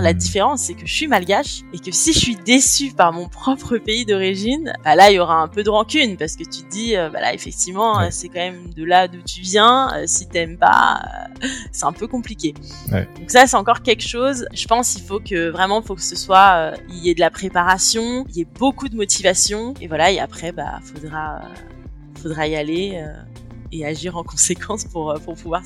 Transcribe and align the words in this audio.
La 0.00 0.14
différence, 0.14 0.62
c'est 0.62 0.74
que 0.74 0.86
je 0.86 0.94
suis 0.94 1.06
malgache 1.06 1.64
et 1.74 1.78
que 1.78 1.90
si 1.90 2.14
je 2.14 2.18
suis 2.18 2.34
déçue 2.34 2.92
par 2.92 3.12
mon 3.12 3.28
propre 3.28 3.76
pays 3.76 4.06
d'origine, 4.06 4.72
bah 4.86 4.96
là, 4.96 5.10
il 5.10 5.16
y 5.16 5.18
aura 5.18 5.34
un 5.34 5.48
peu 5.48 5.62
de 5.62 5.68
rancune 5.68 6.16
parce 6.16 6.34
que 6.34 6.44
tu 6.44 6.62
te 6.62 6.70
dis, 6.70 6.96
euh, 6.96 7.10
bah 7.10 7.20
là, 7.20 7.34
effectivement, 7.34 8.10
c'est 8.10 8.28
quand 8.28 8.40
même 8.40 8.72
de 8.72 8.84
là 8.84 9.06
d'où 9.06 9.20
tu 9.20 9.42
viens. 9.42 9.94
Euh, 9.94 10.04
si 10.06 10.26
t'aimes 10.26 10.56
pas, 10.56 11.02
euh, 11.42 11.46
c'est 11.72 11.84
un 11.84 11.92
peu 11.92 12.06
compliqué. 12.06 12.54
Ouais. 12.90 13.06
Donc 13.20 13.30
ça, 13.30 13.46
c'est 13.46 13.56
encore 13.58 13.82
quelque 13.82 14.02
chose. 14.02 14.46
Je 14.54 14.66
pense 14.66 14.94
il 14.94 15.02
faut 15.02 15.20
que 15.20 15.50
vraiment, 15.50 15.82
faut 15.82 15.94
que 15.94 16.00
ce 16.00 16.16
soit, 16.16 16.72
il 16.88 16.96
y 16.96 17.10
ait 17.10 17.14
de 17.14 17.20
la 17.20 17.30
préparation, 17.30 18.24
il 18.30 18.36
y 18.38 18.40
ait 18.40 18.48
beaucoup 18.58 18.88
de 18.88 18.96
motivation 18.96 19.74
et 19.82 19.88
voilà. 19.88 20.10
Et 20.10 20.20
après, 20.20 20.52
bah, 20.52 20.80
faudra, 20.82 21.42
faudra 22.22 22.48
y 22.48 22.56
aller 22.56 22.98
et 23.72 23.84
agir 23.84 24.16
en 24.16 24.22
conséquence 24.24 24.84
pour 24.84 25.12
pour 25.22 25.34
pouvoir 25.34 25.62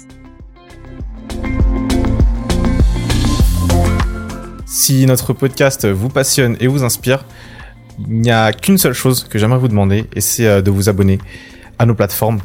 Si 4.69 5.07
notre 5.07 5.33
podcast 5.33 5.87
vous 5.87 6.09
passionne 6.09 6.57
et 6.59 6.67
vous 6.67 6.83
inspire, 6.83 7.25
il 8.01 8.21
n'y 8.21 8.33
a 8.33 8.53
qu'une 8.53 8.79
seule 8.79 8.95
chose 8.95 9.23
que 9.23 9.39
j'aimerais 9.39 9.61
vous 9.61 9.69
demander, 9.69 10.07
et 10.13 10.21
c'est 10.21 10.45
euh, 10.45 10.61
de 10.61 10.73
vous 10.73 10.89
abonner 10.89 11.19
à 11.79 11.87
nos 11.87 11.95
plateformes. 11.95 12.41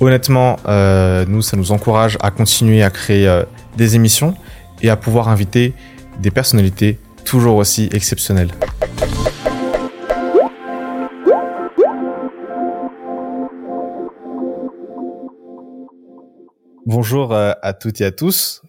Honnêtement, 0.00 0.58
euh, 0.68 1.24
nous, 1.26 1.42
ça 1.42 1.56
nous 1.56 1.72
encourage 1.72 2.16
à 2.20 2.30
continuer 2.30 2.84
à 2.84 2.90
créer 2.90 3.26
euh, 3.26 3.42
des 3.76 3.96
émissions 3.96 4.36
et 4.80 4.90
à 4.90 4.96
pouvoir 4.96 5.28
inviter 5.28 5.74
des 6.20 6.30
personnalités 6.30 7.00
toujours 7.24 7.56
aussi 7.56 7.88
exceptionnelles. 7.92 8.52
Bonjour 16.86 17.34
à 17.34 17.72
toutes 17.72 18.00
et 18.00 18.04
à 18.04 18.12
tous. 18.12 18.62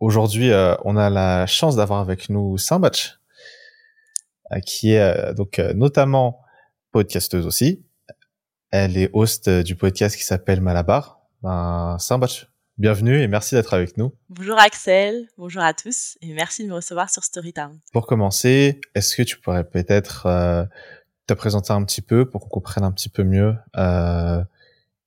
Aujourd'hui, 0.00 0.52
euh, 0.52 0.76
on 0.84 0.96
a 0.96 1.10
la 1.10 1.46
chance 1.46 1.74
d'avoir 1.74 1.98
avec 2.00 2.28
nous 2.28 2.56
Sambach, 2.56 3.18
euh, 4.52 4.60
qui 4.60 4.92
est 4.92 5.00
euh, 5.00 5.34
donc 5.34 5.58
notamment 5.74 6.40
podcasteuse 6.92 7.46
aussi. 7.46 7.84
Elle 8.70 8.96
est 8.96 9.10
host 9.12 9.48
du 9.48 9.74
podcast 9.74 10.16
qui 10.16 10.22
s'appelle 10.22 10.60
Malabar. 10.60 11.20
Ben, 11.42 11.96
Sambach, 11.98 12.46
bienvenue 12.76 13.20
et 13.20 13.26
merci 13.26 13.56
d'être 13.56 13.74
avec 13.74 13.96
nous. 13.96 14.14
Bonjour 14.28 14.60
Axel, 14.60 15.26
bonjour 15.36 15.62
à 15.62 15.74
tous 15.74 16.16
et 16.20 16.32
merci 16.32 16.62
de 16.62 16.68
me 16.68 16.74
recevoir 16.74 17.10
sur 17.10 17.24
Storytown. 17.24 17.80
Pour 17.92 18.06
commencer, 18.06 18.80
est-ce 18.94 19.16
que 19.16 19.22
tu 19.22 19.40
pourrais 19.40 19.64
peut-être 19.64 20.28
te 21.26 21.34
présenter 21.34 21.72
un 21.72 21.82
petit 21.82 22.02
peu 22.02 22.28
pour 22.28 22.42
qu'on 22.42 22.50
comprenne 22.50 22.84
un 22.84 22.92
petit 22.92 23.08
peu 23.08 23.24
mieux 23.24 23.56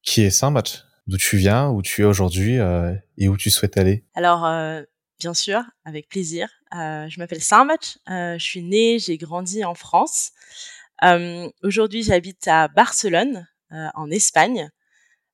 qui 0.02 0.24
est 0.24 0.32
Sambach? 0.32 0.91
D'où 1.12 1.18
tu 1.18 1.36
viens, 1.36 1.70
où 1.70 1.82
tu 1.82 2.02
es 2.02 2.06
aujourd'hui 2.06 2.58
euh, 2.58 2.96
et 3.18 3.28
où 3.28 3.36
tu 3.36 3.50
souhaites 3.50 3.78
aller 3.78 4.06
Alors, 4.14 4.46
euh, 4.46 4.82
bien 5.20 5.34
sûr, 5.34 5.62
avec 5.84 6.08
plaisir. 6.08 6.50
Euh, 6.74 7.10
je 7.10 7.20
m'appelle 7.20 7.42
Sarmach, 7.42 7.98
je 8.08 8.38
suis 8.40 8.64
née, 8.64 8.98
j'ai 8.98 9.18
grandi 9.18 9.66
en 9.66 9.76
France. 9.76 10.32
aujourd'hui, 11.64 12.02
j'habite 12.02 12.48
à 12.48 12.70
Barcelone, 12.70 13.46
en 13.72 14.10
Espagne. 14.10 14.70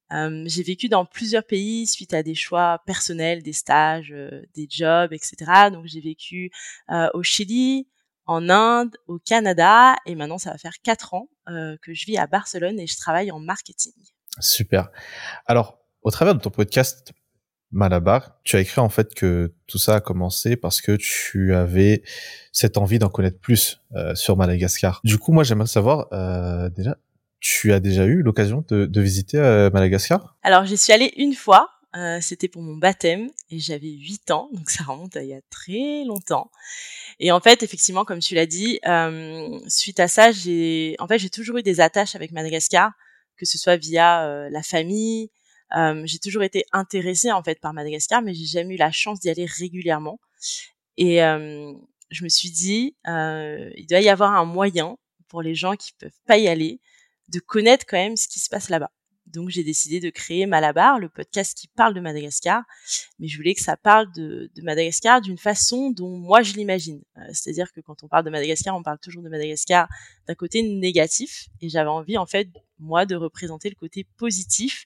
j'ai 0.09 0.63
vécu 0.63 0.89
dans 0.89 1.05
plusieurs 1.05 1.45
pays 1.45 1.85
suite 1.85 2.13
à 2.13 2.23
des 2.23 2.35
choix 2.35 2.81
personnels, 2.87 3.43
des 3.43 3.53
stages, 3.53 4.15
des 4.55 4.67
jobs, 4.69 5.13
etc. 5.13 5.69
Donc, 5.71 5.85
j'ai 5.85 6.01
vécu 6.01 6.51
au 7.13 7.21
Chili, 7.21 7.87
en 8.25 8.49
Inde, 8.49 8.97
au 9.05 9.19
Canada, 9.19 9.95
et 10.07 10.15
maintenant, 10.15 10.39
ça 10.39 10.51
va 10.51 10.57
faire 10.57 10.79
quatre 10.81 11.13
ans 11.13 11.29
que 11.45 11.93
je 11.93 12.05
vis 12.07 12.17
à 12.17 12.25
Barcelone 12.25 12.79
et 12.79 12.87
je 12.87 12.97
travaille 12.97 13.29
en 13.29 13.39
marketing. 13.39 13.93
Super. 14.39 14.89
Alors, 15.45 15.79
au 16.01 16.11
travers 16.11 16.35
de 16.35 16.39
ton 16.39 16.49
podcast 16.49 17.13
Malabar, 17.71 18.39
tu 18.43 18.55
as 18.55 18.61
écrit 18.61 18.79
en 18.79 18.89
fait 18.89 19.13
que 19.13 19.53
tout 19.67 19.77
ça 19.77 19.95
a 19.95 19.99
commencé 19.99 20.55
parce 20.55 20.79
que 20.79 20.93
tu 20.93 21.53
avais 21.53 22.01
cette 22.51 22.77
envie 22.77 22.97
d'en 22.97 23.09
connaître 23.09 23.39
plus 23.39 23.81
euh, 23.95 24.15
sur 24.15 24.37
Madagascar. 24.37 25.01
Du 25.03 25.17
coup, 25.17 25.33
moi, 25.33 25.43
j'aimerais 25.43 25.67
savoir 25.67 26.07
euh, 26.13 26.69
déjà, 26.69 26.97
tu 27.39 27.73
as 27.73 27.79
déjà 27.79 28.05
eu 28.05 28.21
l'occasion 28.21 28.63
de, 28.69 28.85
de, 28.85 29.01
visiter 29.01 29.37
euh, 29.37 29.69
Madagascar? 29.69 30.37
Alors, 30.43 30.65
j'y 30.65 30.77
suis 30.77 30.93
allée 30.93 31.13
une 31.17 31.33
fois. 31.33 31.69
Euh, 31.95 32.19
c'était 32.21 32.47
pour 32.47 32.61
mon 32.61 32.75
baptême 32.75 33.29
et 33.49 33.59
j'avais 33.59 33.89
8 33.89 34.29
ans, 34.31 34.49
donc 34.51 34.69
ça 34.69 34.83
remonte 34.83 35.15
à 35.15 35.23
il 35.23 35.29
y 35.29 35.33
a 35.33 35.41
très 35.49 36.03
longtemps. 36.05 36.51
Et 37.19 37.31
en 37.31 37.39
fait, 37.39 37.63
effectivement, 37.63 38.05
comme 38.05 38.19
tu 38.19 38.35
l'as 38.35 38.45
dit, 38.45 38.79
euh, 38.85 39.59
suite 39.67 39.99
à 39.99 40.07
ça, 40.07 40.31
j'ai, 40.31 40.95
en 40.99 41.07
fait, 41.07 41.17
j'ai 41.17 41.29
toujours 41.29 41.57
eu 41.57 41.63
des 41.63 41.79
attaches 41.79 42.15
avec 42.15 42.31
Madagascar 42.31 42.91
que 43.37 43.45
ce 43.45 43.57
soit 43.57 43.77
via 43.77 44.49
la 44.49 44.63
famille. 44.63 45.29
J'ai 46.05 46.19
toujours 46.19 46.43
été 46.43 46.65
intéressée 46.71 47.31
en 47.31 47.43
fait 47.43 47.59
par 47.59 47.73
Madagascar, 47.73 48.21
mais 48.21 48.33
j'ai 48.33 48.45
jamais 48.45 48.75
eu 48.75 48.77
la 48.77 48.91
chance 48.91 49.19
d'y 49.19 49.29
aller 49.29 49.45
régulièrement. 49.45 50.19
Et 50.97 51.17
je 51.17 52.23
me 52.23 52.29
suis 52.29 52.51
dit, 52.51 52.95
il 53.05 53.85
doit 53.89 54.01
y 54.01 54.09
avoir 54.09 54.33
un 54.33 54.45
moyen 54.45 54.97
pour 55.27 55.41
les 55.41 55.55
gens 55.55 55.75
qui 55.75 55.91
peuvent 55.99 56.09
pas 56.25 56.37
y 56.37 56.47
aller 56.47 56.79
de 57.27 57.39
connaître 57.39 57.85
quand 57.85 57.97
même 57.97 58.15
ce 58.15 58.27
qui 58.27 58.39
se 58.39 58.49
passe 58.49 58.69
là-bas. 58.69 58.91
Donc 59.37 59.49
j'ai 59.49 59.63
décidé 59.63 59.99
de 59.99 60.09
créer 60.09 60.47
Malabar, 60.47 60.97
le 60.97 61.09
podcast 61.09 61.55
qui 61.55 61.67
parle 61.67 61.93
de 61.93 61.99
Madagascar, 61.99 62.63
mais 63.19 63.27
je 63.27 63.37
voulais 63.37 63.53
que 63.53 63.61
ça 63.61 63.77
parle 63.77 64.11
de, 64.13 64.49
de 64.55 64.61
Madagascar 64.63 65.21
d'une 65.21 65.37
façon 65.37 65.91
dont 65.91 66.17
moi 66.17 66.41
je 66.41 66.53
l'imagine. 66.53 67.03
C'est-à-dire 67.31 67.71
que 67.71 67.79
quand 67.79 68.03
on 68.03 68.07
parle 68.07 68.25
de 68.25 68.31
Madagascar, 68.31 68.75
on 68.75 68.81
parle 68.81 68.97
toujours 68.97 69.21
de 69.21 69.29
Madagascar 69.29 69.87
d'un 70.27 70.33
côté 70.33 70.63
négatif, 70.63 71.49
et 71.61 71.69
j'avais 71.69 71.89
envie 71.89 72.17
en 72.17 72.25
fait 72.25 72.47
moi 72.79 73.05
de 73.05 73.15
représenter 73.15 73.69
le 73.69 73.75
côté 73.75 74.07
positif 74.17 74.85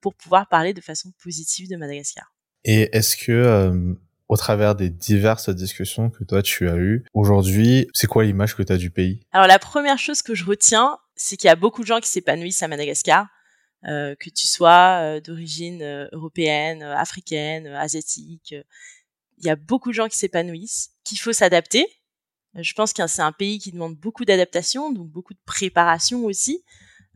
pour 0.00 0.12
pouvoir 0.16 0.48
parler 0.48 0.74
de 0.74 0.80
façon 0.80 1.12
positive 1.22 1.68
de 1.70 1.76
Madagascar. 1.76 2.34
Et 2.64 2.88
est-ce 2.96 3.16
que 3.16 3.30
euh, 3.30 3.94
au 4.28 4.36
travers 4.36 4.74
des 4.74 4.90
diverses 4.90 5.50
discussions 5.50 6.10
que 6.10 6.24
toi 6.24 6.42
tu 6.42 6.68
as 6.68 6.76
eues 6.76 7.04
aujourd'hui, 7.14 7.86
c'est 7.92 8.08
quoi 8.08 8.24
l'image 8.24 8.56
que 8.56 8.64
tu 8.64 8.72
as 8.72 8.76
du 8.76 8.90
pays? 8.90 9.20
Alors 9.30 9.46
la 9.46 9.60
première 9.60 10.00
chose 10.00 10.20
que 10.20 10.34
je 10.34 10.44
retiens, 10.44 10.98
c'est 11.14 11.36
qu'il 11.36 11.46
y 11.46 11.50
a 11.52 11.54
beaucoup 11.54 11.82
de 11.82 11.86
gens 11.86 12.00
qui 12.00 12.08
s'épanouissent 12.08 12.64
à 12.64 12.66
Madagascar, 12.66 13.22
euh, 13.22 13.26
que 13.84 14.30
tu 14.30 14.46
sois 14.46 15.00
euh, 15.02 15.20
d'origine 15.20 15.82
euh, 15.82 16.08
européenne, 16.12 16.82
africaine, 16.82 17.66
asiatique. 17.66 18.54
Il 19.38 19.46
y 19.46 19.50
a 19.50 19.56
beaucoup 19.56 19.90
de 19.90 19.94
gens 19.94 20.08
qui 20.08 20.16
s'épanouissent, 20.16 20.90
qu'il 21.04 21.18
faut 21.18 21.32
s'adapter. 21.32 21.86
Je 22.54 22.72
pense 22.72 22.92
que 22.92 23.06
c'est 23.06 23.22
un 23.22 23.32
pays 23.32 23.58
qui 23.58 23.72
demande 23.72 23.96
beaucoup 23.96 24.24
d'adaptation, 24.24 24.92
donc 24.92 25.08
beaucoup 25.08 25.34
de 25.34 25.40
préparation 25.44 26.24
aussi. 26.24 26.64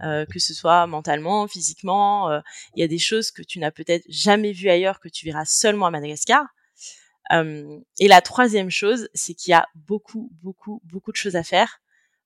Euh, 0.05 0.25
que 0.27 0.39
ce 0.39 0.55
soit 0.55 0.87
mentalement, 0.87 1.49
physiquement. 1.49 2.31
Euh, 2.31 2.41
il 2.77 2.81
y 2.81 2.85
a 2.85 2.89
des 2.89 2.99
choses 2.99 3.33
que 3.33 3.43
tu 3.43 3.59
n'as 3.59 3.73
peut-être 3.73 4.05
jamais 4.09 4.53
vues 4.53 4.71
ailleurs, 4.71 5.01
que 5.01 5.09
tu 5.09 5.27
verras 5.27 5.45
seulement 5.45 5.87
à 5.87 5.91
Madagascar. 5.91 6.47
Euh, 7.33 7.81
et 7.99 8.07
la 8.07 8.21
troisième 8.21 8.71
chose, 8.71 9.09
c'est 9.13 9.35
qu'il 9.35 9.51
y 9.51 9.55
a 9.55 9.67
beaucoup, 9.75 10.31
beaucoup, 10.41 10.81
beaucoup 10.85 11.11
de 11.11 11.17
choses 11.17 11.35
à 11.37 11.43
faire. 11.43 11.81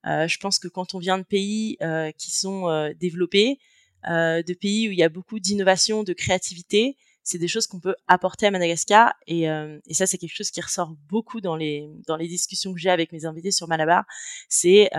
je 0.04 0.36
pense 0.38 0.58
que 0.58 0.68
quand 0.68 0.94
on 0.94 0.98
vient 0.98 1.18
de 1.18 1.24
pays 1.24 1.78
qui 2.18 2.30
sont 2.30 2.92
développés, 3.00 3.58
de 4.04 4.54
pays 4.54 4.88
où 4.88 4.92
il 4.92 4.98
y 4.98 5.02
a 5.02 5.08
beaucoup 5.08 5.38
d'innovation, 5.38 6.02
de 6.02 6.12
créativité, 6.12 6.96
c'est 7.22 7.38
des 7.38 7.48
choses 7.48 7.66
qu'on 7.66 7.78
peut 7.78 7.94
apporter 8.08 8.46
à 8.46 8.50
Madagascar 8.50 9.14
et, 9.28 9.42
et 9.42 9.94
ça 9.94 10.06
c'est 10.06 10.18
quelque 10.18 10.34
chose 10.34 10.50
qui 10.50 10.60
ressort 10.60 10.94
beaucoup 11.08 11.40
dans 11.40 11.54
les 11.54 11.88
dans 12.08 12.16
les 12.16 12.26
discussions 12.26 12.72
que 12.72 12.80
j'ai 12.80 12.90
avec 12.90 13.12
mes 13.12 13.26
invités 13.26 13.52
sur 13.52 13.68
Malabar. 13.68 14.04
C'est 14.48 14.90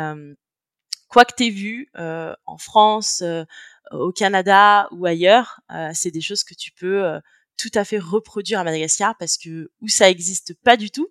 quoi 1.13 1.25
que 1.25 1.34
tu 1.38 1.46
aies 1.46 1.50
vu 1.52 1.90
euh, 1.97 2.34
en 2.47 2.58
France, 2.58 3.22
euh, 3.22 3.46
au 3.92 4.12
Canada 4.12 4.88
ou 4.92 5.06
ailleurs, 5.06 5.59
euh, 5.72 5.92
c'est 5.94 6.09
des 6.09 6.22
choses 6.22 6.44
que 6.44 6.56
tu 6.56 6.72
peux 6.72 7.03
tout 7.56 7.69
à 7.75 7.86
fait 7.86 8.00
reproduire 8.00 8.59
à 8.59 8.63
Madagascar 8.63 9.16
parce 9.19 9.38
que 9.38 9.72
où 9.80 9.88
ça 9.88 10.09
existe 10.09 10.56
pas 10.63 10.75
du 10.75 10.90
tout, 10.90 11.09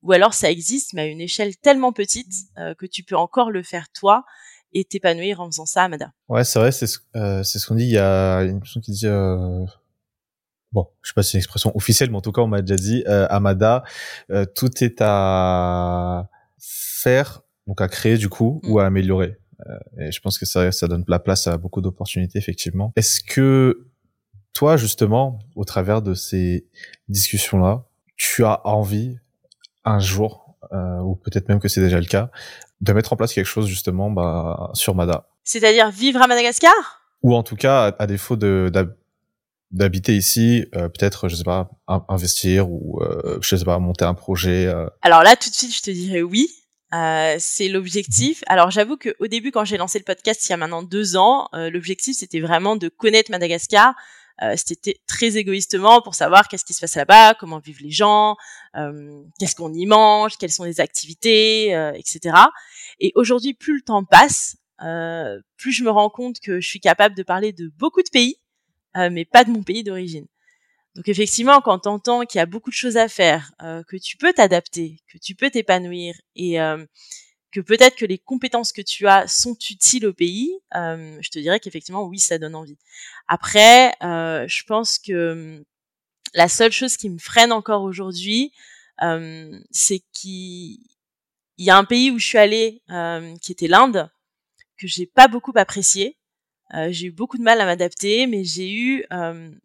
ou 0.00 0.12
alors 0.12 0.32
ça 0.32 0.50
existe 0.50 0.94
mais 0.94 1.02
à 1.02 1.06
une 1.06 1.20
échelle 1.20 1.56
tellement 1.58 1.92
petite 1.92 2.32
que 2.56 2.86
tu 2.86 3.04
peux 3.04 3.16
encore 3.16 3.50
le 3.50 3.62
faire 3.62 3.90
toi 3.92 4.24
et 4.72 4.84
t'épanouir 4.84 5.40
en 5.40 5.46
faisant 5.46 5.66
ça 5.66 5.84
à 5.84 5.88
Mada. 5.88 6.12
Ouais, 6.28 6.44
c'est 6.44 6.58
vrai, 6.58 6.72
c'est 6.72 6.86
ce, 6.86 6.98
c'est 7.44 7.58
ce 7.58 7.66
qu'on 7.66 7.74
dit. 7.74 7.84
Il 7.84 7.90
y 7.90 7.98
a 7.98 8.42
une 8.42 8.60
personne 8.60 8.82
qui 8.82 8.92
dit, 8.92 9.06
bon, 10.72 10.88
je 11.02 11.08
sais 11.08 11.14
pas 11.14 11.22
si 11.22 11.32
c'est 11.32 11.38
une 11.38 11.42
expression 11.42 11.76
officielle, 11.76 12.10
mais 12.10 12.16
en 12.16 12.22
tout 12.22 12.32
cas, 12.32 12.42
on 12.42 12.46
m'a 12.48 12.62
déjà 12.62 12.76
dit, 12.76 13.04
à 13.06 13.40
Mada, 13.40 13.84
tout 14.54 14.82
est 14.82 15.00
à 15.00 16.28
faire, 16.58 17.42
donc 17.66 17.80
à 17.80 17.88
créer 17.88 18.16
du 18.16 18.28
coup, 18.28 18.60
ou 18.64 18.78
à 18.78 18.84
mmh. 18.84 18.86
améliorer. 18.86 19.38
Euh, 19.66 19.78
et 19.98 20.12
je 20.12 20.20
pense 20.20 20.38
que 20.38 20.46
ça, 20.46 20.72
ça 20.72 20.88
donne 20.88 21.04
la 21.08 21.18
place 21.18 21.46
à 21.46 21.56
beaucoup 21.56 21.80
d'opportunités, 21.80 22.38
effectivement. 22.38 22.92
Est-ce 22.96 23.22
que 23.22 23.86
toi, 24.52 24.76
justement, 24.76 25.38
au 25.54 25.64
travers 25.64 26.02
de 26.02 26.14
ces 26.14 26.66
discussions-là, 27.08 27.84
tu 28.16 28.44
as 28.44 28.66
envie 28.66 29.18
un 29.84 29.98
jour, 29.98 30.51
euh, 30.72 30.98
ou 31.00 31.16
peut-être 31.16 31.48
même 31.48 31.60
que 31.60 31.68
c'est 31.68 31.80
déjà 31.80 31.98
le 31.98 32.06
cas, 32.06 32.30
de 32.80 32.92
mettre 32.92 33.12
en 33.12 33.16
place 33.16 33.32
quelque 33.32 33.46
chose 33.46 33.66
justement 33.66 34.10
bah, 34.10 34.70
sur 34.74 34.94
Mada 34.94 35.28
C'est-à-dire 35.44 35.90
vivre 35.90 36.20
à 36.22 36.26
Madagascar? 36.26 36.72
Ou 37.22 37.34
en 37.34 37.42
tout 37.42 37.56
cas, 37.56 37.94
à, 37.98 38.06
défaut 38.06 38.36
de 38.36 38.70
d'habiter 39.70 40.14
ici, 40.14 40.66
euh, 40.74 40.88
peut-être, 40.88 41.28
je 41.28 41.36
sais 41.36 41.44
pas, 41.44 41.70
investir 42.08 42.70
ou 42.70 43.00
euh, 43.00 43.38
je 43.40 43.56
sais 43.56 43.64
pas, 43.64 43.78
monter 43.78 44.04
un 44.04 44.12
projet. 44.12 44.66
Euh. 44.66 44.86
Alors 45.00 45.22
là, 45.22 45.34
tout 45.34 45.48
de 45.48 45.54
suite, 45.54 45.74
je 45.74 45.80
te 45.80 45.90
dirais 45.90 46.20
oui. 46.20 46.50
Euh, 46.94 47.36
c'est 47.38 47.68
l'objectif. 47.68 48.44
Alors 48.46 48.70
j'avoue 48.70 48.98
qu'au 48.98 49.26
début, 49.26 49.50
quand 49.50 49.64
j'ai 49.64 49.78
lancé 49.78 49.98
le 49.98 50.04
podcast 50.04 50.46
il 50.46 50.50
y 50.50 50.52
a 50.52 50.58
maintenant 50.58 50.82
deux 50.82 51.16
ans, 51.16 51.48
euh, 51.54 51.70
l'objectif 51.70 52.16
c'était 52.18 52.40
vraiment 52.40 52.76
de 52.76 52.88
connaître 52.88 53.30
Madagascar 53.30 53.94
c'était 54.56 54.96
très 55.06 55.36
égoïstement 55.36 56.02
pour 56.02 56.14
savoir 56.14 56.48
qu'est-ce 56.48 56.64
qui 56.64 56.74
se 56.74 56.80
passe 56.80 56.96
là-bas, 56.96 57.34
comment 57.34 57.58
vivent 57.58 57.82
les 57.82 57.90
gens, 57.90 58.36
euh, 58.76 59.22
qu'est-ce 59.38 59.54
qu'on 59.54 59.72
y 59.72 59.86
mange, 59.86 60.36
quelles 60.38 60.50
sont 60.50 60.64
les 60.64 60.80
activités, 60.80 61.74
euh, 61.74 61.92
etc. 61.92 62.36
Et 62.98 63.12
aujourd'hui, 63.14 63.54
plus 63.54 63.76
le 63.76 63.82
temps 63.82 64.04
passe, 64.04 64.56
euh, 64.82 65.40
plus 65.56 65.72
je 65.72 65.84
me 65.84 65.90
rends 65.90 66.10
compte 66.10 66.40
que 66.40 66.60
je 66.60 66.68
suis 66.68 66.80
capable 66.80 67.14
de 67.14 67.22
parler 67.22 67.52
de 67.52 67.68
beaucoup 67.76 68.02
de 68.02 68.10
pays, 68.10 68.36
mais 68.94 69.24
pas 69.24 69.44
de 69.44 69.50
mon 69.50 69.62
pays 69.62 69.84
d'origine. 69.84 70.26
Donc 70.94 71.08
effectivement, 71.08 71.62
quand 71.62 71.80
tu 71.80 71.88
entends 71.88 72.26
qu'il 72.26 72.38
y 72.38 72.42
a 72.42 72.46
beaucoup 72.46 72.68
de 72.68 72.74
choses 72.74 72.98
à 72.98 73.08
faire, 73.08 73.52
que 73.60 73.96
tu 73.96 74.18
peux 74.18 74.32
t'adapter, 74.34 74.98
que 75.10 75.16
tu 75.16 75.34
peux 75.34 75.50
t'épanouir 75.50 76.14
et 76.36 76.58
que 77.52 77.60
peut-être 77.60 77.96
que 77.96 78.06
les 78.06 78.18
compétences 78.18 78.72
que 78.72 78.82
tu 78.82 79.06
as 79.06 79.28
sont 79.28 79.56
utiles 79.70 80.06
au 80.06 80.12
pays, 80.14 80.58
euh, 80.74 81.18
je 81.20 81.30
te 81.30 81.38
dirais 81.38 81.60
qu'effectivement, 81.60 82.04
oui, 82.04 82.18
ça 82.18 82.38
donne 82.38 82.54
envie. 82.54 82.78
Après, 83.28 83.92
euh, 84.02 84.48
je 84.48 84.64
pense 84.64 84.98
que 84.98 85.32
hum, 85.32 85.64
la 86.34 86.48
seule 86.48 86.72
chose 86.72 86.96
qui 86.96 87.10
me 87.10 87.18
freine 87.18 87.52
encore 87.52 87.82
aujourd'hui, 87.82 88.52
euh, 89.02 89.58
c'est 89.70 90.02
qu'il 90.12 90.78
y 91.58 91.70
a 91.70 91.76
un 91.76 91.84
pays 91.84 92.10
où 92.10 92.18
je 92.18 92.26
suis 92.26 92.38
allée, 92.38 92.82
euh, 92.90 93.34
qui 93.42 93.52
était 93.52 93.68
l'Inde, 93.68 94.10
que 94.78 94.86
j'ai 94.86 95.06
pas 95.06 95.28
beaucoup 95.28 95.52
apprécié. 95.54 96.18
Euh, 96.74 96.88
j'ai 96.90 97.08
eu 97.08 97.10
beaucoup 97.12 97.36
de 97.36 97.42
mal 97.42 97.60
à 97.60 97.66
m'adapter, 97.66 98.26
mais 98.26 98.44
j'ai 98.44 98.72
eu 98.72 99.04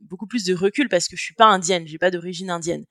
beaucoup 0.01 0.27
plus 0.27 0.43
de 0.43 0.53
recul 0.53 0.89
parce 0.89 1.07
que 1.07 1.15
je 1.15 1.23
suis 1.23 1.35
pas 1.35 1.45
indienne, 1.45 1.87
j'ai 1.87 1.97
pas 1.97 2.11
d'origine 2.11 2.49
indienne. 2.49 2.85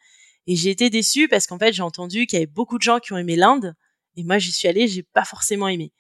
Et 0.47 0.57
j'ai 0.57 0.71
été 0.71 0.91
déçue 0.91 1.29
parce 1.29 1.47
qu'en 1.47 1.59
fait, 1.59 1.73
j'ai 1.73 1.83
entendu 1.83 2.27
qu'il 2.27 2.39
y 2.39 2.43
avait 2.43 2.47
beaucoup 2.47 2.79
de 2.79 2.83
gens 2.83 3.01
qui 3.01 3.13
ont 3.13 3.19
aimé 3.19 3.37
l'Inde, 3.37 3.75
et 4.17 4.25
moi, 4.25 4.39
j'y 4.39 4.53
suis 4.53 4.69
allée, 4.69 4.89
j'ai 4.89 5.03
pas 5.03 5.25
forcément 5.25 5.69
aimé. 5.69 5.93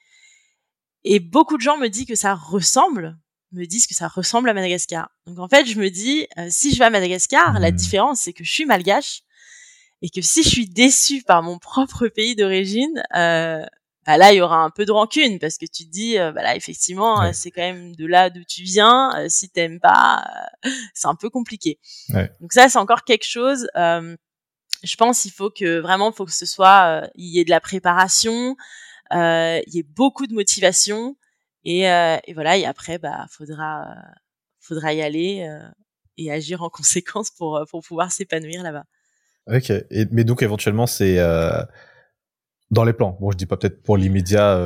Et 1.04 1.20
beaucoup 1.20 1.56
de 1.56 1.62
gens 1.62 1.76
me 1.76 1.88
disent 1.88 2.06
que 2.06 2.14
ça 2.14 2.34
ressemble, 2.34 3.16
me 3.52 3.64
disent 3.64 3.86
que 3.86 3.94
ça 3.94 4.08
ressemble 4.08 4.48
à 4.48 4.54
Madagascar. 4.54 5.10
Donc 5.26 5.38
en 5.38 5.48
fait, 5.48 5.66
je 5.66 5.78
me 5.78 5.88
dis, 5.88 6.26
euh, 6.38 6.48
si 6.50 6.72
je 6.72 6.78
vais 6.78 6.86
à 6.86 6.90
Madagascar, 6.90 7.60
la 7.60 7.70
mmh. 7.70 7.76
différence, 7.76 8.20
c'est 8.22 8.32
que 8.32 8.42
je 8.42 8.52
suis 8.52 8.64
malgache 8.64 9.22
et 10.02 10.10
que 10.10 10.20
si 10.20 10.42
je 10.42 10.48
suis 10.48 10.68
déçue 10.68 11.22
par 11.22 11.42
mon 11.42 11.58
propre 11.58 12.08
pays 12.08 12.34
d'origine, 12.34 13.02
euh, 13.14 13.64
bah 14.06 14.16
là, 14.16 14.32
il 14.32 14.36
y 14.36 14.40
aura 14.40 14.58
un 14.58 14.70
peu 14.70 14.84
de 14.84 14.92
rancune 14.92 15.38
parce 15.38 15.58
que 15.58 15.66
tu 15.66 15.84
te 15.84 15.90
dis, 15.90 16.18
euh, 16.18 16.32
bah 16.32 16.42
là, 16.42 16.54
effectivement, 16.54 17.32
c'est 17.32 17.50
quand 17.50 17.62
même 17.62 17.94
de 17.96 18.06
là 18.06 18.30
d'où 18.30 18.44
tu 18.44 18.62
viens. 18.62 19.12
Euh, 19.16 19.26
si 19.28 19.48
t'aimes 19.48 19.80
pas, 19.80 20.24
c'est 20.94 21.08
un 21.08 21.16
peu 21.16 21.28
compliqué. 21.28 21.78
Ouais. 22.10 22.30
Donc 22.40 22.52
ça, 22.52 22.68
c'est 22.68 22.78
encore 22.78 23.04
quelque 23.04 23.26
chose 23.26 23.68
je 24.82 24.96
pense 24.96 25.22
qu'il 25.22 25.32
faut 25.32 25.50
que 25.50 25.78
vraiment, 25.78 26.12
faut 26.12 26.24
que 26.24 26.32
ce 26.32 26.46
soit, 26.46 27.02
euh, 27.02 27.06
il 27.14 27.26
y 27.26 27.40
ait 27.40 27.44
de 27.44 27.50
la 27.50 27.60
préparation, 27.60 28.56
euh, 29.12 29.60
il 29.66 29.74
y 29.74 29.78
ait 29.78 29.86
beaucoup 29.94 30.26
de 30.26 30.34
motivation, 30.34 31.16
et, 31.64 31.90
euh, 31.90 32.16
et 32.24 32.34
voilà. 32.34 32.56
Et 32.56 32.64
après, 32.64 32.98
bah, 32.98 33.26
faudra, 33.30 33.94
faudra 34.60 34.92
y 34.92 35.02
aller 35.02 35.48
et 36.16 36.32
agir 36.32 36.62
en 36.62 36.70
conséquence 36.70 37.30
pour 37.30 37.64
pour 37.70 37.82
pouvoir 37.82 38.12
s'épanouir 38.12 38.62
là-bas. 38.62 38.84
Ok. 39.48 39.70
Et, 39.70 40.06
mais 40.10 40.24
donc 40.24 40.42
éventuellement, 40.42 40.86
c'est 40.86 41.18
dans 42.70 42.84
les 42.84 42.92
plans. 42.92 43.16
Bon, 43.20 43.30
je 43.30 43.36
dis 43.36 43.46
pas 43.46 43.56
peut-être 43.56 43.82
pour 43.82 43.96
l'immédiat. 43.96 44.56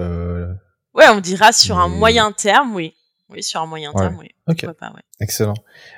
Ouais, 0.95 1.09
on 1.09 1.21
dira 1.21 1.53
sur 1.53 1.79
un 1.79 1.89
moyen 1.89 2.33
terme, 2.33 2.75
oui. 2.75 2.95
Oui, 3.29 3.45
sur 3.45 3.61
un 3.61 3.67
moyen 3.67 3.93
terme, 3.93 4.19
oui. 4.19 4.29
Ok. 4.49 4.67
Pas, 4.73 4.91
ouais. 4.91 5.03
Excellent. 5.21 5.55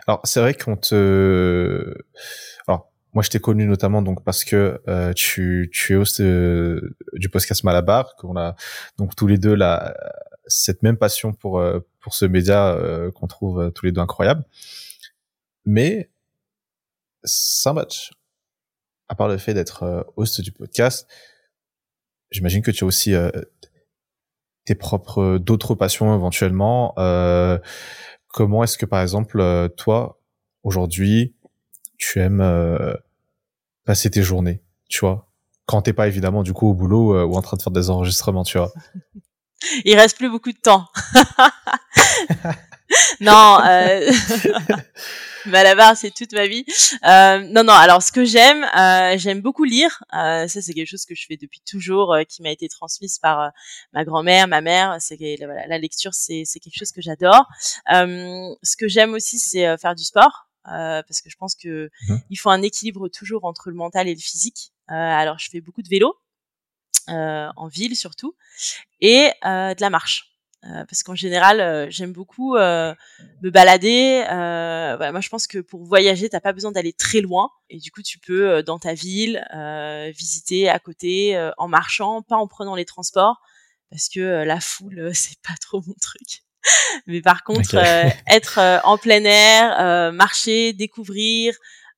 Alors, 0.06 0.20
c'est 0.25 0.41
vrai 0.41 0.53
qu'on 0.53 0.76
te 0.76 1.94
moi, 3.12 3.23
je 3.23 3.29
t'ai 3.29 3.41
connu 3.41 3.67
notamment 3.67 4.00
donc 4.00 4.25
parce 4.25 4.44
que 4.44 4.81
euh, 4.88 5.12
tu, 5.12 5.70
tu 5.73 5.93
es 5.93 5.97
host 5.97 6.20
euh, 6.20 6.97
du 7.12 7.29
podcast 7.29 7.62
Malabar, 7.62 8.17
qu'on 8.17 8.37
a 8.37 8.56
donc 8.97 9.14
tous 9.14 9.26
les 9.26 9.37
deux 9.37 9.55
la 9.55 9.94
cette 10.47 10.82
même 10.82 10.97
passion 10.97 11.32
pour 11.35 11.61
euh, 11.61 11.81
pour 12.00 12.14
ce 12.14 12.25
média 12.25 12.76
qu'on 13.14 13.26
trouve 13.26 13.70
tous 13.73 13.87
les 13.87 13.93
deux 13.93 14.00
incroyable. 14.00 14.44
Mais 15.67 16.11
sans 17.25 17.75
match, 17.75 18.12
à 19.09 19.14
part 19.14 19.29
le 19.29 19.38
fait 19.38 19.55
d'être 19.55 20.06
host 20.17 20.41
du 20.41 20.50
podcast, 20.50 21.06
j'imagine 22.31 22.62
que 22.62 22.70
tu 22.70 22.85
as 22.85 22.87
aussi 22.87 23.14
tes 24.64 24.75
propres 24.75 25.38
d'autres 25.38 25.75
passions 25.75 26.14
éventuellement. 26.14 26.94
comment 28.29 28.64
est-ce 28.64 28.79
que 28.79 28.87
par 28.87 29.03
exemple 29.03 29.70
toi 29.76 30.20
aujourd'hui 30.64 31.35
tu 32.02 32.19
aimes 32.19 32.40
euh, 32.40 32.94
passer 33.84 34.10
tes 34.10 34.22
journées, 34.22 34.60
tu 34.88 35.00
vois 35.00 35.28
Quand 35.66 35.82
t'es 35.82 35.93
pas 35.93 36.08
évidemment 36.08 36.43
du 36.43 36.52
coup 36.52 36.69
au 36.69 36.75
boulot 36.75 37.14
euh, 37.14 37.25
ou 37.25 37.37
en 37.37 37.43
train 37.43 37.56
de 37.56 37.62
faire 37.62 37.72
des 37.72 37.90
enregistrements, 37.90 38.43
tu 38.43 38.58
vois 38.58 38.72
Il 39.84 39.96
reste 39.96 40.16
plus 40.16 40.28
beaucoup 40.28 40.50
de 40.50 40.58
temps. 40.58 40.88
non, 43.20 43.60
euh... 43.64 44.10
Malabar, 45.46 45.96
c'est 45.96 46.10
toute 46.10 46.32
ma 46.32 46.49
vie. 46.49 46.64
Euh, 47.04 47.38
non, 47.50 47.62
non. 47.62 47.72
Alors, 47.72 48.02
ce 48.02 48.10
que 48.10 48.25
j'aime, 48.25 48.64
euh, 48.76 49.16
j'aime 49.19 49.40
beaucoup 49.40 49.64
lire. 49.64 50.02
Euh, 50.12 50.49
ça, 50.49 50.60
c'est 50.60 50.72
quelque 50.72 50.88
chose 50.88 51.04
que 51.04 51.14
je 51.14 51.25
fais 51.26 51.37
depuis 51.37 51.60
toujours, 51.69 52.14
euh, 52.14 52.22
qui 52.25 52.43
m'a 52.43 52.50
été 52.50 52.69
transmise 52.69 53.19
par 53.19 53.52
ma 53.93 54.04
grand-mère, 54.04 54.49
ma 54.49 54.60
mère. 54.60 54.96
C'est 54.99 55.16
voilà, 55.38 55.66
la 55.69 55.78
lecture, 55.78 56.14
c'est 56.14 56.44
quelque 56.44 56.76
chose 56.76 56.90
que 56.90 57.00
j'adore. 57.00 57.46
ce 57.88 58.76
que 58.76 58.88
j'aime 58.88 59.14
aussi, 59.14 59.38
c'est 59.38 59.78
faire 59.78 59.94
du 59.94 60.04
sport. 60.04 60.49
Euh, 60.69 61.03
parce 61.03 61.20
que 61.20 61.29
je 61.29 61.37
pense 61.37 61.55
que 61.55 61.91
mmh. 62.09 62.17
il 62.31 62.37
faut 62.37 62.50
un 62.50 62.62
équilibre 62.62 63.09
toujours 63.09 63.44
entre 63.44 63.70
le 63.70 63.76
mental 63.76 64.09
et 64.09 64.14
le 64.14 64.20
physique. 64.20 64.73
Euh, 64.91 64.94
alors 64.94 65.38
je 65.38 65.49
fais 65.50 65.61
beaucoup 65.61 65.82
de 65.82 65.88
vélo 65.88 66.14
euh, 67.09 67.49
en 67.56 67.67
ville 67.67 67.97
surtout 67.97 68.37
et 69.00 69.32
de 69.43 69.81
la 69.81 69.91
marche. 69.91 70.29
parce 70.62 71.03
qu'en 71.03 71.17
général, 71.17 71.91
j'aime 71.91 72.12
beaucoup 72.12 72.55
me 72.55 73.50
balader. 73.50 74.23
Voilà, 74.26 75.11
moi, 75.11 75.20
je 75.20 75.29
pense 75.29 75.49
que 75.49 75.59
pour 75.59 75.85
voyager, 75.85 76.29
t'as 76.29 76.41
pas 76.41 76.53
besoin 76.53 76.70
d'aller 76.70 76.93
très 76.93 77.20
loin, 77.20 77.50
et 77.69 77.79
du 77.79 77.91
coup, 77.91 78.03
tu 78.03 78.20
peux 78.20 78.62
dans 78.62 78.79
ta 78.79 78.94
ville 78.94 79.44
visiter 80.17 80.69
à 80.69 80.79
côté 80.79 81.50
en 81.59 81.67
marchant, 81.67 82.23
pas 82.23 82.37
en 82.37 82.47
prenant 82.47 82.76
les 82.76 82.85
transports, 82.85 83.41
parce 83.91 84.09
que 84.09 84.44
la 84.44 84.61
foule, 84.61 85.11
c'est 85.14 85.41
pas 85.43 85.56
trop 85.61 85.82
mon 85.85 85.94
truc. 86.00 86.44
Mais 87.06 87.20
par 87.20 87.43
contre, 87.44 87.75
euh, 87.75 88.09
être 88.29 88.59
euh, 88.59 88.79
en 88.85 88.99
plein 88.99 89.25
air, 89.25 89.81
euh, 89.81 90.12
marcher, 90.12 90.73
découvrir, 90.73 91.55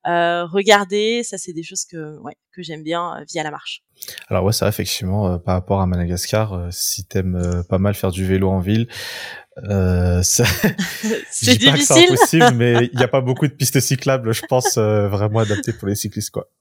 regarder, 0.07 1.23
ça 1.23 1.39
c'est 1.39 1.53
des 1.53 1.63
choses 1.63 1.83
que 1.85 2.19
ouais, 2.19 2.35
que 2.53 2.61
j'aime 2.61 2.83
bien 2.83 3.23
via 3.27 3.41
la 3.41 3.49
marche. 3.49 3.81
Alors 4.29 4.43
ouais, 4.43 4.53
ça 4.53 4.67
effectivement 4.67 5.39
par 5.39 5.55
rapport 5.55 5.81
à 5.81 5.87
Madagascar, 5.87 6.67
si 6.71 7.05
t'aimes 7.05 7.63
pas 7.67 7.79
mal 7.79 7.95
faire 7.95 8.11
du 8.11 8.23
vélo 8.23 8.51
en 8.51 8.59
ville, 8.59 8.87
euh, 9.67 10.21
c'est 10.23 11.57
difficile. 11.57 12.05
Impossible, 12.11 12.51
mais 12.53 12.89
il 12.93 12.97
n'y 12.97 13.03
a 13.03 13.07
pas 13.07 13.21
beaucoup 13.21 13.47
de 13.47 13.53
pistes 13.53 13.79
cyclables, 13.79 14.31
je 14.31 14.43
pense, 14.47 14.77
vraiment 14.77 15.39
adaptées 15.39 15.73
pour 15.73 15.87
les 15.87 15.95
cyclistes, 15.95 16.29
quoi. 16.29 16.51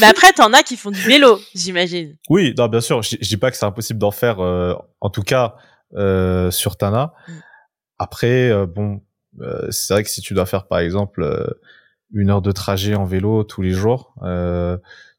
mais 0.00 0.06
après, 0.06 0.32
t'en 0.32 0.52
as 0.52 0.62
qui 0.62 0.76
font 0.76 0.92
du 0.92 1.00
vélo, 1.00 1.40
j'imagine. 1.56 2.16
Oui, 2.28 2.54
non, 2.56 2.68
bien 2.68 2.80
sûr. 2.80 3.02
Je, 3.02 3.16
dis 3.16 3.36
pas 3.36 3.50
que 3.50 3.56
c'est 3.56 3.66
impossible 3.66 3.98
d'en 3.98 4.12
faire. 4.12 4.38
en 4.38 5.10
tout 5.10 5.22
cas, 5.22 5.56
euh, 5.94 6.50
sur 6.50 6.76
Tana. 6.76 7.14
Mm. 7.26 7.32
Après, 7.98 8.50
euh, 8.50 8.66
bon, 8.66 9.02
euh, 9.40 9.70
c'est 9.70 9.94
vrai 9.94 10.04
que 10.04 10.10
si 10.10 10.20
tu 10.20 10.34
dois 10.34 10.46
faire 10.46 10.66
par 10.66 10.78
exemple 10.78 11.54
une 12.12 12.30
heure 12.30 12.42
de 12.42 12.52
trajet 12.52 12.94
en 12.94 13.04
vélo 13.04 13.44
tous 13.44 13.62
les 13.62 13.72
jours, 13.72 14.14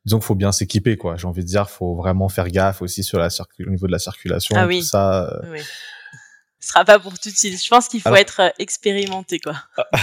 disons 0.05 0.17
qu'il 0.17 0.25
faut 0.25 0.35
bien 0.35 0.51
s'équiper, 0.51 0.97
quoi. 0.97 1.15
J'ai 1.15 1.27
envie 1.27 1.43
de 1.43 1.47
dire, 1.47 1.69
faut 1.69 1.95
vraiment 1.95 2.29
faire 2.29 2.47
gaffe 2.47 2.81
aussi 2.81 3.03
sur 3.03 3.19
la 3.19 3.29
au 3.65 3.69
niveau 3.69 3.87
de 3.87 3.91
la 3.91 3.99
circulation, 3.99 4.55
ah, 4.57 4.65
oui. 4.65 4.79
tout 4.79 4.87
ça. 4.87 5.41
Oui. 5.51 5.59
Ce 6.59 6.69
sera 6.69 6.85
pas 6.85 6.99
pour 6.99 7.17
tout 7.17 7.29
de 7.29 7.35
suite. 7.35 7.63
Je 7.63 7.69
pense 7.69 7.87
qu'il 7.87 8.01
faut 8.01 8.15
être 8.15 8.53
expérimenté, 8.59 9.39
quoi. 9.39 9.55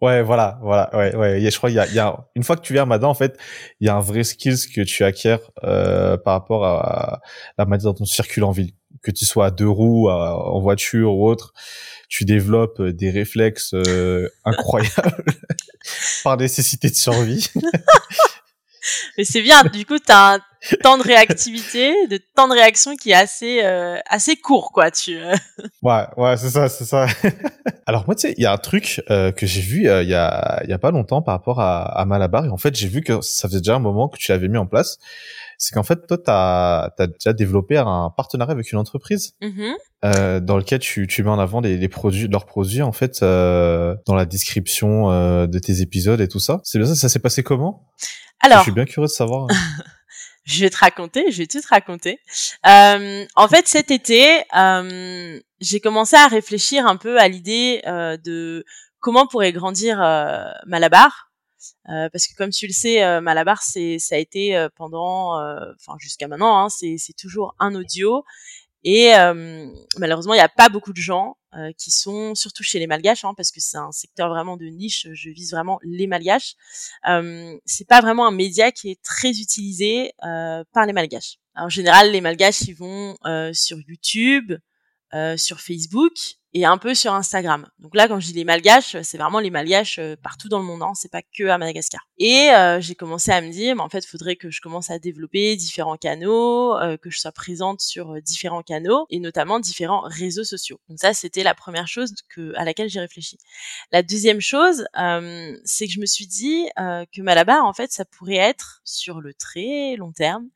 Ouais, 0.00 0.22
voilà, 0.22 0.58
voilà, 0.62 0.88
ouais, 0.96 1.14
ouais. 1.14 1.50
Je 1.50 1.56
crois 1.58 1.68
qu'il 1.68 1.76
y 1.76 1.80
a, 1.80 1.86
y 1.86 1.98
a, 1.98 2.16
une 2.34 2.42
fois 2.42 2.56
que 2.56 2.62
tu 2.62 2.72
viens 2.72 2.86
maintenant, 2.86 3.10
en 3.10 3.14
fait, 3.14 3.38
il 3.80 3.86
y 3.86 3.90
a 3.90 3.96
un 3.96 4.00
vrai 4.00 4.24
skills 4.24 4.70
que 4.74 4.80
tu 4.80 5.04
acquiers 5.04 5.36
euh, 5.62 6.16
par 6.16 6.32
rapport 6.32 6.64
à 6.64 7.20
la 7.58 7.66
manière 7.66 7.92
dont 7.92 8.00
on 8.00 8.06
circule 8.06 8.44
en 8.44 8.50
ville 8.50 8.72
que 9.02 9.10
tu 9.10 9.24
sois 9.24 9.46
à 9.46 9.50
deux 9.50 9.68
roues, 9.68 10.10
en 10.10 10.60
voiture 10.60 11.14
ou 11.14 11.28
autre, 11.28 11.54
tu 12.10 12.24
développes 12.24 12.80
euh, 12.80 12.92
des 12.92 13.10
réflexes 13.10 13.72
euh, 13.72 14.28
incroyables 14.44 15.24
par 16.24 16.36
nécessité 16.36 16.90
de 16.90 16.94
survie. 16.94 17.48
Mais 19.16 19.24
c'est 19.24 19.42
bien, 19.42 19.62
du 19.62 19.84
coup, 19.84 19.98
tu 19.98 20.10
as 20.10 20.34
un 20.34 20.40
temps 20.82 20.98
de 20.98 21.02
réactivité, 21.02 22.06
de 22.08 22.18
temps 22.34 22.48
de 22.48 22.54
réaction 22.54 22.96
qui 22.96 23.10
est 23.10 23.14
assez 23.14 23.60
euh, 23.62 23.98
assez 24.08 24.36
court, 24.36 24.72
quoi. 24.72 24.90
Tu. 24.90 25.18
ouais, 25.82 26.04
ouais, 26.16 26.36
c'est 26.38 26.48
ça, 26.48 26.68
c'est 26.68 26.86
ça. 26.86 27.06
Alors 27.86 28.04
moi, 28.06 28.14
tu 28.14 28.22
sais, 28.22 28.34
il 28.38 28.42
y 28.42 28.46
a 28.46 28.52
un 28.52 28.58
truc 28.58 29.02
que 29.06 29.46
j'ai 29.46 29.60
vu 29.60 29.80
il 29.80 30.08
y 30.08 30.14
a 30.14 30.60
il 30.64 30.70
y 30.70 30.72
a 30.72 30.78
pas 30.78 30.90
longtemps 30.90 31.20
par 31.20 31.34
rapport 31.34 31.60
à, 31.60 31.82
à 31.82 32.04
Malabar, 32.06 32.46
et 32.46 32.48
en 32.48 32.56
fait, 32.56 32.74
j'ai 32.74 32.88
vu 32.88 33.02
que 33.02 33.20
ça 33.20 33.48
faisait 33.48 33.60
déjà 33.60 33.76
un 33.76 33.80
moment 33.80 34.08
que 34.08 34.16
tu 34.16 34.32
l'avais 34.32 34.48
mis 34.48 34.58
en 34.58 34.66
place 34.66 34.98
c'est 35.60 35.74
qu'en 35.74 35.82
fait, 35.82 36.06
toi, 36.06 36.16
tu 36.16 36.30
as, 36.30 37.06
déjà 37.06 37.34
développé 37.34 37.76
un 37.76 38.10
partenariat 38.16 38.52
avec 38.52 38.72
une 38.72 38.78
entreprise 38.78 39.34
mm-hmm. 39.42 39.72
euh, 40.06 40.40
dans 40.40 40.56
lequel 40.56 40.78
tu, 40.78 41.06
tu 41.06 41.22
mets 41.22 41.28
en 41.28 41.38
avant 41.38 41.60
les, 41.60 41.76
les 41.76 41.88
produits, 41.90 42.28
leurs 42.28 42.46
produits, 42.46 42.80
en 42.80 42.92
fait, 42.92 43.22
euh, 43.22 43.94
dans 44.06 44.14
la 44.14 44.24
description 44.24 45.10
euh, 45.10 45.46
de 45.46 45.58
tes 45.58 45.82
épisodes 45.82 46.18
et 46.22 46.28
tout 46.28 46.40
ça. 46.40 46.60
C'est 46.64 46.78
bien 46.78 46.88
ça, 46.88 46.94
ça 46.94 47.10
s'est 47.10 47.18
passé 47.18 47.42
comment? 47.42 47.86
Alors, 48.40 48.60
je 48.60 48.62
suis 48.62 48.72
bien 48.72 48.86
curieux 48.86 49.06
de 49.06 49.12
savoir. 49.12 49.48
je 50.44 50.60
vais 50.60 50.70
te 50.70 50.78
raconter, 50.78 51.30
je 51.30 51.38
vais 51.38 51.46
tout 51.46 51.60
te 51.60 51.68
raconter. 51.68 52.20
Euh, 52.66 53.26
en 53.36 53.48
fait, 53.48 53.68
cet 53.68 53.90
été, 53.90 54.42
euh, 54.56 55.38
j'ai 55.60 55.80
commencé 55.80 56.16
à 56.16 56.26
réfléchir 56.26 56.86
un 56.86 56.96
peu 56.96 57.18
à 57.18 57.28
l'idée 57.28 57.82
euh, 57.86 58.16
de 58.16 58.64
comment 58.98 59.26
pourrait 59.26 59.52
grandir 59.52 59.98
Malabar 60.66 61.29
parce 61.84 62.26
que 62.26 62.34
comme 62.36 62.50
tu 62.50 62.66
le 62.66 62.72
sais, 62.72 63.20
Malabar, 63.20 63.62
c'est 63.62 63.98
ça 63.98 64.14
a 64.14 64.18
été 64.18 64.66
pendant, 64.76 65.34
enfin 65.74 65.94
jusqu'à 65.98 66.28
maintenant, 66.28 66.64
hein, 66.64 66.68
c'est 66.68 67.16
toujours 67.18 67.54
un 67.58 67.74
audio 67.74 68.24
et 68.84 69.12
malheureusement, 69.98 70.34
il 70.34 70.38
n'y 70.38 70.42
a 70.42 70.48
pas 70.48 70.68
beaucoup 70.68 70.92
de 70.92 71.00
gens 71.00 71.36
euh, 71.56 71.72
qui 71.76 71.90
sont 71.90 72.36
surtout 72.36 72.62
chez 72.62 72.78
les 72.78 72.86
malgaches, 72.86 73.24
hein, 73.24 73.34
parce 73.36 73.50
que 73.50 73.60
c'est 73.60 73.76
un 73.76 73.90
secteur 73.90 74.28
vraiment 74.28 74.56
de 74.56 74.66
niche. 74.66 75.08
Je 75.12 75.30
vise 75.30 75.50
vraiment 75.50 75.80
les 75.82 76.06
malgaches. 76.06 76.54
Euh, 77.08 77.58
c'est 77.66 77.88
pas 77.88 78.00
vraiment 78.00 78.26
un 78.26 78.30
média 78.30 78.70
qui 78.70 78.90
est 78.90 79.02
très 79.02 79.30
utilisé 79.30 80.12
euh, 80.24 80.62
par 80.72 80.86
les 80.86 80.92
malgaches. 80.92 81.38
en 81.56 81.68
général, 81.68 82.12
les 82.12 82.20
malgaches 82.20 82.62
ils 82.62 82.74
vont 82.74 83.16
euh, 83.26 83.52
sur 83.52 83.78
YouTube, 83.88 84.52
euh, 85.12 85.36
sur 85.36 85.60
Facebook 85.60 86.12
et 86.52 86.64
un 86.64 86.78
peu 86.78 86.94
sur 86.94 87.14
Instagram. 87.14 87.68
Donc 87.78 87.94
là, 87.94 88.08
quand 88.08 88.18
je 88.18 88.26
dis 88.26 88.32
les 88.32 88.44
malgaches, 88.44 89.00
c'est 89.02 89.18
vraiment 89.18 89.38
les 89.38 89.50
malgaches 89.50 89.98
euh, 89.98 90.16
partout 90.20 90.48
dans 90.48 90.58
le 90.58 90.64
monde, 90.64 90.82
hein, 90.82 90.92
c'est 90.94 91.10
pas 91.10 91.22
que 91.22 91.44
à 91.48 91.58
Madagascar. 91.58 92.00
Et 92.18 92.50
euh, 92.50 92.80
j'ai 92.80 92.94
commencé 92.94 93.30
à 93.30 93.40
me 93.40 93.50
dire, 93.50 93.76
mais 93.76 93.82
en 93.82 93.88
fait, 93.88 94.04
faudrait 94.04 94.36
que 94.36 94.50
je 94.50 94.60
commence 94.60 94.90
à 94.90 94.98
développer 94.98 95.56
différents 95.56 95.96
canaux, 95.96 96.76
euh, 96.78 96.96
que 96.96 97.08
je 97.08 97.20
sois 97.20 97.30
présente 97.32 97.80
sur 97.80 98.20
différents 98.22 98.62
canaux 98.62 99.06
et 99.10 99.20
notamment 99.20 99.60
différents 99.60 100.00
réseaux 100.00 100.44
sociaux. 100.44 100.80
Donc 100.88 100.98
ça, 100.98 101.14
c'était 101.14 101.44
la 101.44 101.54
première 101.54 101.86
chose 101.86 102.12
que 102.28 102.52
à 102.56 102.64
laquelle 102.64 102.88
j'ai 102.88 103.00
réfléchi. 103.00 103.38
La 103.92 104.02
deuxième 104.02 104.40
chose, 104.40 104.86
c'est 105.64 105.86
que 105.86 105.92
je 105.92 106.00
me 106.00 106.06
suis 106.06 106.26
dit 106.26 106.66
que 106.76 107.22
Malabar, 107.22 107.64
en 107.64 107.72
fait, 107.72 107.92
ça 107.92 108.04
pourrait 108.04 108.36
être 108.36 108.80
sur 108.84 109.20
le 109.20 109.34
très 109.34 109.96
long 109.96 110.12
terme 110.12 110.48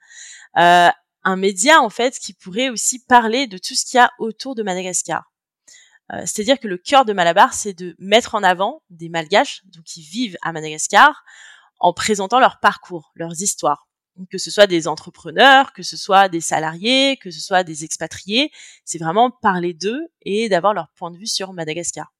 un 1.24 1.36
média 1.36 1.80
en 1.80 1.90
fait 1.90 2.18
qui 2.18 2.34
pourrait 2.34 2.68
aussi 2.68 2.98
parler 2.98 3.46
de 3.46 3.58
tout 3.58 3.74
ce 3.74 3.84
qu'il 3.84 3.96
y 3.96 4.00
a 4.00 4.10
autour 4.18 4.54
de 4.54 4.62
Madagascar. 4.62 5.30
Euh, 6.12 6.20
c'est-à-dire 6.20 6.58
que 6.60 6.68
le 6.68 6.76
cœur 6.76 7.04
de 7.04 7.12
Malabar, 7.12 7.54
c'est 7.54 7.72
de 7.72 7.94
mettre 7.98 8.34
en 8.34 8.42
avant 8.42 8.82
des 8.90 9.08
Malgaches, 9.08 9.62
donc 9.66 9.84
qui 9.84 10.02
vivent 10.02 10.36
à 10.42 10.52
Madagascar, 10.52 11.24
en 11.78 11.92
présentant 11.92 12.40
leur 12.40 12.60
parcours, 12.60 13.12
leurs 13.14 13.40
histoires. 13.40 13.88
que 14.30 14.38
ce 14.38 14.50
soit 14.50 14.68
des 14.68 14.86
entrepreneurs, 14.86 15.72
que 15.72 15.82
ce 15.82 15.96
soit 15.96 16.28
des 16.28 16.40
salariés, 16.40 17.16
que 17.16 17.32
ce 17.32 17.40
soit 17.40 17.64
des 17.64 17.84
expatriés, 17.84 18.52
c'est 18.84 18.98
vraiment 18.98 19.30
parler 19.32 19.74
d'eux 19.74 20.06
et 20.22 20.48
d'avoir 20.48 20.72
leur 20.72 20.88
point 20.90 21.10
de 21.10 21.18
vue 21.18 21.26
sur 21.26 21.52
Madagascar. 21.52 22.12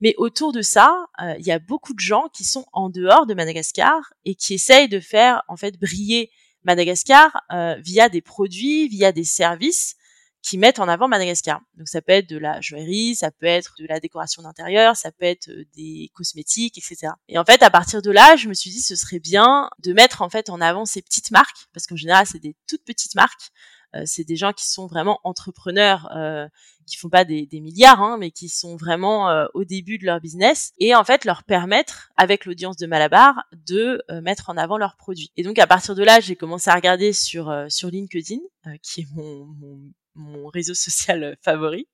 Mais 0.00 0.14
autour 0.18 0.52
de 0.52 0.62
ça, 0.62 1.06
euh, 1.22 1.34
il 1.38 1.46
y 1.46 1.52
a 1.52 1.60
beaucoup 1.60 1.94
de 1.94 2.00
gens 2.00 2.28
qui 2.32 2.42
sont 2.42 2.66
en 2.72 2.90
dehors 2.90 3.26
de 3.26 3.34
Madagascar 3.34 4.12
et 4.24 4.34
qui 4.34 4.54
essayent 4.54 4.88
de 4.88 4.98
faire 4.98 5.42
en 5.46 5.56
fait 5.56 5.78
briller 5.78 6.30
Madagascar 6.64 7.42
euh, 7.52 7.76
via 7.78 8.08
des 8.08 8.22
produits, 8.22 8.88
via 8.88 9.12
des 9.12 9.24
services 9.24 9.96
qui 10.42 10.58
mettent 10.58 10.78
en 10.78 10.88
avant 10.88 11.08
Madagascar. 11.08 11.60
Donc 11.76 11.88
ça 11.88 12.00
peut 12.00 12.12
être 12.12 12.28
de 12.28 12.38
la 12.38 12.60
joaillerie, 12.60 13.14
ça 13.14 13.30
peut 13.30 13.46
être 13.46 13.74
de 13.78 13.86
la 13.86 14.00
décoration 14.00 14.42
d'intérieur, 14.42 14.96
ça 14.96 15.12
peut 15.12 15.26
être 15.26 15.50
euh, 15.50 15.64
des 15.76 16.10
cosmétiques, 16.14 16.78
etc. 16.78 17.12
Et 17.28 17.38
en 17.38 17.44
fait, 17.44 17.62
à 17.62 17.70
partir 17.70 18.02
de 18.02 18.10
là, 18.10 18.36
je 18.36 18.48
me 18.48 18.54
suis 18.54 18.70
dit 18.70 18.80
ce 18.80 18.96
serait 18.96 19.18
bien 19.18 19.68
de 19.80 19.92
mettre 19.92 20.22
en 20.22 20.30
fait 20.30 20.48
en 20.50 20.60
avant 20.60 20.84
ces 20.84 21.02
petites 21.02 21.30
marques, 21.30 21.68
parce 21.72 21.86
qu'en 21.86 21.96
général 21.96 22.26
c'est 22.26 22.38
des 22.38 22.56
toutes 22.66 22.84
petites 22.84 23.14
marques. 23.14 23.50
Euh, 23.96 24.02
c'est 24.04 24.24
des 24.24 24.36
gens 24.36 24.52
qui 24.52 24.68
sont 24.68 24.86
vraiment 24.86 25.20
entrepreneurs, 25.24 26.08
euh, 26.14 26.46
qui 26.86 26.96
font 26.96 27.08
pas 27.08 27.24
des, 27.24 27.46
des 27.46 27.60
milliards, 27.60 28.00
hein, 28.00 28.16
mais 28.18 28.30
qui 28.30 28.48
sont 28.48 28.76
vraiment 28.76 29.30
euh, 29.30 29.46
au 29.54 29.64
début 29.64 29.98
de 29.98 30.06
leur 30.06 30.20
business, 30.20 30.72
et 30.78 30.94
en 30.94 31.04
fait 31.04 31.24
leur 31.24 31.44
permettre, 31.44 32.10
avec 32.16 32.44
l'audience 32.44 32.76
de 32.76 32.86
Malabar, 32.86 33.34
de 33.66 34.02
mettre 34.22 34.50
en 34.50 34.56
avant 34.56 34.78
leurs 34.78 34.96
produits. 34.96 35.32
Et 35.36 35.42
donc 35.42 35.58
à 35.58 35.66
partir 35.66 35.94
de 35.94 36.02
là, 36.02 36.20
j'ai 36.20 36.36
commencé 36.36 36.70
à 36.70 36.74
regarder 36.74 37.12
sur 37.12 37.52
sur 37.68 37.90
LinkedIn, 37.90 38.40
qui 38.82 39.02
est 39.02 39.06
mon, 39.14 39.46
mon 39.46 39.80
mon 40.14 40.48
réseau 40.48 40.74
social 40.74 41.36
favori, 41.44 41.88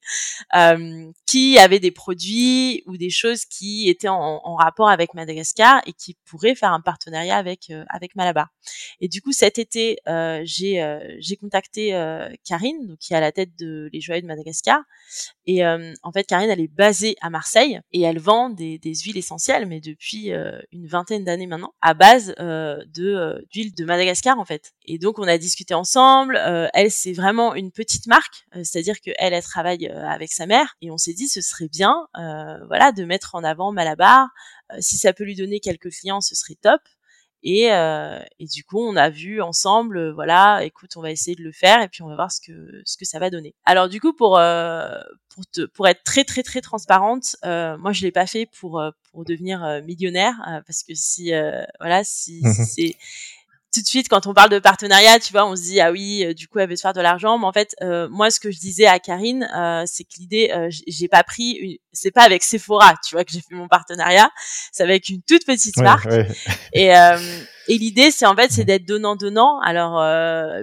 qui 1.26 1.58
avait 1.58 1.80
des 1.80 1.90
produits 1.90 2.82
ou 2.86 2.96
des 2.96 3.10
choses 3.10 3.44
qui 3.44 3.88
étaient 3.88 4.08
en, 4.08 4.56
rapport 4.56 4.88
avec 4.88 5.12
Madagascar 5.12 5.82
et 5.86 5.92
qui 5.92 6.16
pourraient 6.24 6.54
faire 6.54 6.72
un 6.72 6.80
partenariat 6.80 7.36
avec 7.36 7.68
euh, 7.70 7.84
avec 7.90 8.16
Malabar. 8.16 8.48
Et 9.00 9.08
du 9.08 9.20
coup, 9.20 9.32
cet 9.32 9.58
été, 9.58 9.98
j'ai 10.44 11.16
j'ai 11.18 11.36
contacté 11.36 11.90
Karine, 12.44 12.86
donc 12.86 12.98
qui 12.98 13.12
est 13.12 13.16
à 13.16 13.20
la 13.20 13.32
tête 13.32 13.50
de 13.58 13.88
les 13.92 14.00
joyaux 14.00 14.22
de 14.22 14.26
Madagascar. 14.26 14.80
Et 15.46 15.64
en 15.64 16.12
fait, 16.12 16.24
Karine, 16.24 16.50
elle 16.50 16.60
est 16.60 16.72
basée 16.72 17.16
à 17.20 17.30
Marseille 17.30 17.80
et 17.92 18.02
elle 18.02 18.18
vend 18.18 18.50
des, 18.50 18.78
des 18.78 18.94
huiles 18.94 19.18
essentielles, 19.18 19.66
mais 19.66 19.80
depuis 19.80 20.30
une 20.72 20.86
vingtaine 20.86 21.24
d'années 21.24 21.46
maintenant, 21.46 21.74
à 21.82 21.94
base 21.94 22.34
de 22.38 23.46
d'huile 23.52 23.74
de 23.74 23.84
Madagascar 23.84 24.38
en 24.38 24.44
fait. 24.44 24.72
Et 24.86 24.98
donc, 24.98 25.18
on 25.18 25.28
a 25.28 25.38
discuté 25.38 25.74
ensemble. 25.74 26.40
elle, 26.72 26.90
c'est 26.90 27.12
vraiment 27.12 27.54
une 27.54 27.72
petite 27.72 28.05
marque, 28.08 28.46
euh, 28.54 28.62
c'est-à-dire 28.64 29.00
qu'elle, 29.00 29.14
elle 29.18 29.42
travaille 29.42 29.88
euh, 29.88 30.06
avec 30.06 30.32
sa 30.32 30.46
mère, 30.46 30.76
et 30.80 30.90
on 30.90 30.98
s'est 30.98 31.12
dit 31.12 31.28
ce 31.28 31.40
serait 31.40 31.68
bien, 31.68 32.06
euh, 32.18 32.64
voilà, 32.66 32.92
de 32.92 33.04
mettre 33.04 33.34
en 33.34 33.44
avant 33.44 33.72
Malabar. 33.72 34.28
si 34.80 34.98
ça 34.98 35.12
peut 35.12 35.24
lui 35.24 35.36
donner 35.36 35.60
quelques 35.60 35.90
clients, 35.90 36.20
ce 36.20 36.34
serait 36.34 36.56
top. 36.60 36.80
Et, 37.42 37.66
et, 37.66 38.46
du 38.46 38.64
coup, 38.64 38.80
on 38.80 38.96
a 38.96 39.08
vu 39.08 39.40
ensemble, 39.40 40.10
voilà, 40.10 40.64
écoute, 40.64 40.96
on 40.96 41.00
va 41.00 41.12
essayer 41.12 41.36
de 41.36 41.44
le 41.44 41.52
faire 41.52 41.80
et 41.80 41.86
puis 41.86 42.02
on 42.02 42.08
va 42.08 42.16
voir 42.16 42.32
ce 42.32 42.40
que 42.40 42.82
ce 42.84 42.96
que 42.96 43.04
ça 43.04 43.20
va 43.20 43.30
donner. 43.30 43.54
Alors 43.64 43.88
du 43.88 44.00
coup, 44.00 44.12
pour 44.12 44.40
pour 45.28 45.46
te, 45.52 45.66
pour 45.66 45.86
être 45.86 46.02
très 46.02 46.24
très 46.24 46.42
très 46.42 46.60
transparente, 46.60 47.36
moi 47.44 47.92
je 47.92 48.02
l'ai 48.02 48.10
pas 48.10 48.26
fait 48.26 48.46
pour 48.58 48.82
pour 49.12 49.24
devenir 49.24 49.80
millionnaire 49.84 50.34
parce 50.66 50.82
que 50.82 50.94
si 50.94 51.30
voilà 51.78 52.02
si, 52.02 52.42
si 52.42 52.64
c'est 52.66 52.96
tout 53.76 53.82
de 53.82 53.86
suite, 53.86 54.08
quand 54.08 54.26
on 54.26 54.32
parle 54.32 54.48
de 54.48 54.58
partenariat, 54.58 55.18
tu 55.18 55.32
vois, 55.32 55.46
on 55.46 55.54
se 55.54 55.62
dit 55.62 55.80
ah 55.80 55.92
oui, 55.92 56.24
euh, 56.24 56.32
du 56.32 56.48
coup, 56.48 56.58
elle 56.60 56.68
veut 56.70 56.76
se 56.76 56.80
faire 56.80 56.94
de 56.94 57.00
l'argent. 57.02 57.38
Mais 57.38 57.44
en 57.44 57.52
fait, 57.52 57.76
euh, 57.82 58.08
moi, 58.08 58.30
ce 58.30 58.40
que 58.40 58.50
je 58.50 58.58
disais 58.58 58.86
à 58.86 58.98
Karine, 58.98 59.46
euh, 59.54 59.82
c'est 59.86 60.04
que 60.04 60.14
l'idée, 60.18 60.50
j'ai 60.86 61.08
pas 61.08 61.22
pris, 61.22 61.52
une... 61.52 61.76
c'est 61.92 62.10
pas 62.10 62.22
avec 62.22 62.42
Sephora, 62.42 62.94
tu 63.06 63.14
vois, 63.14 63.24
que 63.24 63.32
j'ai 63.32 63.40
fait 63.40 63.54
mon 63.54 63.68
partenariat. 63.68 64.30
C'est 64.72 64.82
avec 64.82 65.10
une 65.10 65.20
toute 65.22 65.44
petite 65.44 65.76
marque. 65.76 66.08
Et, 66.72 66.90
et 67.68 67.78
l'idée, 67.78 68.10
c'est 68.10 68.26
en 68.26 68.36
fait, 68.36 68.52
c'est 68.52 68.64
d'être 68.64 68.86
donnant 68.86 69.16
donnant. 69.16 69.58
Alors, 69.60 69.94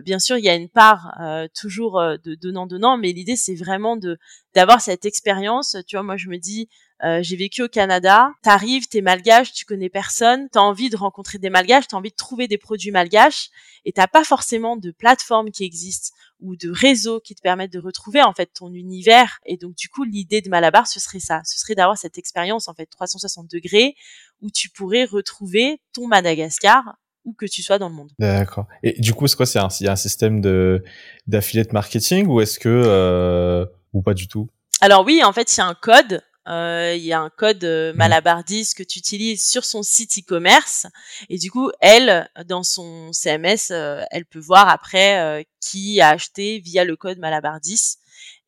bien 0.01 0.20
sûr, 0.20 0.38
il 0.38 0.46
y 0.46 0.50
a 0.50 0.55
une 0.55 0.70
part 0.70 1.13
toujours 1.60 2.00
de 2.01 2.36
donnant 2.36 2.67
donnant, 2.67 2.98
mais 2.98 3.12
l'idée, 3.12 3.36
c'est 3.36 3.55
vraiment 3.55 3.98
de 3.98 4.17
d'avoir 4.53 4.82
cette 4.82 5.05
expérience. 5.05 5.75
Tu 5.88 5.96
vois, 5.96 6.03
moi, 6.03 6.17
je 6.17 6.29
me 6.29 6.38
dis, 6.38 6.70
euh, 7.03 7.19
j'ai 7.22 7.36
vécu 7.36 7.62
au 7.62 7.67
Canada, 7.67 8.31
t'arrives, 8.41 8.88
t'es 8.88 9.01
malgache, 9.01 9.51
tu 9.51 9.65
connais 9.65 9.89
personne, 9.89 10.48
t'as 10.50 10.62
envie 10.62 10.89
de 10.89 10.95
rencontrer 10.95 11.38
des 11.38 11.50
malgaches, 11.50 11.88
t'as 11.88 11.98
envie 11.98 12.12
de 12.12 12.15
trouver 12.15 12.48
des 12.48 12.57
produits 12.57 12.91
malgaches, 12.91 13.50
et 13.83 13.91
t'as 13.91 14.07
pas 14.07 14.24
forcément 14.24 14.77
de 14.77 14.91
plateforme 14.91 15.51
qui 15.51 15.65
existe 15.65 16.13
ou 16.39 16.55
de 16.55 16.69
réseau 16.69 17.19
qui 17.19 17.36
te 17.36 17.41
permettent 17.41 17.74
de 17.74 17.79
retrouver 17.79 18.22
en 18.22 18.33
fait 18.33 18.51
ton 18.53 18.74
univers. 18.74 19.39
Et 19.45 19.57
donc 19.57 19.75
du 19.75 19.89
coup, 19.89 20.03
l'idée 20.03 20.41
de 20.41 20.50
Malabar, 20.50 20.88
ce 20.88 21.00
serait 21.00 21.19
ça, 21.19 21.41
ce 21.43 21.60
serait 21.60 21.75
d'avoir 21.75 21.98
cette 21.98 22.17
expérience 22.17 22.67
en 22.67 22.74
fait 22.74 22.86
360 22.86 23.50
degrés 23.50 23.95
où 24.41 24.50
tu 24.50 24.69
pourrais 24.69 25.03
retrouver 25.03 25.81
ton 25.93 26.07
Madagascar 26.07 26.95
où 27.25 27.33
que 27.33 27.45
tu 27.45 27.62
sois 27.63 27.79
dans 27.79 27.89
le 27.89 27.95
monde. 27.95 28.12
D'accord. 28.19 28.67
Et 28.81 29.00
du 29.00 29.13
coup, 29.13 29.27
c'est 29.27 29.36
quoi 29.36 29.45
C'est 29.45 29.60
un, 29.60 29.69
y 29.79 29.88
a 29.88 29.93
un 29.93 29.98
système 29.98 30.41
de 30.41 30.83
d'affiliate 31.27 31.74
marketing 31.74 32.27
ou 32.27 32.41
est-ce 32.41 32.60
que 32.60 32.69
euh, 32.69 33.65
ou 33.93 34.01
pas 34.01 34.13
du 34.13 34.27
tout? 34.27 34.50
Alors 34.81 35.05
oui, 35.05 35.22
en 35.24 35.31
fait, 35.31 35.53
il 35.55 35.57
y 35.60 35.62
a 35.62 35.65
un 35.65 35.75
code 35.75 36.22
il 36.47 37.03
y 37.03 37.13
a 37.13 37.19
un 37.19 37.29
code 37.29 37.63
euh, 37.63 37.93
mmh. 37.93 37.97
Malabar 37.97 38.43
10 38.43 38.73
que 38.73 38.83
tu 38.83 39.00
utilises 39.00 39.43
sur 39.43 39.63
son 39.63 39.83
site 39.83 40.19
e-commerce. 40.19 40.88
Et 41.29 41.38
du 41.38 41.51
coup 41.51 41.71
elle 41.79 42.29
dans 42.47 42.63
son 42.63 43.12
CMS 43.13 43.71
euh, 43.71 44.01
elle 44.12 44.25
peut 44.25 44.39
voir 44.39 44.69
après 44.69 45.47
qui 45.62 46.01
a 46.01 46.09
acheté 46.09 46.59
via 46.59 46.83
le 46.83 46.95
code 46.95 47.19
Malabar 47.19 47.59
10 47.59 48.00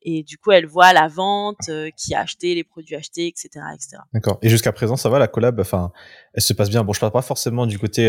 et 0.02 0.22
du 0.22 0.38
coup 0.38 0.52
elle 0.52 0.66
voit 0.66 0.92
la 0.92 1.08
vente 1.08 1.70
qui 1.96 2.14
a 2.14 2.20
acheté 2.20 2.54
les 2.54 2.64
produits 2.64 2.96
achetés 2.96 3.26
etc 3.26 3.64
etc 3.74 4.02
d'accord. 4.12 4.38
Et 4.42 4.48
jusqu'à 4.48 4.72
présent 4.72 4.96
ça 4.96 5.08
va 5.08 5.18
la 5.18 5.28
collab? 5.28 5.58
Enfin 5.60 5.92
elle 6.34 6.42
se 6.42 6.52
passe 6.52 6.70
bien. 6.70 6.84
Bon 6.84 6.92
je 6.92 7.00
parle 7.00 7.12
pas 7.12 7.22
forcément 7.22 7.66
du 7.66 7.78
côté 7.78 8.06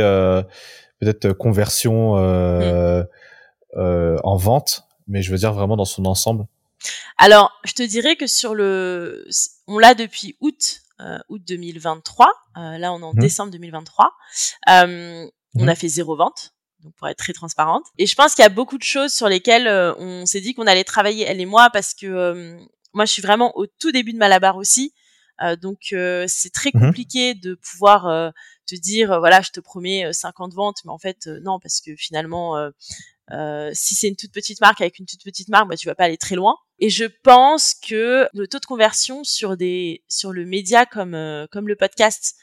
peut-être 1.00 1.32
conversion 1.32 2.18
mmh. 2.18 3.08
en 3.76 4.36
vente 4.38 4.84
mais 5.08 5.22
je 5.22 5.32
veux 5.32 5.38
dire 5.38 5.54
vraiment 5.54 5.78
dans 5.78 5.86
son 5.86 6.06
ensemble 6.06 6.46
alors, 7.18 7.52
je 7.66 7.74
te 7.74 7.84
dirais 7.84 8.16
que 8.16 8.28
sur 8.28 8.54
le, 8.56 9.28
on 9.68 9.80
l'a 9.80 9.96
depuis 9.96 10.38
août, 10.40 10.82
euh, 11.00 11.18
août 11.30 11.42
2023. 11.46 12.28
Euh, 12.58 12.78
là, 12.78 12.94
on 12.94 13.00
est 13.00 13.04
en 13.04 13.14
mmh. 13.14 13.20
décembre 13.20 13.52
2023. 13.52 14.14
Euh, 14.70 15.28
on 15.56 15.66
mmh. 15.66 15.70
a 15.70 15.76
fait 15.76 15.88
zéro 15.88 16.16
vente. 16.16 16.54
Donc 16.84 16.94
pour 16.96 17.08
être 17.08 17.18
très 17.18 17.34
transparente. 17.34 17.86
Et 17.98 18.06
je 18.06 18.16
pense 18.16 18.36
qu'il 18.36 18.44
y 18.44 18.46
a 18.46 18.50
beaucoup 18.50 18.78
de 18.78 18.84
choses 18.84 19.12
sur 19.12 19.28
lesquelles 19.28 19.68
euh, 19.68 19.96
on 19.98 20.28
s'est 20.28 20.42
dit 20.42 20.54
qu'on 20.54 20.68
allait 20.68 20.84
travailler 20.84 21.26
elle 21.26 21.42
et 21.42 21.46
moi 21.48 21.72
parce 21.72 21.96
que 21.96 22.06
euh, 22.06 22.60
moi 22.94 23.06
je 23.06 23.12
suis 23.12 23.22
vraiment 23.24 23.58
au 23.58 23.66
tout 23.66 23.92
début 23.92 24.14
de 24.14 24.20
Malabar 24.20 24.58
aussi. 24.58 24.94
donc 25.62 25.80
c'est 25.92 26.54
très 26.54 26.70
mmh. 26.74 26.80
compliqué 26.80 27.34
de 27.34 27.56
pouvoir 27.56 28.32
te 28.68 28.76
dire 28.76 29.20
voilà 29.20 29.42
je 29.42 29.50
te 29.50 29.60
promets 29.60 30.12
50 30.12 30.54
ventes 30.54 30.78
mais 30.86 30.92
en 30.92 30.98
fait 30.98 31.28
non 31.42 31.60
parce 31.60 31.82
que 31.82 31.96
finalement 31.96 32.56
euh, 33.32 33.72
si 33.74 33.96
c'est 33.96 34.08
une 34.08 34.16
toute 34.16 34.32
petite 34.32 34.62
marque 34.62 34.82
avec 34.82 35.00
une 35.00 35.06
toute 35.06 35.24
petite 35.24 35.50
marque, 35.50 35.68
bah, 35.68 35.76
tu 35.76 35.88
vas 35.88 35.96
pas 35.96 36.06
aller 36.06 36.18
très 36.18 36.36
loin. 36.36 36.56
Et 36.80 36.90
je 36.90 37.06
pense 37.24 37.74
que 37.74 38.28
le 38.34 38.48
taux 38.48 38.60
de 38.60 38.66
conversion 38.66 39.24
sur 39.24 39.58
des 39.58 40.04
sur 40.08 40.32
le 40.32 40.46
média 40.46 40.86
comme 40.86 41.16
euh, 41.16 41.48
comme 41.52 41.68
le 41.68 41.76
podcast 41.76 42.36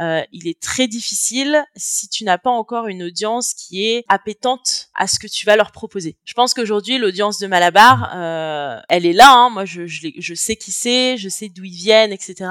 euh, 0.00 0.22
il 0.32 0.48
est 0.48 0.58
très 0.58 0.88
difficile 0.88 1.64
si 1.76 2.08
tu 2.08 2.24
n'as 2.24 2.38
pas 2.38 2.50
encore 2.50 2.86
une 2.86 3.02
audience 3.02 3.52
qui 3.52 3.84
est 3.84 4.04
appétente 4.08 4.88
à 4.94 5.06
ce 5.06 5.18
que 5.18 5.26
tu 5.26 5.44
vas 5.44 5.56
leur 5.56 5.70
proposer. 5.70 6.16
Je 6.24 6.32
pense 6.32 6.54
qu'aujourd'hui, 6.54 6.98
l'audience 6.98 7.38
de 7.38 7.46
Malabar, 7.46 8.10
euh, 8.14 8.80
elle 8.88 9.04
est 9.04 9.12
là. 9.12 9.32
Hein. 9.32 9.50
Moi, 9.50 9.64
je, 9.64 9.86
je, 9.86 10.08
je, 10.16 10.34
sais 10.34 10.56
qui 10.56 10.72
c'est, 10.72 11.16
je 11.18 11.28
sais 11.28 11.48
d'où 11.48 11.64
ils 11.64 11.74
viennent, 11.74 12.12
etc. 12.12 12.50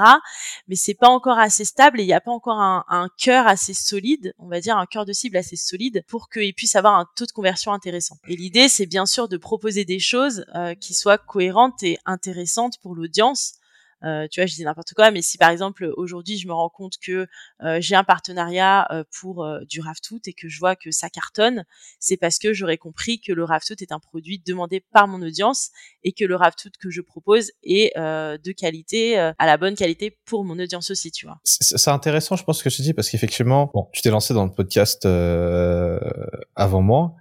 Mais 0.68 0.76
c'est 0.76 0.94
pas 0.94 1.08
encore 1.08 1.38
assez 1.38 1.64
stable 1.64 2.00
et 2.00 2.04
il 2.04 2.06
n'y 2.06 2.12
a 2.12 2.20
pas 2.20 2.30
encore 2.30 2.60
un, 2.60 2.84
un 2.88 3.08
cœur 3.18 3.46
assez 3.46 3.74
solide, 3.74 4.34
on 4.38 4.48
va 4.48 4.60
dire 4.60 4.76
un 4.76 4.86
cœur 4.86 5.04
de 5.04 5.12
cible 5.12 5.36
assez 5.36 5.56
solide 5.56 6.04
pour 6.06 6.28
qu'ils 6.28 6.54
puissent 6.54 6.76
avoir 6.76 6.94
un 6.94 7.06
taux 7.16 7.26
de 7.26 7.32
conversion 7.32 7.72
intéressant. 7.72 8.18
Et 8.28 8.36
l'idée, 8.36 8.68
c'est 8.68 8.86
bien 8.86 9.06
sûr 9.06 9.28
de 9.28 9.36
proposer 9.36 9.84
des 9.84 9.98
choses 9.98 10.44
euh, 10.54 10.74
qui 10.74 10.94
soient 10.94 11.18
cohérentes 11.18 11.82
et 11.82 11.98
intéressantes 12.06 12.78
pour 12.80 12.94
l'audience 12.94 13.54
euh, 14.04 14.26
tu 14.30 14.40
vois, 14.40 14.46
je 14.46 14.54
dis 14.54 14.64
n'importe 14.64 14.94
quoi, 14.94 15.10
mais 15.10 15.22
si 15.22 15.38
par 15.38 15.50
exemple 15.50 15.90
aujourd'hui 15.96 16.38
je 16.38 16.46
me 16.48 16.52
rends 16.52 16.68
compte 16.68 16.94
que 17.04 17.26
euh, 17.62 17.78
j'ai 17.80 17.94
un 17.94 18.04
partenariat 18.04 18.86
euh, 18.90 19.04
pour 19.20 19.46
du 19.68 19.80
Raftout 19.80 20.20
et 20.26 20.32
que 20.32 20.48
je 20.48 20.58
vois 20.58 20.76
que 20.76 20.90
ça 20.90 21.08
cartonne, 21.08 21.64
c'est 21.98 22.16
parce 22.16 22.38
que 22.38 22.52
j'aurais 22.52 22.78
compris 22.78 23.20
que 23.20 23.32
le 23.32 23.44
Raftout 23.44 23.80
est 23.80 23.92
un 23.92 24.00
produit 24.00 24.42
demandé 24.44 24.80
par 24.80 25.08
mon 25.08 25.22
audience 25.22 25.70
et 26.02 26.12
que 26.12 26.24
le 26.24 26.36
Raftout 26.36 26.70
que 26.80 26.90
je 26.90 27.00
propose 27.00 27.52
est 27.62 27.96
de 27.96 28.52
qualité, 28.52 29.18
à 29.18 29.46
la 29.46 29.56
bonne 29.56 29.74
qualité 29.74 30.16
pour 30.24 30.44
mon 30.44 30.58
audience 30.58 30.90
aussi, 30.90 31.10
tu 31.10 31.26
vois. 31.26 31.40
C'est 31.44 31.90
intéressant, 31.90 32.36
je 32.36 32.44
pense, 32.44 32.58
ce 32.58 32.64
que 32.64 32.68
tu 32.68 32.82
dis, 32.82 32.94
parce 32.94 33.08
qu'effectivement, 33.10 33.70
bon, 33.72 33.88
tu 33.92 34.02
t'es 34.02 34.10
lancé 34.10 34.34
dans 34.34 34.44
le 34.44 34.52
podcast 34.52 35.04
avant 35.04 36.82
moi. 36.82 37.14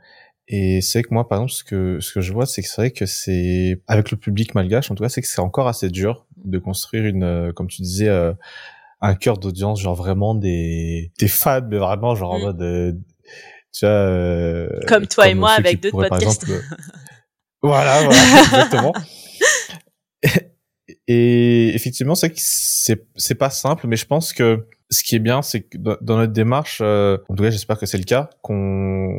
Et 0.54 0.82
c'est 0.82 1.02
que 1.02 1.14
moi, 1.14 1.30
par 1.30 1.38
exemple, 1.38 1.54
ce 1.54 1.64
que 1.64 2.00
ce 2.02 2.12
que 2.12 2.20
je 2.20 2.34
vois, 2.34 2.46
c'est 2.46 2.62
que 2.62 2.68
c'est 2.68 2.82
vrai 2.82 2.92
que 2.92 3.06
c'est 3.06 3.82
avec 3.88 4.12
le 4.12 4.18
public 4.18 4.54
malgache, 4.54 4.92
en 4.92 4.96
tout 4.96 5.04
cas, 5.04 5.10
c'est 5.10 5.22
que 5.22 5.28
c'est 5.28 5.40
encore 5.40 5.68
assez 5.70 5.90
dur 5.90 6.28
de 6.44 6.58
construire 6.58 7.06
une, 7.06 7.24
euh, 7.24 7.54
comme 7.54 7.68
tu 7.68 7.82
disais, 7.82 8.08
euh, 8.08 8.34
un 9.02 9.16
cœur 9.16 9.38
d'audience, 9.38 9.82
genre 9.82 9.96
vraiment 9.96 10.36
des 10.36 11.12
des 11.20 11.28
fans, 11.28 11.62
mais 11.70 11.78
vraiment 11.78 12.16
genre 12.16 12.32
en 12.34 12.40
mm. 12.40 12.44
mode, 12.44 12.62
euh, 12.62 12.94
tu 13.74 13.86
vois, 13.86 14.86
comme 14.88 15.08
toi 15.08 15.28
et 15.28 15.34
moi 15.34 15.52
avec 15.52 15.82
d'autres 15.82 16.08
podcasts. 16.08 16.46
voilà, 17.62 18.04
voilà, 18.04 18.42
exactement. 18.44 18.94
Et 21.08 21.74
effectivement, 21.74 22.16
c'est 22.16 22.30
que 22.30 22.36
c'est 22.38 23.06
c'est 23.16 23.36
pas 23.36 23.50
simple, 23.50 23.88
mais 23.88 23.96
je 23.96 24.06
pense 24.06 24.34
que 24.34 24.68
ce 24.90 25.04
qui 25.04 25.16
est 25.16 25.20
bien, 25.20 25.42
c'est 25.42 25.62
que 25.62 25.78
dans 25.78 26.18
notre 26.18 26.34
démarche, 26.34 26.82
en 26.82 27.18
tout 27.36 27.44
cas, 27.44 27.50
j'espère 27.50 27.78
que 27.78 27.86
c'est 27.86 27.98
le 27.98 28.04
cas, 28.04 28.30
qu'on 28.42 29.10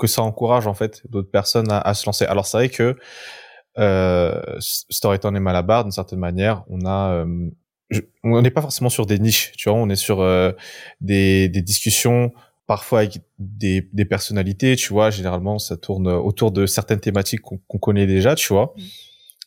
que 0.00 0.06
ça 0.06 0.22
encourage 0.22 0.66
en 0.66 0.74
fait 0.74 1.02
d'autres 1.08 1.30
personnes 1.30 1.68
à, 1.70 1.94
se 1.94 2.06
lancer. 2.06 2.24
Alors 2.24 2.46
c'est 2.46 2.56
vrai 2.56 2.68
que 2.70 2.96
euh, 3.78 4.40
Storytown 4.58 5.36
et 5.36 5.40
Malabar, 5.40 5.84
d'une 5.84 5.92
certaine 5.92 6.18
manière, 6.18 6.64
on 6.68 6.84
a, 6.84 7.12
euh, 7.12 7.50
on 8.24 8.42
n'est 8.42 8.50
pas 8.50 8.62
forcément 8.62 8.90
sur 8.90 9.06
des 9.06 9.18
niches, 9.18 9.52
tu 9.56 9.68
vois, 9.68 9.78
on 9.78 9.88
est 9.88 9.96
sur 9.96 10.20
euh, 10.20 10.52
des, 11.00 11.48
des 11.48 11.62
discussions 11.62 12.32
parfois 12.66 13.00
avec 13.00 13.18
des, 13.38 13.88
des 13.92 14.04
personnalités, 14.04 14.76
tu 14.76 14.92
vois. 14.92 15.10
Généralement, 15.10 15.58
ça 15.58 15.76
tourne 15.76 16.06
autour 16.06 16.52
de 16.52 16.66
certaines 16.66 17.00
thématiques 17.00 17.40
qu'on 17.40 17.78
connaît 17.78 18.06
déjà, 18.06 18.36
tu 18.36 18.52
vois. 18.52 18.74
Mmh. 18.76 18.82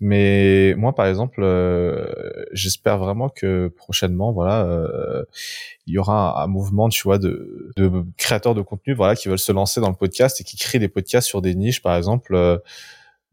Mais 0.02 0.74
moi, 0.76 0.94
par 0.94 1.06
exemple, 1.06 1.42
euh, 1.44 2.06
j'espère 2.52 2.98
vraiment 2.98 3.30
que 3.30 3.70
prochainement, 3.70 4.34
voilà, 4.34 4.66
euh, 4.66 5.24
il 5.88 5.94
y 5.94 5.98
aura 5.98 6.44
un, 6.44 6.48
mouvement, 6.48 6.90
tu 6.90 7.04
vois, 7.04 7.20
de, 7.20 7.72
de, 7.78 8.04
créateurs 8.18 8.56
de 8.56 8.62
contenu, 8.62 8.94
voilà, 8.94 9.16
qui 9.16 9.30
veulent 9.30 9.40
se 9.40 9.52
lancer 9.52 9.80
dans 9.80 9.90
le 9.90 9.96
podcast 9.96 10.42
et 10.42 10.44
qui 10.44 10.58
créent 10.58 10.80
des 10.80 10.90
podcasts 10.90 11.28
sur 11.28 11.42
des 11.42 11.56
niches, 11.56 11.82
par 11.82 11.96
exemple. 11.96 12.36
Euh, 12.36 12.58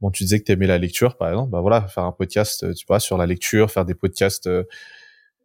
bon, 0.00 0.10
tu 0.10 0.24
disais 0.24 0.40
que 0.40 0.44
tu 0.44 0.52
aimais 0.52 0.66
la 0.66 0.78
lecture, 0.78 1.16
par 1.16 1.28
exemple. 1.28 1.50
Bah 1.50 1.60
voilà, 1.60 1.82
faire 1.88 2.04
un 2.04 2.12
podcast, 2.12 2.74
tu 2.74 2.86
vois, 2.86 3.00
sur 3.00 3.16
la 3.16 3.26
lecture, 3.26 3.70
faire 3.70 3.84
des 3.84 3.94
podcasts 3.94 4.48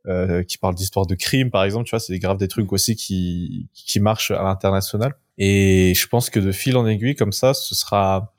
euh, 0.07 0.43
qui 0.43 0.57
parlent 0.59 0.75
d'histoire 0.75 1.07
de 1.07 1.15
crime, 1.15 1.49
par 1.49 1.63
exemple. 1.63 1.85
Tu 1.85 1.91
vois, 1.91 1.99
c'est 1.99 2.13
des 2.13 2.19
graves 2.19 2.37
des 2.37 2.47
trucs 2.47 2.71
aussi 2.71 2.95
qui 2.95 3.67
qui 3.73 3.99
marchent 3.99 4.31
à 4.31 4.43
l'international. 4.43 5.15
Et 5.37 5.93
je 5.95 6.07
pense 6.07 6.29
que 6.29 6.39
de 6.39 6.51
fil 6.51 6.77
en 6.77 6.85
aiguille, 6.85 7.15
comme 7.15 7.31
ça, 7.31 7.53
ce 7.53 7.73
sera 7.75 8.33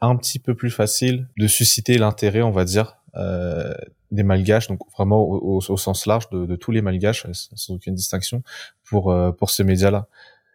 un 0.00 0.16
petit 0.16 0.38
peu 0.38 0.54
plus 0.54 0.70
facile 0.70 1.28
de 1.36 1.46
susciter 1.46 1.98
l'intérêt, 1.98 2.42
on 2.42 2.50
va 2.50 2.64
dire, 2.64 2.96
euh, 3.16 3.74
des 4.10 4.22
malgaches, 4.22 4.68
donc 4.68 4.80
vraiment 4.96 5.28
au, 5.28 5.60
sens 5.76 6.06
large 6.06 6.30
de, 6.30 6.56
tous 6.56 6.70
les 6.70 6.82
malgaches, 6.82 7.26
sans 7.32 7.74
aucune 7.74 7.94
distinction, 7.94 8.42
pour 8.84 9.10
euh, 9.10 9.32
pour 9.32 9.50
ce 9.50 9.62
média-là. 9.62 10.06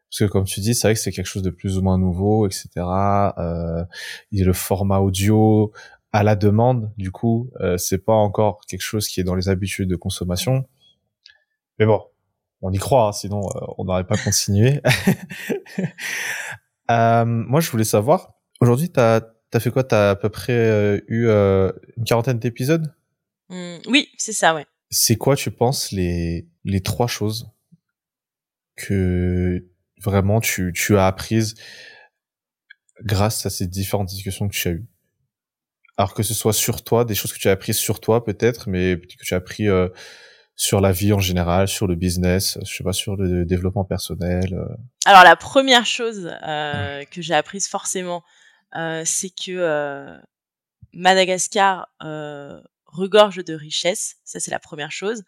Parce 0.09 0.19
que 0.19 0.25
comme 0.25 0.45
tu 0.45 0.59
dis, 0.59 0.73
c'est 0.73 0.87
vrai 0.87 0.93
que 0.95 0.99
c'est 0.99 1.11
quelque 1.11 1.27
chose 1.27 1.43
de 1.43 1.51
plus 1.51 1.77
ou 1.77 1.81
moins 1.81 1.97
nouveau, 1.97 2.47
etc. 2.47 2.69
Euh, 3.37 3.83
il 4.31 4.39
y 4.39 4.41
a 4.41 4.45
le 4.45 4.53
format 4.53 4.99
audio 4.99 5.71
à 6.11 6.23
la 6.23 6.35
demande, 6.35 6.91
du 6.97 7.11
coup, 7.11 7.51
euh, 7.61 7.77
c'est 7.77 7.99
pas 7.99 8.13
encore 8.13 8.61
quelque 8.67 8.81
chose 8.81 9.07
qui 9.07 9.19
est 9.19 9.23
dans 9.23 9.35
les 9.35 9.49
habitudes 9.49 9.89
de 9.89 9.95
consommation. 9.95 10.67
Mais 11.77 11.85
bon, 11.85 12.01
on 12.61 12.71
y 12.71 12.77
croit, 12.79 13.09
hein, 13.09 13.11
sinon 13.11 13.41
euh, 13.41 13.59
on 13.77 13.85
n'aurait 13.85 14.07
pas 14.07 14.17
continué. 14.23 14.81
euh, 16.91 17.25
moi, 17.25 17.61
je 17.61 17.69
voulais 17.69 17.83
savoir, 17.83 18.33
aujourd'hui, 18.59 18.89
t'as 18.89 19.21
T'as 19.51 19.59
fait 19.59 19.71
quoi? 19.71 19.83
T'as 19.83 20.11
à 20.11 20.15
peu 20.15 20.29
près 20.29 20.53
euh, 20.53 20.99
eu 21.07 21.27
une 21.97 22.03
quarantaine 22.05 22.37
d'épisodes? 22.37 22.93
Mmh, 23.49 23.77
Oui, 23.87 24.09
c'est 24.17 24.33
ça, 24.33 24.53
ouais. 24.53 24.65
C'est 24.91 25.15
quoi, 25.15 25.35
tu 25.35 25.49
penses, 25.49 25.91
les, 25.91 26.47
les 26.65 26.81
trois 26.81 27.07
choses 27.07 27.49
que 28.75 29.65
vraiment 29.99 30.41
tu, 30.41 30.71
tu 30.73 30.97
as 30.97 31.07
apprises 31.07 31.55
grâce 33.01 33.45
à 33.45 33.49
ces 33.49 33.67
différentes 33.67 34.07
discussions 34.07 34.47
que 34.47 34.53
tu 34.53 34.67
as 34.67 34.71
eues 34.71 34.87
Alors 35.97 36.13
que 36.13 36.23
ce 36.23 36.33
soit 36.33 36.53
sur 36.53 36.83
toi, 36.83 37.05
des 37.05 37.15
choses 37.15 37.33
que 37.33 37.39
tu 37.39 37.47
as 37.47 37.51
apprises 37.51 37.77
sur 37.77 37.99
toi 37.99 38.23
peut-être, 38.23 38.69
mais 38.69 38.99
que 38.99 39.23
tu 39.23 39.33
as 39.33 39.37
appris 39.37 39.67
euh, 39.67 39.87
sur 40.55 40.81
la 40.81 40.91
vie 40.91 41.13
en 41.13 41.19
général, 41.19 41.67
sur 41.67 41.87
le 41.87 41.95
business, 41.95 42.57
je 42.65 42.75
sais 42.75 42.83
pas, 42.83 42.93
sur 42.93 43.15
le 43.15 43.45
développement 43.45 43.85
personnel. 43.85 44.59
Alors 45.05 45.23
la 45.23 45.37
première 45.37 45.85
chose 45.85 46.29
que 46.43 47.21
j'ai 47.21 47.33
apprise 47.33 47.67
forcément, 47.67 48.23
euh, 48.75 49.03
c'est 49.05 49.29
que 49.29 49.51
euh, 49.51 50.17
Madagascar 50.93 51.87
euh, 52.03 52.59
regorge 52.85 53.43
de 53.43 53.53
richesses. 53.53 54.17
Ça, 54.23 54.39
c'est 54.39 54.51
la 54.51 54.59
première 54.59 54.91
chose. 54.91 55.23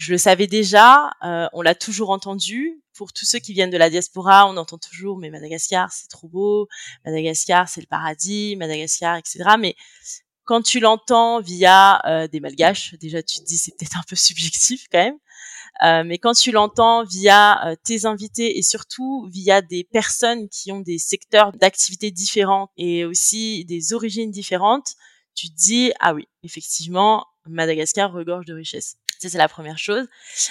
Je 0.00 0.12
le 0.12 0.18
savais 0.18 0.46
déjà, 0.46 1.10
on 1.52 1.60
l'a 1.60 1.74
toujours 1.74 2.08
entendu. 2.10 2.82
Pour 2.94 3.12
tous 3.12 3.26
ceux 3.26 3.38
qui 3.38 3.52
viennent 3.52 3.70
de 3.70 3.76
la 3.76 3.90
diaspora, 3.90 4.46
on 4.48 4.56
entend 4.56 4.78
toujours 4.78 5.18
mais 5.18 5.30
Madagascar 5.30 5.92
c'est 5.92 6.08
trop 6.08 6.28
beau, 6.28 6.68
Madagascar 7.04 7.68
c'est 7.68 7.80
le 7.80 7.86
paradis, 7.86 8.56
Madagascar 8.56 9.16
etc. 9.16 9.44
Mais 9.58 9.76
quand 10.44 10.62
tu 10.62 10.80
l'entends 10.80 11.40
via 11.40 12.00
des 12.32 12.40
malgaches, 12.40 12.94
déjà 12.94 13.22
tu 13.22 13.40
te 13.40 13.44
dis 13.44 13.58
c'est 13.58 13.72
peut-être 13.76 13.98
un 13.98 14.04
peu 14.08 14.16
subjectif 14.16 14.86
quand 14.90 15.04
même. 15.04 15.18
Euh, 15.82 16.02
mais 16.04 16.18
quand 16.18 16.34
tu 16.34 16.52
l'entends 16.52 17.04
via 17.04 17.66
euh, 17.66 17.74
tes 17.82 18.04
invités 18.04 18.58
et 18.58 18.62
surtout 18.62 19.26
via 19.32 19.62
des 19.62 19.84
personnes 19.84 20.48
qui 20.48 20.72
ont 20.72 20.80
des 20.80 20.98
secteurs 20.98 21.52
d'activité 21.52 22.10
différents 22.10 22.70
et 22.76 23.04
aussi 23.06 23.64
des 23.64 23.94
origines 23.94 24.30
différentes, 24.30 24.94
tu 25.34 25.50
te 25.50 25.56
dis 25.56 25.92
ah 26.00 26.14
oui, 26.14 26.28
effectivement, 26.42 27.26
Madagascar 27.46 28.12
regorge 28.12 28.46
de 28.46 28.54
richesses. 28.54 28.96
Ça 29.20 29.28
c'est 29.28 29.38
la 29.38 29.48
première 29.48 29.78
chose. 29.78 30.06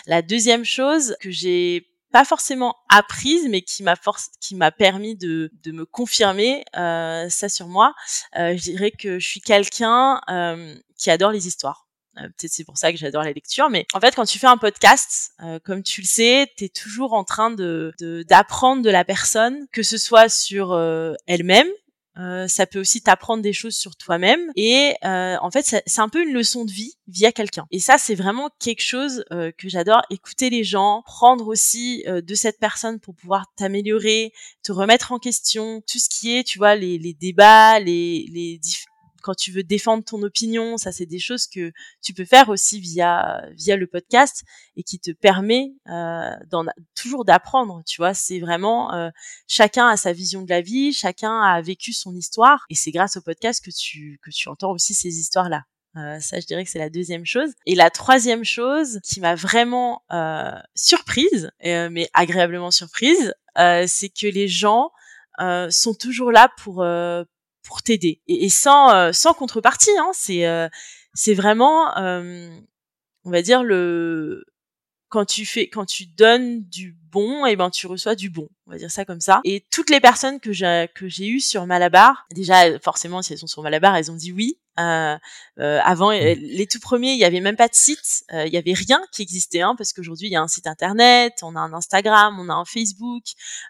La 0.06 0.22
deuxième 0.22 0.66
chose 0.66 1.16
que 1.22 1.32
j'ai 1.32 1.88
pas 2.12 2.26
forcément 2.26 2.76
apprise, 2.90 3.48
mais 3.50 3.62
qui 3.62 3.84
m'a 3.84 3.96
force, 3.96 4.30
qui 4.42 4.56
m'a 4.56 4.72
permis 4.72 5.16
de, 5.16 5.52
de 5.64 5.72
me 5.72 5.86
confirmer 5.86 6.66
euh, 6.76 7.30
ça 7.30 7.50
sur 7.50 7.68
moi. 7.68 7.94
Euh, 8.38 8.58
je 8.58 8.64
dirais 8.64 8.92
que 8.92 9.20
je 9.20 9.28
suis 9.28 9.42
quelqu'un 9.42 10.20
euh, 10.30 10.76
qui 10.98 11.12
adore 11.12 11.32
les 11.32 11.48
histoires. 11.48 11.88
Euh, 12.18 12.24
peut-être 12.24 12.52
c'est 12.52 12.64
pour 12.64 12.78
ça 12.78 12.92
que 12.92 12.98
j'adore 12.98 13.24
la 13.24 13.32
lecture, 13.32 13.70
mais 13.70 13.86
en 13.94 14.00
fait, 14.00 14.16
quand 14.16 14.26
tu 14.26 14.40
fais 14.40 14.48
un 14.48 14.58
podcast, 14.58 15.32
euh, 15.44 15.60
comme 15.64 15.84
tu 15.84 16.02
le 16.02 16.08
sais, 16.08 16.52
tu 16.58 16.66
es 16.66 16.70
toujours 16.70 17.14
en 17.14 17.24
train 17.24 17.52
de 17.52 17.94
d'apprendre 18.28 18.82
de, 18.82 18.90
la 18.90 19.06
personne, 19.06 19.68
que 19.72 19.84
ce 19.84 19.98
soit 19.98 20.30
sur 20.30 20.70
euh, 22.18 22.48
ça 22.48 22.66
peut 22.66 22.80
aussi 22.80 23.02
t'apprendre 23.02 23.44
des 23.44 23.54
choses 23.54 23.76
sur 23.76 23.96
toi-même 23.96 24.40
et 24.56 24.96
en 25.04 25.52
fait 25.52 25.82
c'est 25.86 26.02
un 26.02 26.10
peu 26.10 26.24
une 26.24 26.34
leçon 26.34 26.66
de 26.66 26.72
vie 26.72 26.94
via 27.08 27.32
quelqu'un. 27.32 27.66
Et 27.72 27.80
ça 27.80 27.98
c'est 27.98 28.16
vraiment 28.16 28.50
quelque 28.60 28.84
chose 28.84 29.24
que 29.30 29.70
j'adore 29.70 30.02
écouter 30.10 30.50
les 30.50 30.64
gens 30.64 31.04
prendre 31.06 31.48
aussi 31.48 32.04
de 32.08 32.36
cette 32.36 32.60
personne 32.60 33.00
pour 33.00 33.16
pouvoir 33.16 33.46
t'améliorer 33.56 34.34
te 34.64 34.72
remettre 34.72 35.12
en 35.12 35.20
question 35.20 35.82
tout 35.82 36.00
ce 36.00 36.10
qui 36.10 36.38
est 36.38 36.44
tu 36.44 36.58
vois 36.58 36.76
les, 36.76 36.98
les 36.98 37.14
débats 37.14 37.80
les 37.80 38.28
les 38.32 38.60
quand 39.22 39.36
tu 39.36 39.52
veux 39.52 39.64
défendre 39.64 40.04
ton 40.04 40.22
opinion, 40.24 40.78
ça 40.78 40.92
c'est 40.92 41.06
des 41.06 41.20
choses 41.20 41.48
que 41.48 41.72
tu 42.02 42.14
peux 42.14 42.26
faire 42.26 42.50
aussi 42.50 42.80
via 42.80 43.44
via 43.52 43.76
le 43.76 43.88
podcast 43.88 44.44
et 44.76 44.84
qui 44.84 45.00
te 45.00 45.12
permet 45.12 45.74
euh, 45.88 46.32
toujours 46.96 47.26
d'apprendre. 47.26 47.82
Tu 47.86 47.98
vois, 48.02 48.14
c'est 48.14 48.40
vraiment 48.40 48.94
euh, 48.94 49.10
chacun 49.48 49.88
a 49.88 49.98
sa 49.98 50.14
vision 50.14 50.44
de 50.44 50.50
la 50.50 50.62
vie, 50.62 50.94
chacun 50.94 51.42
a 51.42 51.62
vécu 51.62 51.94
son 51.94 52.16
histoire 52.16 52.66
et 52.70 52.76
c'est 52.76 52.92
grâce 52.92 53.18
au 53.18 53.22
podcast 53.22 53.64
que 53.64 53.72
tu 53.72 54.20
que 54.24 54.32
tu 54.32 54.50
entends 54.50 54.72
aussi 54.72 54.94
ces 54.94 55.20
histoires 55.20 55.50
là. 55.50 55.64
Euh, 55.98 56.20
ça, 56.20 56.40
je 56.40 56.46
dirais 56.46 56.64
que 56.64 56.70
c'est 56.70 56.80
la 56.80 56.90
deuxième 56.90 57.26
chose. 57.26 57.54
Et 57.66 57.76
la 57.76 57.90
troisième 57.90 58.44
chose 58.44 59.00
qui 59.04 59.20
m'a 59.20 59.36
vraiment 59.36 60.04
euh, 60.12 60.52
surprise, 60.76 61.52
euh, 61.66 61.90
mais 61.92 62.10
agréablement 62.14 62.72
surprise, 62.72 63.34
euh, 63.58 63.86
c'est 63.88 64.10
que 64.10 64.28
les 64.28 64.48
gens 64.48 64.92
sont 65.70 65.94
toujours 65.94 66.34
là 66.34 66.50
pour 66.58 66.84
pour 67.70 67.84
t'aider 67.84 68.20
et, 68.28 68.50
sans 68.50 68.92
euh, 68.94 69.12
sans 69.14 69.36
contrepartie. 69.36 69.96
Hein, 70.00 70.10
c'est 70.14 70.48
euh, 70.48 70.68
c'est 71.14 71.36
vraiment, 71.36 71.96
euh, 71.98 72.50
on 73.26 73.30
va 73.30 73.44
dire 73.44 73.64
le 73.64 74.44
quand 75.08 75.26
tu 75.26 75.46
fais, 75.46 75.70
quand 75.70 75.86
tu 75.86 76.08
donnes 76.08 76.64
du 76.64 76.98
bon, 77.12 77.46
et 77.46 77.52
eh 77.52 77.56
ben 77.56 77.70
tu 77.70 77.86
reçois 77.86 78.16
du 78.16 78.32
bon. 78.32 78.50
On 78.66 78.72
va 78.72 78.78
dire 78.78 78.90
ça 78.90 79.06
comme 79.06 79.22
ça. 79.22 79.42
Et 79.44 79.68
toutes 79.72 79.92
les 79.92 80.00
personnes 80.00 80.40
que 80.40 80.52
j'ai 80.52 80.88
que 80.96 81.08
j'ai 81.08 81.28
eues 81.28 81.40
sur 81.40 81.68
Malabar, 81.68 82.26
déjà 82.32 82.80
forcément 82.80 83.22
si 83.22 83.34
elles 83.34 83.40
sont 83.40 83.48
sur 83.48 83.62
Malabar, 83.62 83.96
elles 83.96 84.12
ont 84.12 84.16
dit 84.16 84.32
oui. 84.32 84.60
Euh, 84.80 85.18
euh, 85.60 85.80
avant, 85.84 86.12
euh, 86.12 86.36
les 86.38 86.68
tout 86.68 86.80
premiers, 86.80 87.12
il 87.12 87.18
y 87.18 87.26
avait 87.26 87.42
même 87.42 87.58
pas 87.58 87.68
de 87.68 87.76
site, 87.76 88.24
euh, 88.32 88.46
il 88.48 88.54
y 88.54 88.58
avait 88.58 88.74
rien 88.74 89.02
qui 89.12 89.22
existait, 89.22 89.62
hein, 89.62 89.76
parce 89.78 89.92
qu'aujourd'hui 89.92 90.28
il 90.28 90.32
y 90.32 90.36
a 90.38 90.42
un 90.42 90.48
site 90.48 90.68
internet, 90.68 91.34
on 91.42 91.56
a 91.56 91.60
un 91.60 91.74
Instagram, 91.74 92.40
on 92.40 92.50
a 92.50 92.54
un 92.54 92.66
Facebook, 92.66 93.24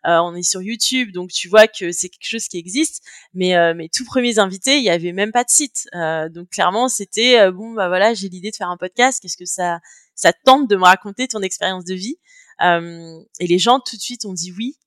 on 0.03 0.35
est 0.35 0.43
sur 0.43 0.61
YouTube, 0.61 1.11
donc 1.11 1.31
tu 1.31 1.47
vois 1.47 1.67
que 1.67 1.91
c'est 1.91 2.09
quelque 2.09 2.29
chose 2.29 2.47
qui 2.47 2.57
existe. 2.57 3.03
Mais 3.33 3.73
mes 3.73 3.89
tout 3.89 4.05
premiers 4.05 4.39
invités, 4.39 4.77
il 4.77 4.83
y 4.83 4.89
avait 4.89 5.13
même 5.13 5.31
pas 5.31 5.43
de 5.43 5.49
site, 5.49 5.87
donc 6.31 6.49
clairement 6.49 6.89
c'était 6.89 7.51
bon 7.51 7.71
bah 7.71 7.87
voilà, 7.87 8.13
j'ai 8.13 8.29
l'idée 8.29 8.51
de 8.51 8.55
faire 8.55 8.69
un 8.69 8.77
podcast, 8.77 9.19
qu'est-ce 9.21 9.37
que 9.37 9.45
ça 9.45 9.79
ça 10.15 10.33
tente 10.33 10.69
de 10.69 10.75
me 10.75 10.83
raconter 10.83 11.27
ton 11.27 11.41
expérience 11.41 11.85
de 11.85 11.95
vie? 11.95 12.17
Et 12.61 13.47
les 13.47 13.59
gens 13.59 13.79
tout 13.79 13.95
de 13.95 14.01
suite 14.01 14.25
ont 14.25 14.33
dit 14.33 14.51
oui 14.51 14.77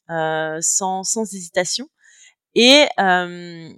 sans, 0.61 1.04
sans 1.04 1.35
hésitation. 1.35 1.88
Et 2.54 2.87
euh, 3.00 3.72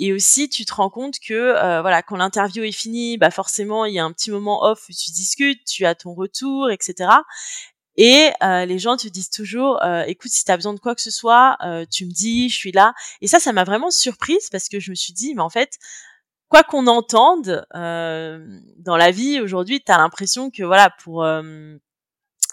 et 0.00 0.14
aussi, 0.14 0.48
tu 0.48 0.64
te 0.64 0.72
rends 0.72 0.88
compte 0.88 1.18
que 1.20 1.34
euh, 1.34 1.82
voilà, 1.82 2.02
quand 2.02 2.16
l'interview 2.16 2.64
est 2.64 2.72
finie, 2.72 3.18
bah 3.18 3.30
forcément, 3.30 3.84
il 3.84 3.92
y 3.92 3.98
a 3.98 4.04
un 4.04 4.12
petit 4.12 4.30
moment 4.30 4.64
off 4.64 4.88
où 4.88 4.92
tu 4.94 5.10
discutes, 5.10 5.62
tu 5.66 5.84
as 5.84 5.94
ton 5.94 6.14
retour, 6.14 6.70
etc. 6.70 7.10
Et 7.96 8.30
euh, 8.42 8.64
les 8.64 8.78
gens 8.78 8.96
te 8.96 9.08
disent 9.08 9.28
toujours, 9.28 9.82
euh, 9.82 10.02
écoute, 10.06 10.30
si 10.30 10.42
tu 10.42 10.50
as 10.50 10.56
besoin 10.56 10.72
de 10.72 10.80
quoi 10.80 10.94
que 10.94 11.02
ce 11.02 11.10
soit, 11.10 11.58
tu 11.90 12.06
me 12.06 12.12
dis, 12.12 12.48
je 12.48 12.56
suis 12.56 12.72
là. 12.72 12.94
Et 13.20 13.26
ça, 13.28 13.40
ça 13.40 13.52
m'a 13.52 13.64
vraiment 13.64 13.90
surprise 13.90 14.48
parce 14.50 14.70
que 14.70 14.80
je 14.80 14.90
me 14.90 14.94
suis 14.94 15.12
dit, 15.12 15.34
mais 15.34 15.42
en 15.42 15.50
fait, 15.50 15.78
quoi 16.48 16.62
qu'on 16.62 16.86
entende 16.86 17.66
dans 17.74 18.96
la 18.96 19.10
vie 19.10 19.38
aujourd'hui, 19.40 19.82
tu 19.84 19.92
as 19.92 19.98
l'impression 19.98 20.50
que 20.50 20.62
voilà, 20.62 20.88
pour 21.04 21.26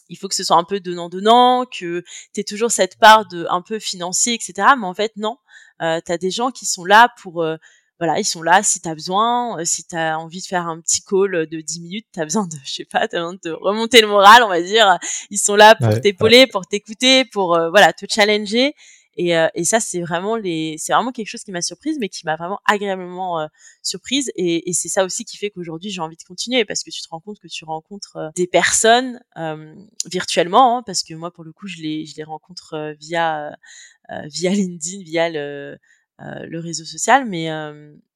il 0.10 0.18
faut 0.18 0.28
que 0.28 0.36
ce 0.36 0.44
soit 0.44 0.58
un 0.58 0.64
peu 0.64 0.80
donnant-donnant, 0.82 1.66
que 1.66 2.04
tu 2.34 2.44
toujours 2.44 2.72
cette 2.72 2.98
part 2.98 3.26
de 3.28 3.46
un 3.50 3.62
peu 3.62 3.80
financier, 3.80 4.34
etc. 4.34 4.70
Mais 4.78 4.86
en 4.86 4.94
fait, 4.94 5.14
non. 5.16 5.38
Euh, 5.82 6.00
tu 6.06 6.12
as 6.12 6.18
des 6.18 6.32
gens 6.32 6.52
qui 6.52 6.66
sont 6.66 6.86
là 6.86 7.10
pour... 7.22 7.44
Euh, 7.44 7.58
voilà, 8.00 8.20
ils 8.20 8.26
sont 8.26 8.44
là 8.44 8.62
si 8.62 8.80
tu 8.80 8.88
as 8.88 8.94
besoin, 8.94 9.60
euh, 9.60 9.66
si 9.66 9.84
tu 9.84 9.96
as 9.96 10.20
envie 10.20 10.42
de 10.42 10.46
faire 10.46 10.68
un 10.68 10.80
petit 10.82 11.02
call 11.02 11.48
de 11.48 11.62
10 11.62 11.82
minutes, 11.82 12.06
tu 12.14 12.20
as 12.20 12.26
besoin 12.26 12.46
de, 12.46 12.56
je 12.64 12.72
sais 12.72 12.86
pas, 12.86 13.08
tu 13.08 13.16
as 13.16 13.20
besoin 13.20 13.34
de 13.34 13.40
te 13.40 13.50
remonter 13.50 14.02
le 14.02 14.08
moral, 14.08 14.44
on 14.44 14.50
va 14.50 14.62
dire. 14.62 15.00
Ils 15.32 15.40
sont 15.40 15.56
là 15.56 15.76
pour 15.76 16.00
t'épauler, 16.00 16.48
pour 16.48 16.68
t'écouter, 16.68 17.26
pour 17.26 17.56
euh, 17.56 17.70
voilà, 17.70 17.94
te 17.94 18.06
challenger. 18.08 18.76
Et, 19.18 19.36
euh, 19.36 19.48
et 19.56 19.64
ça, 19.64 19.80
c'est 19.80 20.00
vraiment 20.00 20.36
les, 20.36 20.76
c'est 20.78 20.94
vraiment 20.94 21.12
quelque 21.12 21.28
chose 21.28 21.44
qui 21.44 21.52
m'a 21.52 21.64
surprise, 21.64 21.98
mais 22.00 22.08
qui 22.08 22.24
m'a 22.26 22.36
vraiment 22.36 22.60
agréablement 22.66 23.42
euh, 23.42 23.48
surprise. 23.82 24.32
Et, 24.36 24.70
et 24.70 24.74
c'est 24.74 24.90
ça 24.90 25.04
aussi 25.04 25.26
qui 25.26 25.38
fait 25.38 25.50
qu'aujourd'hui 25.50 25.90
j'ai 25.90 26.02
envie 26.02 26.16
de 26.16 26.24
continuer 26.24 26.66
parce 26.66 26.84
que 26.84 26.92
tu 26.92 27.02
te 27.02 27.10
rends 27.10 27.20
compte 27.20 27.40
que 27.40 27.48
tu 27.48 27.66
rencontres 27.66 28.18
euh, 28.18 28.30
des 28.36 28.46
personnes 28.46 29.20
virtuellement, 30.06 30.78
hein, 30.78 30.84
parce 30.86 31.04
que 31.04 31.16
moi 31.16 31.32
pour 31.32 31.44
le 31.44 31.52
coup 31.52 31.68
je 31.68 31.82
les, 31.82 32.06
je 32.06 32.16
les 32.16 32.24
rencontre 32.24 32.96
via 33.00 33.56
via 34.26 34.52
LinkedIn, 34.52 35.04
via 35.04 35.30
le 35.30 35.78
le 36.20 36.60
réseau 36.60 36.86
social, 36.86 37.26
mais 37.28 37.50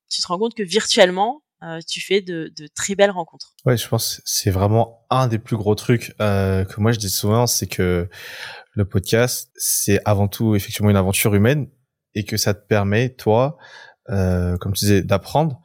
tu 0.10 0.22
te 0.22 0.28
rends 0.28 0.40
compte 0.40 0.56
que 0.56 0.64
virtuellement 0.64 1.44
tu 1.88 2.02
fais 2.02 2.22
de, 2.22 2.52
de, 2.58 2.68
très 2.74 2.96
belles 2.96 3.12
rencontres. 3.12 3.54
Ouais, 3.66 3.78
je 3.78 3.88
pense 3.88 4.16
que 4.16 4.22
c'est 4.26 4.50
vraiment 4.50 5.06
un 5.12 5.28
des 5.28 5.38
plus 5.38 5.56
gros 5.56 5.76
trucs 5.76 6.16
euh, 6.20 6.66
que 6.66 6.82
moi 6.82 6.92
je 6.92 6.98
dis 6.98 7.10
souvent, 7.10 7.46
c'est 7.46 7.68
que 7.68 8.10
le 8.74 8.86
podcast, 8.86 9.52
c'est 9.56 10.02
avant 10.06 10.28
tout 10.28 10.56
effectivement 10.56 10.90
une 10.90 10.98
aventure 10.98 11.36
humaine 11.36 11.68
et 12.16 12.24
que 12.24 12.38
ça 12.38 12.54
te 12.54 12.66
permet, 12.66 13.10
toi, 13.10 13.58
euh, 14.10 14.58
comme 14.58 14.74
tu 14.74 14.86
disais, 14.86 15.02
d'apprendre. 15.02 15.62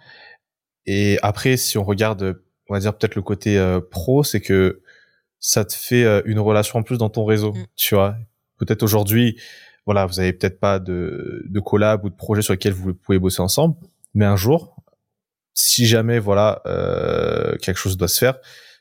Et 0.87 1.19
après, 1.23 1.57
si 1.57 1.79
on 1.79 1.85
regarde, 1.85 2.41
on 2.69 2.75
va 2.75 2.81
dire 2.81 2.97
peut-être 2.97 3.15
le 3.15 3.23
côté 3.23 3.59
euh, 3.59 3.81
pro, 3.81 4.23
c'est 4.23 4.41
que 4.41 4.83
ça 5.39 5.65
te 5.65 5.75
fait 5.75 6.05
euh, 6.05 6.23
une 6.25 6.39
relation 6.39 6.79
en 6.79 6.83
plus 6.83 6.99
dans 6.99 7.11
ton 7.11 7.25
réseau, 7.25 7.53
mm. 7.53 7.67
tu 7.77 7.95
vois. 7.95 8.17
Peut-être 8.59 8.83
aujourd'hui, 8.83 9.41
voilà, 9.87 10.05
vous 10.05 10.21
avez 10.21 10.33
peut-être 10.33 10.61
pas 10.61 10.79
de, 10.79 11.43
de 11.47 11.61
collab 11.61 12.05
ou 12.05 12.11
de 12.11 12.15
projet 12.15 12.43
sur 12.43 12.53
lequel 12.53 12.73
vous 12.73 12.93
pouvez 12.93 13.19
bosser 13.19 13.41
ensemble, 13.41 13.77
mais 14.15 14.25
un 14.25 14.37
jour, 14.37 14.77
si 15.55 15.87
jamais, 15.87 16.19
voilà, 16.19 16.61
euh, 16.67 17.57
quelque 17.59 17.79
chose 17.79 17.97
doit 17.97 18.09
se 18.09 18.19
faire, 18.19 18.39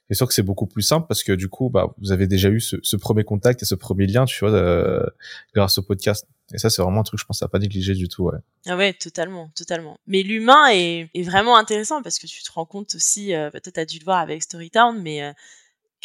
c'est 0.10 0.16
sûr 0.16 0.28
que 0.28 0.34
c'est 0.34 0.44
beaucoup 0.44 0.68
plus 0.68 0.84
simple 0.84 1.08
parce 1.08 1.24
que 1.24 1.32
du 1.32 1.50
coup, 1.50 1.70
bah, 1.70 1.88
vous 2.00 2.12
avez 2.12 2.28
déjà 2.28 2.50
eu 2.50 2.60
ce, 2.60 2.76
ce 2.84 2.96
premier 2.96 3.24
contact 3.24 3.64
et 3.64 3.66
ce 3.66 3.76
premier 3.76 4.06
lien, 4.06 4.26
tu 4.26 4.40
vois, 4.40 4.54
euh, 4.54 5.04
grâce 5.54 5.78
au 5.78 5.84
podcast. 5.84 6.28
Et 6.54 6.60
ça, 6.60 6.70
c'est 6.70 6.84
vraiment 6.84 7.00
un 7.00 7.04
truc, 7.04 7.20
je 7.20 7.26
pense, 7.26 7.42
à 7.42 7.48
pas 7.48 7.58
négliger 7.58 7.96
du 7.96 8.08
tout, 8.08 8.26
ouais. 8.26 8.38
Ah 8.68 8.78
ouais, 8.78 8.94
totalement, 8.94 9.50
totalement. 9.56 9.98
Mais 10.06 10.22
l'humain 10.22 10.68
est, 10.72 11.10
est 11.16 11.24
vraiment 11.24 11.58
intéressant 11.58 12.04
parce 12.04 12.20
que 12.20 12.28
tu 12.28 12.44
te 12.44 12.52
rends 12.52 12.66
compte 12.66 12.94
aussi, 12.94 13.34
euh, 13.34 13.50
peut-être 13.50 13.74
t'as 13.74 13.86
dû 13.86 13.98
le 13.98 14.06
voir 14.06 14.20
avec 14.20 14.44
Storytown, 14.44 15.02
mais 15.02 15.24
euh, 15.24 15.32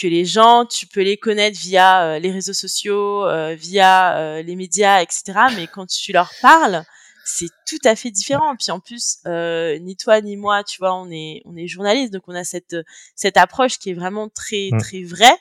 que 0.01 0.07
les 0.07 0.25
gens, 0.25 0.65
tu 0.67 0.87
peux 0.87 1.03
les 1.03 1.17
connaître 1.17 1.59
via 1.59 2.05
euh, 2.05 2.19
les 2.19 2.31
réseaux 2.31 2.53
sociaux, 2.53 3.27
euh, 3.27 3.55
via 3.55 4.43
les 4.43 4.57
médias, 4.57 5.03
etc. 5.03 5.23
Mais 5.57 5.67
quand 5.67 5.87
tu 5.87 6.13
leur 6.13 6.31
parles, 6.41 6.85
c'est 7.25 7.51
tout 7.67 7.79
à 7.85 7.97
fait 7.97 8.11
différent. 8.11 8.57
Puis 8.57 8.71
en 8.71 8.81
plus, 8.81 9.19
euh, 9.27 9.79
ni 9.79 9.97
toi 9.97 10.21
ni 10.21 10.37
moi, 10.37 10.65
tu 10.65 10.79
vois, 10.79 10.95
on 10.95 11.11
est 11.11 11.43
on 11.45 11.57
est 11.57 11.67
journaliste, 11.67 12.13
donc 12.13 12.23
on 12.27 12.35
a 12.35 12.45
cette 12.45 12.77
cette 13.15 13.37
approche 13.37 13.79
qui 13.79 13.91
est 13.91 13.95
vraiment 13.95 14.29
très 14.29 14.71
mmh. 14.73 14.79
très 14.79 15.03
vraie 15.03 15.37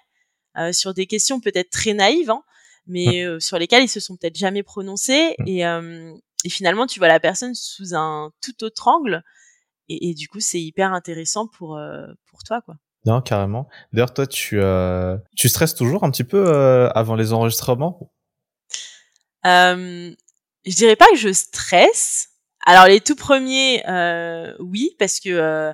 euh, 0.58 0.74
sur 0.74 0.94
des 0.94 1.08
questions 1.08 1.40
peut-être 1.40 1.70
très 1.70 1.94
naïves, 1.94 2.30
hein, 2.30 2.44
mais 2.88 3.26
euh, 3.26 3.40
sur 3.40 3.58
lesquelles 3.58 3.84
ils 3.84 3.90
se 3.90 4.00
sont 4.00 4.18
peut-être 4.18 4.38
jamais 4.38 4.64
prononcés. 4.64 5.36
Mmh. 5.40 5.48
Et, 5.48 5.66
euh, 5.66 6.14
et 6.44 6.50
finalement, 6.50 6.88
tu 6.88 7.00
vois 7.00 7.08
la 7.08 7.20
personne 7.20 7.56
sous 7.56 7.96
un 7.96 8.32
tout 8.42 8.64
autre 8.64 8.88
angle, 8.88 9.24
et, 9.90 10.10
et 10.10 10.14
du 10.14 10.28
coup, 10.28 10.40
c'est 10.40 10.62
hyper 10.62 10.94
intéressant 10.94 11.48
pour 11.48 11.78
euh, 11.78 12.08
pour 12.30 12.44
toi, 12.44 12.62
quoi. 12.62 12.76
Non, 13.06 13.22
carrément. 13.22 13.68
D'ailleurs, 13.94 14.14
toi, 14.14 14.28
tu 14.28 14.60
tu 15.36 15.50
stresses 15.50 15.76
toujours 15.76 16.04
un 16.04 16.12
petit 16.12 16.24
peu 16.24 16.90
avant 16.94 17.16
les 17.16 17.34
enregistrements? 17.34 18.12
Euh, 19.46 20.12
je 20.66 20.76
dirais 20.76 20.96
pas 20.96 21.08
que 21.12 21.18
je 21.18 21.32
stresse. 21.32 22.30
Alors 22.66 22.86
les 22.88 23.00
tout 23.00 23.16
premiers, 23.16 23.84
euh, 23.88 24.54
oui, 24.60 24.96
parce 25.00 25.20
que 25.20 25.30
euh, 25.30 25.74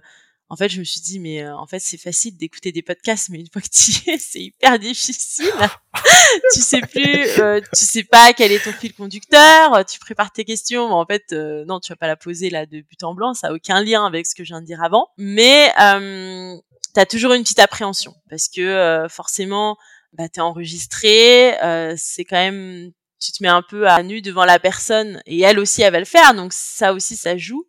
en 0.50 0.56
fait 0.56 0.70
je 0.70 0.80
me 0.80 0.84
suis 0.84 1.02
dit 1.02 1.20
mais 1.20 1.42
euh, 1.42 1.58
en 1.58 1.66
fait 1.66 1.80
c'est 1.80 1.98
facile 1.98 2.38
d'écouter 2.38 2.72
des 2.72 2.84
podcasts, 2.84 3.30
mais 3.30 3.40
une 3.40 3.48
fois 3.52 3.62
que 3.62 3.70
tu 3.70 3.92
y 3.92 4.12
es, 4.12 4.18
c'est 4.20 4.42
hyper 4.42 4.78
difficile. 4.78 5.52
tu 6.54 6.62
sais 6.62 6.82
plus, 6.82 7.40
euh, 7.40 7.60
tu 7.76 7.86
sais 7.86 8.04
pas 8.04 8.34
quel 8.34 8.52
est 8.52 8.64
ton 8.64 8.72
fil 8.72 8.94
conducteur. 8.94 9.84
Tu 9.86 9.98
prépares 9.98 10.32
tes 10.32 10.46
questions, 10.46 10.88
mais 10.88 10.94
en 10.94 11.06
fait 11.06 11.32
non, 11.68 11.80
tu 11.80 11.92
vas 11.92 11.98
pas 11.98 12.08
la 12.08 12.16
poser 12.16 12.52
là 12.52 12.68
de 12.68 12.82
but 12.82 13.04
en 13.04 13.16
blanc. 13.16 13.34
Ça 13.34 13.48
a 13.48 13.54
aucun 13.54 13.84
lien 13.84 14.06
avec 14.06 14.28
ce 14.28 14.36
que 14.36 14.44
je 14.44 14.50
viens 14.50 14.62
de 14.62 14.68
dire 14.68 14.84
avant. 14.84 15.08
Mais 15.18 15.72
euh, 15.82 16.56
t'as 16.96 17.06
toujours 17.06 17.34
une 17.34 17.44
petite 17.44 17.60
appréhension 17.60 18.16
parce 18.30 18.48
que 18.48 19.06
forcément 19.10 19.78
bah, 20.14 20.30
t'es 20.30 20.42
enregistré, 20.42 21.56
c'est 21.98 22.26
quand 22.26 22.38
même 22.38 22.92
tu 23.20 23.32
te 23.32 23.44
mets 23.44 23.50
un 23.50 23.62
peu 23.62 23.88
à 23.88 24.04
nu 24.04 24.22
devant 24.22 24.46
la 24.46 24.60
personne 24.60 25.22
et 25.26 25.42
elle 25.42 25.60
aussi 25.60 25.82
elle 25.82 25.94
va 25.94 26.00
le 26.00 26.06
faire 26.06 26.34
donc 26.34 26.54
ça 26.54 26.94
aussi 26.94 27.16
ça 27.16 27.38
joue. 27.38 27.66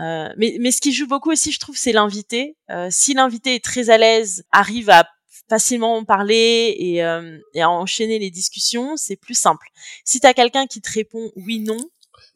Euh, 0.00 0.28
mais, 0.36 0.56
mais 0.60 0.70
ce 0.70 0.80
qui 0.80 0.92
joue 0.92 1.08
beaucoup 1.08 1.32
aussi 1.32 1.52
je 1.52 1.58
trouve 1.58 1.76
c'est 1.76 1.92
l'invité. 1.92 2.56
Euh, 2.70 2.88
si 2.90 3.14
l'invité 3.14 3.56
est 3.56 3.64
très 3.64 3.90
à 3.90 3.98
l'aise 3.98 4.44
arrive 4.52 4.90
à 4.90 5.08
facilement 5.48 6.04
parler 6.04 6.76
et, 6.78 7.02
euh, 7.02 7.38
et 7.54 7.62
à 7.62 7.70
enchaîner 7.70 8.18
les 8.18 8.30
discussions 8.30 8.96
c'est 8.96 9.16
plus 9.16 9.34
simple. 9.34 9.66
Si 10.04 10.20
t'as 10.20 10.32
quelqu'un 10.32 10.66
qui 10.66 10.80
te 10.80 10.90
répond 10.92 11.32
oui 11.34 11.58
non 11.60 11.78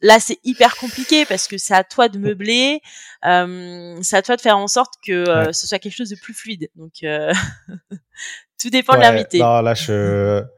là 0.01 0.19
c'est 0.19 0.39
hyper 0.43 0.75
compliqué 0.75 1.25
parce 1.25 1.47
que 1.47 1.57
c'est 1.57 1.73
à 1.73 1.83
toi 1.83 2.09
de 2.09 2.17
meubler 2.17 2.81
euh, 3.25 3.97
c'est 4.01 4.17
à 4.17 4.21
toi 4.21 4.35
de 4.35 4.41
faire 4.41 4.57
en 4.57 4.67
sorte 4.67 4.93
que 5.05 5.11
euh, 5.11 5.51
ce 5.53 5.67
soit 5.67 5.79
quelque 5.79 5.95
chose 5.95 6.09
de 6.09 6.15
plus 6.15 6.33
fluide. 6.33 6.69
Donc 6.75 7.03
euh, 7.03 7.33
tout 8.61 8.69
dépend 8.69 8.93
ouais, 8.93 8.99
de 8.99 9.03
l'invité. 9.03 9.39
non 9.39 9.61
là 9.61 9.73
je 9.73 10.43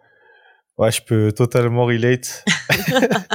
Ouais, 0.78 0.92
je 0.92 1.02
peux 1.02 1.32
totalement 1.32 1.86
relate. 1.86 2.46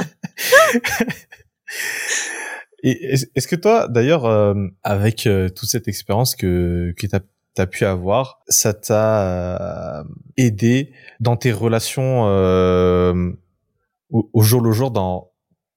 Est-ce 2.83 3.47
que 3.47 3.55
toi, 3.55 3.87
d'ailleurs, 3.89 4.25
euh, 4.25 4.53
avec 4.81 5.27
euh, 5.27 5.49
toute 5.49 5.69
cette 5.69 5.87
expérience 5.87 6.35
que 6.35 6.93
que 6.97 7.07
t'as 7.07 7.19
as 7.57 7.67
pu 7.67 7.85
avoir, 7.85 8.41
ça 8.47 8.73
t'a 8.73 10.05
aidé 10.37 10.91
dans 11.19 11.35
tes 11.37 11.51
relations 11.51 12.23
euh, 12.27 13.31
au, 14.09 14.29
au, 14.33 14.41
jour 14.41 14.61
le 14.61 14.71
jour, 14.71 14.91
dans 14.91 15.32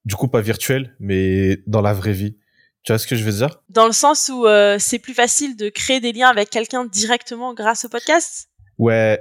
du 0.07 0.15
coup 0.15 0.29
pas 0.29 0.41
virtuel, 0.41 0.97
mais 0.99 1.59
dans 1.67 1.83
la 1.83 1.93
vraie 1.93 2.13
vie. 2.13 2.39
Tu 2.83 2.93
vois 2.93 2.99
ce 2.99 3.07
que 3.07 3.17
je 3.17 3.25
veux 3.25 3.33
dire? 3.33 3.61
Dans 3.69 3.87
le 3.87 3.93
sens 3.93 4.31
où 4.33 4.47
c'est 4.79 4.99
plus 4.99 5.13
facile 5.13 5.57
de 5.57 5.69
créer 5.69 6.01
des 6.01 6.13
liens 6.13 6.29
avec 6.29 6.49
quelqu'un 6.49 6.87
directement 6.87 7.53
grâce 7.53 7.85
au 7.85 7.89
podcast? 7.89 8.49
Ouais, 8.79 9.21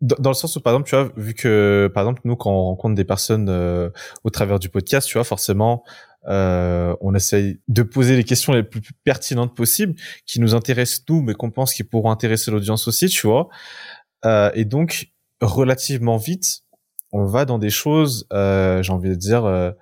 dans 0.00 0.30
le 0.30 0.34
sens 0.34 0.54
où 0.54 0.60
par 0.60 0.72
exemple 0.72 0.88
tu 0.88 0.94
vois 0.94 1.12
vu 1.16 1.34
que 1.34 1.90
par 1.92 2.04
exemple 2.04 2.20
nous 2.24 2.36
quand 2.36 2.52
on 2.52 2.64
rencontre 2.64 2.94
des 2.94 3.04
personnes 3.04 3.48
euh, 3.48 3.90
au 4.22 4.30
travers 4.30 4.60
du 4.60 4.68
podcast 4.68 5.08
tu 5.08 5.14
vois 5.14 5.24
forcément 5.24 5.82
euh, 6.28 6.94
on 7.00 7.14
essaye 7.14 7.60
de 7.66 7.82
poser 7.82 8.16
les 8.16 8.22
questions 8.22 8.52
les 8.52 8.62
plus 8.62 8.80
pertinentes 9.02 9.54
possibles 9.56 9.94
qui 10.26 10.40
nous 10.40 10.54
intéressent 10.54 11.04
nous 11.08 11.22
mais 11.22 11.34
qu'on 11.34 11.50
pense 11.50 11.74
qu'ils 11.74 11.88
pourront 11.88 12.10
intéresser 12.10 12.52
l'audience 12.52 12.86
aussi 12.86 13.08
tu 13.08 13.26
vois 13.26 13.48
euh, 14.24 14.50
et 14.54 14.64
donc 14.64 15.08
relativement 15.40 16.18
vite 16.18 16.60
on 17.10 17.24
va 17.24 17.44
dans 17.44 17.58
des 17.58 17.70
choses 17.70 18.28
euh, 18.32 18.80
j'ai 18.80 18.92
envie 18.92 19.10
de 19.10 19.16
dire 19.16 19.44
euh, 19.44 19.72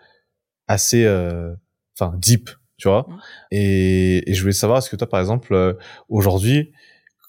assez 0.68 1.04
euh, 1.04 1.54
enfin 1.98 2.14
deep 2.18 2.50
tu 2.78 2.88
vois. 2.88 3.06
Et, 3.52 4.28
et, 4.28 4.34
je 4.34 4.40
voulais 4.40 4.52
savoir 4.52 4.78
est-ce 4.78 4.90
que 4.90 4.96
toi 4.96 5.08
par 5.08 5.20
exemple 5.20 5.76
aujourd'hui 6.08 6.72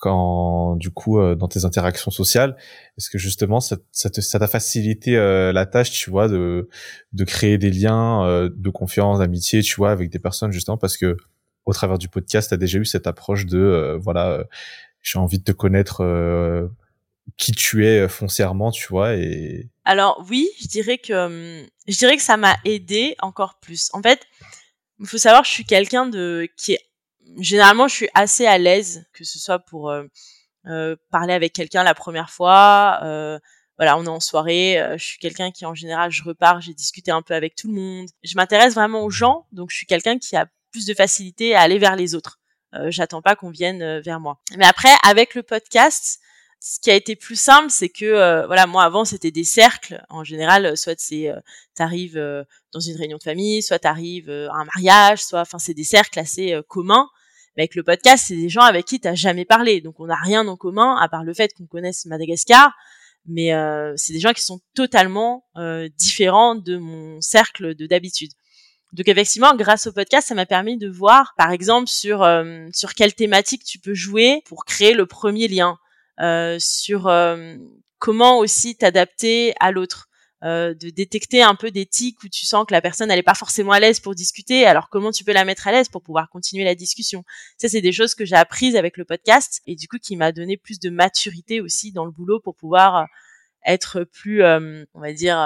quand 0.03 0.75
du 0.75 0.89
coup 0.91 1.17
euh, 1.17 1.33
dans 1.33 1.47
tes 1.47 1.63
interactions 1.63 2.11
sociales 2.11 2.57
est-ce 2.97 3.09
que 3.09 3.17
justement 3.17 3.61
ça, 3.61 3.77
ça 3.93 4.09
te 4.09 4.19
ça 4.19 4.37
t'a 4.37 4.47
facilité 4.47 5.15
euh, 5.15 5.53
la 5.53 5.65
tâche 5.65 5.91
tu 5.91 6.09
vois 6.09 6.27
de 6.27 6.67
de 7.13 7.23
créer 7.23 7.57
des 7.57 7.69
liens 7.69 8.25
euh, 8.25 8.49
de 8.53 8.69
confiance 8.69 9.19
d'amitié 9.19 9.61
tu 9.61 9.75
vois 9.75 9.91
avec 9.91 10.09
des 10.09 10.19
personnes 10.19 10.51
justement 10.51 10.77
parce 10.77 10.97
que 10.97 11.15
au 11.63 11.71
travers 11.71 11.97
du 11.97 12.09
podcast 12.09 12.49
tu 12.49 12.53
as 12.53 12.57
déjà 12.57 12.79
eu 12.79 12.85
cette 12.85 13.07
approche 13.07 13.45
de 13.45 13.97
voilà 14.01 14.43
j'ai 15.01 15.19
envie 15.19 15.39
de 15.39 15.45
te 15.45 15.53
connaître 15.53 16.03
qui 17.37 17.51
tu 17.51 17.85
es 17.87 18.07
foncièrement 18.07 18.71
tu 18.71 18.87
vois 18.87 19.15
et 19.15 19.69
alors 19.85 20.23
oui 20.29 20.49
je 20.61 20.67
dirais 20.67 20.97
que 20.97 21.65
je 21.87 21.97
dirais 21.97 22.17
que 22.17 22.23
ça 22.23 22.37
m'a 22.37 22.57
aidé 22.65 23.15
encore 23.19 23.59
plus 23.59 23.89
en 23.93 24.01
fait 24.01 24.25
il 24.99 25.07
faut 25.07 25.17
savoir 25.17 25.43
je 25.43 25.49
suis 25.49 25.65
quelqu'un 25.65 26.05
de 26.05 26.47
qui 26.57 26.73
est 26.73 26.81
généralement, 27.39 27.87
je 27.87 27.95
suis 27.95 28.09
assez 28.13 28.45
à 28.45 28.57
l'aise, 28.57 29.05
que 29.13 29.23
ce 29.23 29.39
soit 29.39 29.59
pour 29.59 29.89
euh, 29.89 30.03
euh, 30.67 30.95
parler 31.11 31.33
avec 31.33 31.53
quelqu'un 31.53 31.83
la 31.83 31.93
première 31.93 32.29
fois. 32.29 32.99
Euh, 33.03 33.39
voilà, 33.77 33.97
on 33.97 34.05
est 34.05 34.09
en 34.09 34.19
soirée. 34.19 34.79
je 34.97 35.03
suis 35.03 35.17
quelqu'un 35.17 35.51
qui, 35.51 35.65
en 35.65 35.73
général, 35.73 36.11
je 36.11 36.23
repars, 36.23 36.61
j'ai 36.61 36.75
discuté 36.75 37.09
un 37.09 37.23
peu 37.23 37.33
avec 37.33 37.55
tout 37.55 37.67
le 37.67 37.73
monde. 37.73 38.07
Je 38.23 38.35
m'intéresse 38.35 38.75
vraiment 38.75 39.03
aux 39.03 39.09
gens, 39.09 39.47
donc 39.51 39.71
je 39.71 39.77
suis 39.77 39.87
quelqu'un 39.87 40.19
qui 40.19 40.35
a 40.35 40.45
plus 40.71 40.85
de 40.85 40.93
facilité 40.93 41.55
à 41.55 41.61
aller 41.61 41.79
vers 41.79 41.95
les 41.95 42.13
autres. 42.13 42.39
J'attends 42.87 43.21
pas 43.21 43.35
qu'on 43.35 43.49
vienne 43.49 43.99
vers 43.99 44.19
moi. 44.19 44.39
Mais 44.57 44.65
après, 44.65 44.93
avec 45.03 45.33
le 45.35 45.43
podcast, 45.43 46.19
ce 46.65 46.79
qui 46.79 46.89
a 46.89 46.95
été 46.95 47.17
plus 47.17 47.35
simple, 47.35 47.69
c'est 47.69 47.89
que 47.89 48.05
euh, 48.05 48.47
voilà, 48.47 48.67
moi 48.67 48.85
avant 48.85 49.03
c'était 49.03 49.31
des 49.31 49.43
cercles. 49.43 50.01
En 50.09 50.23
général, 50.23 50.77
soit 50.77 50.97
c'est 50.97 51.27
euh, 51.29 51.37
t'arrives 51.75 52.17
euh, 52.17 52.45
dans 52.71 52.79
une 52.79 52.95
réunion 52.95 53.17
de 53.17 53.23
famille, 53.23 53.61
soit 53.61 53.79
t'arrives 53.79 54.29
euh, 54.29 54.49
à 54.49 54.61
un 54.61 54.65
mariage, 54.73 55.21
soit 55.21 55.41
enfin 55.41 55.59
c'est 55.59 55.73
des 55.73 55.83
cercles 55.83 56.17
assez 56.19 56.57
communs. 56.69 57.09
Mais 57.57 57.63
avec 57.63 57.75
le 57.75 57.83
podcast, 57.83 58.23
c'est 58.29 58.37
des 58.37 58.47
gens 58.47 58.61
avec 58.61 58.85
qui 58.85 59.01
t'as 59.01 59.13
jamais 59.13 59.43
parlé, 59.43 59.81
donc 59.81 59.99
on 59.99 60.05
n'a 60.05 60.15
rien 60.15 60.47
en 60.47 60.55
commun 60.55 60.95
à 61.01 61.09
part 61.09 61.25
le 61.25 61.33
fait 61.33 61.53
qu'on 61.53 61.65
connaisse 61.65 62.05
Madagascar. 62.05 62.71
Mais 63.25 63.51
c'est 63.97 64.13
des 64.13 64.19
gens 64.19 64.33
qui 64.33 64.41
sont 64.41 64.61
totalement 64.73 65.45
différents 65.97 66.55
de 66.55 66.77
mon 66.77 67.21
cercle 67.21 67.75
de 67.75 67.85
d'habitude. 67.85 68.31
Donc 68.93 69.07
effectivement, 69.07 69.55
grâce 69.55 69.85
au 69.87 69.91
podcast, 69.91 70.27
ça 70.29 70.35
m'a 70.35 70.45
permis 70.45 70.77
de 70.77 70.89
voir, 70.89 71.33
par 71.37 71.51
exemple, 71.51 71.87
sur 71.87 72.27
sur 72.73 72.93
quelle 72.95 73.13
thématique 73.13 73.63
tu 73.63 73.79
peux 73.79 73.93
jouer 73.93 74.41
pour 74.45 74.65
créer 74.65 74.93
le 74.93 75.05
premier 75.05 75.47
lien 75.47 75.77
euh, 75.77 75.82
sur 76.59 77.07
euh, 77.07 77.55
comment 77.99 78.39
aussi 78.39 78.75
t'adapter 78.75 79.53
à 79.59 79.71
l'autre. 79.71 80.09
Euh, 80.43 80.73
de 80.73 80.89
détecter 80.89 81.41
un 81.41 81.55
peu 81.55 81.71
des 81.71 81.85
tics 81.85 82.21
où 82.21 82.27
tu 82.27 82.45
sens 82.45 82.65
que 82.67 82.73
la 82.73 82.81
personne 82.81 83.09
elle 83.09 83.23
pas 83.23 83.33
forcément 83.33 83.71
à 83.71 83.79
l'aise 83.79 84.01
pour 84.01 84.13
discuter 84.13 84.65
alors 84.65 84.89
comment 84.89 85.13
tu 85.13 85.23
peux 85.23 85.31
la 85.31 85.45
mettre 85.45 85.69
à 85.69 85.71
l'aise 85.71 85.87
pour 85.87 86.03
pouvoir 86.03 86.29
continuer 86.29 86.65
la 86.65 86.75
discussion? 86.75 87.23
Ça 87.57 87.69
c'est 87.69 87.79
des 87.79 87.93
choses 87.93 88.13
que 88.13 88.25
j'ai 88.25 88.35
apprises 88.35 88.75
avec 88.75 88.97
le 88.97 89.05
podcast 89.05 89.61
et 89.67 89.77
du 89.77 89.87
coup 89.87 89.99
qui 89.99 90.17
m'a 90.17 90.33
donné 90.33 90.57
plus 90.57 90.81
de 90.81 90.89
maturité 90.89 91.61
aussi 91.61 91.93
dans 91.93 92.03
le 92.03 92.11
boulot 92.11 92.41
pour 92.41 92.57
pouvoir 92.57 93.07
être 93.65 94.03
plus 94.03 94.43
on 94.43 94.99
va 94.99 95.13
dire 95.13 95.37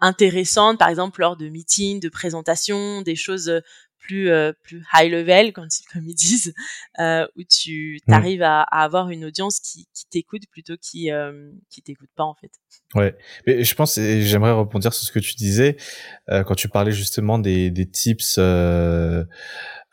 intéressante 0.00 0.78
par 0.78 0.88
exemple 0.88 1.20
lors 1.20 1.36
de 1.36 1.50
meetings 1.50 2.00
de 2.00 2.08
présentations 2.08 3.02
des 3.02 3.16
choses 3.16 3.52
plus 3.98 4.30
euh, 4.30 4.52
plus 4.62 4.82
high 4.94 5.10
level 5.10 5.52
comme 5.52 5.68
comme 5.92 6.06
ils 6.06 6.14
disent 6.14 6.54
euh, 6.98 7.26
où 7.36 7.42
tu 7.42 8.00
mm. 8.06 8.12
arrives 8.12 8.42
à, 8.42 8.62
à, 8.62 8.84
avoir 8.84 9.10
une 9.10 9.24
audience 9.24 9.60
qui, 9.60 9.86
qui 9.94 10.06
t'écoute 10.10 10.42
plutôt 10.50 10.76
qui 10.80 11.10
euh, 11.10 11.50
qui 11.70 11.82
t'écoute 11.82 12.10
pas 12.16 12.24
en 12.24 12.34
fait. 12.34 12.50
Ouais, 12.94 13.16
mais 13.46 13.64
je 13.64 13.74
pense 13.74 13.98
et 13.98 14.22
j'aimerais 14.22 14.52
rebondir 14.52 14.94
sur 14.94 15.06
ce 15.06 15.12
que 15.12 15.18
tu 15.18 15.34
disais 15.34 15.76
euh, 16.30 16.42
quand 16.44 16.54
tu 16.54 16.68
parlais 16.68 16.92
justement 16.92 17.38
des 17.38 17.70
des 17.70 17.88
tips 17.88 18.36
euh, 18.38 19.24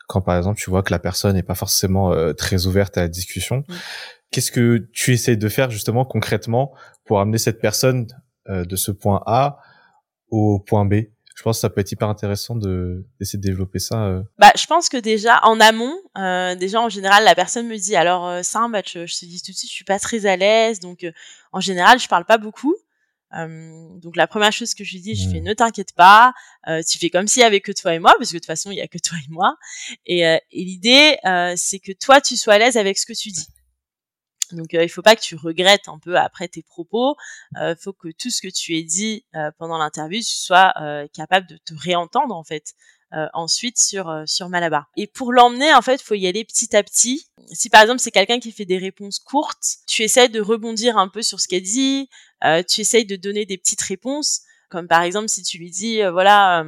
quand 0.08 0.22
par 0.22 0.36
exemple 0.36 0.58
tu 0.58 0.70
vois 0.70 0.82
que 0.82 0.92
la 0.92 0.98
personne 0.98 1.34
n'est 1.34 1.42
pas 1.42 1.54
forcément 1.54 2.12
euh, 2.12 2.32
très 2.32 2.66
ouverte 2.66 2.96
à 2.96 3.02
la 3.02 3.08
discussion. 3.08 3.64
Mm. 3.68 3.74
Qu'est-ce 4.30 4.52
que 4.52 4.88
tu 4.92 5.12
essayes 5.12 5.38
de 5.38 5.48
faire 5.48 5.70
justement 5.70 6.04
concrètement 6.04 6.74
pour 7.04 7.20
amener 7.20 7.38
cette 7.38 7.60
personne 7.60 8.06
de 8.48 8.76
ce 8.76 8.90
point 8.90 9.22
A 9.26 9.58
au 10.30 10.58
point 10.60 10.84
B? 10.84 10.94
Je 11.36 11.42
pense 11.42 11.58
que 11.58 11.60
ça 11.60 11.70
peut 11.70 11.82
être 11.82 11.92
hyper 11.92 12.08
intéressant 12.08 12.56
de 12.56 13.04
d'essayer 13.20 13.38
de 13.38 13.46
développer 13.46 13.78
ça. 13.78 14.06
Euh. 14.06 14.22
Bah, 14.38 14.52
je 14.56 14.64
pense 14.64 14.88
que 14.88 14.96
déjà 14.96 15.40
en 15.44 15.60
amont, 15.60 15.94
euh, 16.16 16.54
déjà 16.54 16.80
en 16.80 16.88
général, 16.88 17.24
la 17.24 17.34
personne 17.34 17.68
me 17.68 17.76
dit 17.76 17.94
alors 17.94 18.26
euh, 18.26 18.42
ça, 18.42 18.66
bah, 18.68 18.80
je, 18.84 19.06
je, 19.06 19.18
te 19.18 19.26
dis 19.26 19.42
tout 19.42 19.52
de 19.52 19.56
suite, 19.56 19.70
je 19.70 19.74
suis 19.74 19.84
pas 19.84 19.98
très 19.98 20.24
à 20.24 20.36
l'aise, 20.36 20.80
donc 20.80 21.04
euh, 21.04 21.12
en 21.52 21.60
général, 21.60 22.00
je 22.00 22.08
parle 22.08 22.24
pas 22.24 22.38
beaucoup. 22.38 22.74
donc 23.34 24.16
la 24.16 24.26
première 24.26 24.52
chose 24.52 24.72
que 24.72 24.82
je 24.82 24.92
lui 24.94 25.00
dis, 25.02 25.14
je 25.14 25.28
fais 25.28 25.40
mmh. 25.42 25.44
ne 25.44 25.52
t'inquiète 25.52 25.92
pas, 25.94 26.32
tu 26.88 26.98
fais 26.98 27.10
comme 27.10 27.28
s'il 27.28 27.42
y 27.42 27.44
avait 27.44 27.60
que 27.60 27.72
toi 27.72 27.92
et 27.92 27.98
moi, 27.98 28.14
parce 28.18 28.30
que 28.30 28.36
de 28.36 28.38
toute 28.38 28.46
façon 28.46 28.70
il 28.70 28.78
y 28.78 28.80
a 28.80 28.88
que 28.88 28.98
toi 28.98 29.18
et 29.18 29.30
moi. 29.30 29.56
Et, 30.06 30.20
et 30.20 30.40
l'idée, 30.52 31.18
c'est 31.56 31.80
que 31.80 31.92
toi 31.92 32.22
tu 32.22 32.36
sois 32.38 32.54
à 32.54 32.58
l'aise 32.58 32.78
avec 32.78 32.96
ce 32.96 33.04
que 33.04 33.12
tu 33.12 33.28
dis. 33.28 33.46
Donc 34.52 34.74
euh, 34.74 34.84
il 34.84 34.88
faut 34.88 35.02
pas 35.02 35.16
que 35.16 35.20
tu 35.20 35.36
regrettes 35.36 35.88
un 35.88 35.98
peu 35.98 36.16
après 36.16 36.48
tes 36.48 36.62
propos. 36.62 37.16
Euh, 37.58 37.74
faut 37.80 37.92
que 37.92 38.08
tout 38.08 38.30
ce 38.30 38.40
que 38.40 38.48
tu 38.48 38.76
aies 38.76 38.82
dit 38.82 39.24
euh, 39.34 39.50
pendant 39.58 39.78
l'interview, 39.78 40.20
tu 40.20 40.36
sois 40.36 40.72
euh, 40.80 41.06
capable 41.12 41.46
de 41.46 41.56
te 41.56 41.74
réentendre 41.74 42.34
en 42.34 42.44
fait. 42.44 42.74
ensuite 43.32 43.78
sur 43.78 44.24
sur 44.26 44.48
Malabar. 44.48 44.90
Et 44.96 45.06
pour 45.06 45.32
l'emmener, 45.32 45.72
en 45.72 45.80
fait, 45.80 46.02
faut 46.02 46.14
y 46.14 46.26
aller 46.26 46.44
petit 46.44 46.76
à 46.76 46.82
petit. 46.82 47.28
Si 47.52 47.70
par 47.70 47.80
exemple 47.80 48.00
c'est 48.00 48.10
quelqu'un 48.10 48.40
qui 48.40 48.52
fait 48.52 48.66
des 48.66 48.78
réponses 48.78 49.20
courtes, 49.20 49.78
tu 49.86 50.02
essaies 50.02 50.28
de 50.28 50.40
rebondir 50.40 50.98
un 50.98 51.08
peu 51.08 51.22
sur 51.22 51.40
ce 51.40 51.48
qu'elle 51.48 51.62
dit. 51.62 52.08
tu 52.68 52.80
essayes 52.82 53.06
de 53.06 53.16
donner 53.16 53.46
des 53.46 53.58
petites 53.58 53.80
réponses, 53.80 54.42
comme 54.68 54.88
par 54.88 55.02
exemple 55.02 55.28
si 55.28 55.42
tu 55.42 55.56
lui 55.58 55.70
dis 55.70 56.02
voilà. 56.02 56.64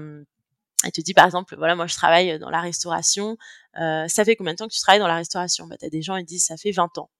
elle 0.85 0.93
te 0.93 1.01
dit 1.03 1.15
par 1.15 1.27
exemple, 1.27 1.55
voilà, 1.57 1.75
moi 1.77 1.87
je 1.87 1.95
travaille 1.95 2.39
dans 2.39 2.51
la 2.51 2.61
restauration. 2.61 3.37
ça 3.75 4.25
fait 4.25 4.37
combien 4.37 4.55
de 4.55 4.59
temps 4.59 4.69
que 4.69 4.75
tu 4.75 4.81
travailles 4.81 5.01
dans 5.01 5.09
la 5.09 5.17
restauration? 5.17 5.67
Bah 5.67 5.77
t'as 5.79 5.91
des 5.91 6.03
gens 6.03 6.17
ils 6.17 6.25
disent 6.25 6.47
ça 6.47 6.57
fait 6.57 6.73
20 6.73 6.99
ans. 6.99 7.11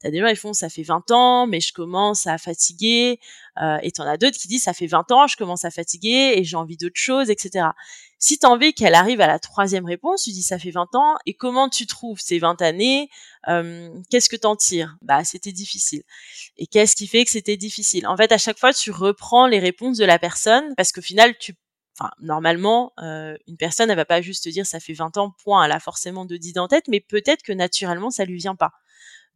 T'as 0.00 0.10
des 0.10 0.20
gens 0.20 0.26
ils 0.26 0.36
font 0.36 0.52
ça 0.52 0.68
fait 0.68 0.82
20 0.82 1.10
ans, 1.10 1.46
mais 1.46 1.60
je 1.60 1.72
commence 1.72 2.26
à 2.26 2.36
fatiguer. 2.38 3.18
Euh, 3.62 3.78
et 3.82 3.90
t'en 3.92 4.04
as 4.06 4.18
d'autres 4.18 4.36
qui 4.36 4.48
disent 4.48 4.64
ça 4.64 4.74
fait 4.74 4.86
20 4.86 5.10
ans, 5.12 5.26
je 5.26 5.36
commence 5.36 5.64
à 5.64 5.70
fatiguer 5.70 6.34
et 6.36 6.44
j'ai 6.44 6.56
envie 6.56 6.76
d'autre 6.76 6.96
chose, 6.96 7.30
etc. 7.30 7.68
Si 8.18 8.38
t'as 8.38 8.48
envie 8.48 8.74
qu'elle 8.74 8.94
arrive 8.94 9.20
à 9.20 9.26
la 9.26 9.38
troisième 9.38 9.86
réponse, 9.86 10.24
tu 10.24 10.30
dis 10.30 10.42
ça 10.42 10.58
fait 10.58 10.70
20 10.70 10.94
ans 10.94 11.16
et 11.24 11.34
comment 11.34 11.68
tu 11.68 11.86
trouves 11.86 12.20
ces 12.20 12.38
20 12.38 12.60
années 12.60 13.08
euh, 13.48 13.90
Qu'est-ce 14.10 14.28
que 14.28 14.36
t'en 14.36 14.56
tires? 14.56 14.96
Bah 15.00 15.24
c'était 15.24 15.52
difficile. 15.52 16.02
Et 16.58 16.66
qu'est-ce 16.66 16.94
qui 16.96 17.06
fait 17.06 17.24
que 17.24 17.30
c'était 17.30 17.56
difficile? 17.56 18.06
En 18.06 18.16
fait, 18.16 18.32
à 18.32 18.38
chaque 18.38 18.58
fois, 18.58 18.74
tu 18.74 18.90
reprends 18.90 19.46
les 19.46 19.58
réponses 19.58 19.96
de 19.96 20.04
la 20.04 20.18
personne 20.18 20.74
parce 20.76 20.92
qu'au 20.92 21.02
final, 21.02 21.36
tu 21.38 21.54
Enfin, 21.98 22.10
normalement, 22.20 22.92
euh, 23.00 23.38
une 23.46 23.56
personne, 23.56 23.90
elle 23.90 23.96
va 23.96 24.04
pas 24.04 24.20
juste 24.20 24.44
te 24.44 24.50
dire 24.50 24.66
ça 24.66 24.80
fait 24.80 24.92
20 24.92 25.16
ans, 25.16 25.34
point, 25.42 25.64
elle 25.64 25.72
a 25.72 25.80
forcément 25.80 26.26
de 26.26 26.36
d'idées 26.36 26.60
en 26.60 26.68
tête, 26.68 26.88
mais 26.88 27.00
peut-être 27.00 27.42
que 27.42 27.52
naturellement, 27.52 28.10
ça 28.10 28.26
lui 28.26 28.36
vient 28.36 28.54
pas. 28.54 28.72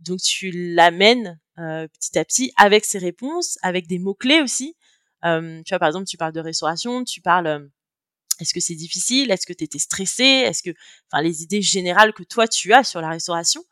Donc 0.01 0.21
tu 0.21 0.51
l'amènes 0.51 1.39
euh, 1.59 1.87
petit 1.89 2.19
à 2.19 2.25
petit 2.25 2.53
avec 2.57 2.85
ses 2.85 2.99
réponses, 2.99 3.59
avec 3.63 3.87
des 3.87 3.99
mots 3.99 4.15
clés 4.15 4.41
aussi. 4.41 4.77
Euh, 5.25 5.63
tu 5.65 5.71
vois, 5.71 5.79
par 5.79 5.89
exemple, 5.89 6.07
tu 6.07 6.17
parles 6.17 6.33
de 6.33 6.41
restauration, 6.41 7.05
tu 7.05 7.21
parles. 7.21 7.47
Euh, 7.47 7.67
est-ce 8.41 8.55
que 8.55 8.61
c'est 8.61 8.75
difficile? 8.75 9.31
Est-ce 9.31 9.47
que 9.47 9.53
tu 9.53 9.65
étais 9.65 9.79
stressé? 9.79 10.25
Est-ce 10.25 10.63
que, 10.63 10.71
enfin, 11.11 11.23
les 11.23 11.43
idées 11.43 11.61
générales 11.61 12.15
que 12.15 12.23
toi 12.23 12.49
tu 12.49 12.73
as 12.73 12.85
sur 12.85 13.03
la 13.03 13.11
restauration. 13.11 13.63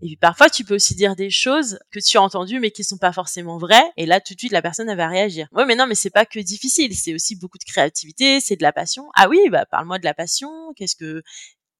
Et 0.00 0.06
puis 0.06 0.16
parfois, 0.16 0.50
tu 0.50 0.64
peux 0.64 0.74
aussi 0.74 0.94
dire 0.94 1.14
des 1.16 1.30
choses 1.30 1.78
que 1.92 2.00
tu 2.00 2.16
as 2.16 2.22
entendues 2.22 2.58
mais 2.58 2.72
qui 2.72 2.82
sont 2.82 2.98
pas 2.98 3.12
forcément 3.12 3.58
vraies. 3.58 3.90
Et 3.96 4.06
là, 4.06 4.20
tout 4.20 4.34
de 4.34 4.38
suite, 4.38 4.52
la 4.52 4.62
personne 4.62 4.88
elle 4.88 4.96
va 4.96 5.08
réagir. 5.08 5.48
Ouais, 5.52 5.64
mais 5.64 5.76
non, 5.76 5.86
mais 5.86 5.94
c'est 5.94 6.10
pas 6.10 6.26
que 6.26 6.40
difficile. 6.40 6.94
C'est 6.96 7.14
aussi 7.14 7.36
beaucoup 7.36 7.58
de 7.58 7.64
créativité, 7.64 8.40
c'est 8.40 8.56
de 8.56 8.62
la 8.62 8.72
passion. 8.72 9.08
Ah 9.14 9.28
oui, 9.28 9.38
bah 9.50 9.64
parle-moi 9.66 9.98
de 9.98 10.04
la 10.04 10.14
passion. 10.14 10.50
Qu'est-ce 10.76 10.96
que 10.96 11.22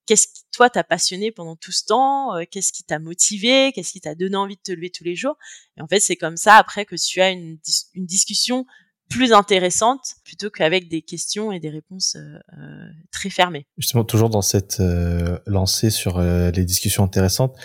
qu'est-ce 0.06 0.26
qui 0.26 0.42
toi 0.52 0.68
t'a 0.70 0.84
passionné 0.84 1.30
pendant 1.32 1.56
tout 1.56 1.72
ce 1.72 1.84
temps, 1.84 2.36
euh, 2.36 2.42
qu'est-ce 2.50 2.72
qui 2.72 2.84
t'a 2.84 2.98
motivé, 2.98 3.72
qu'est-ce 3.72 3.92
qui 3.92 4.00
t'a 4.00 4.14
donné 4.14 4.36
envie 4.36 4.56
de 4.56 4.62
te 4.62 4.72
lever 4.72 4.90
tous 4.90 5.04
les 5.04 5.16
jours? 5.16 5.36
Et 5.76 5.82
en 5.82 5.88
fait, 5.88 6.00
c'est 6.00 6.16
comme 6.16 6.36
ça 6.36 6.56
après 6.56 6.84
que 6.84 6.96
tu 6.96 7.20
as 7.20 7.30
une, 7.30 7.58
une 7.94 8.06
discussion 8.06 8.66
plus 9.08 9.32
intéressante 9.32 10.14
plutôt 10.24 10.50
qu'avec 10.50 10.88
des 10.88 11.02
questions 11.02 11.52
et 11.52 11.60
des 11.60 11.70
réponses 11.70 12.16
euh, 12.16 12.38
euh 12.58 12.88
très 13.10 13.30
fermées. 13.30 13.66
Justement, 13.76 14.04
toujours 14.04 14.30
dans 14.30 14.42
cette 14.42 14.80
euh, 14.80 15.38
lancée 15.46 15.90
sur 15.90 16.20
les 16.20 16.64
discussions 16.64 17.04
intéressantes, 17.04 17.56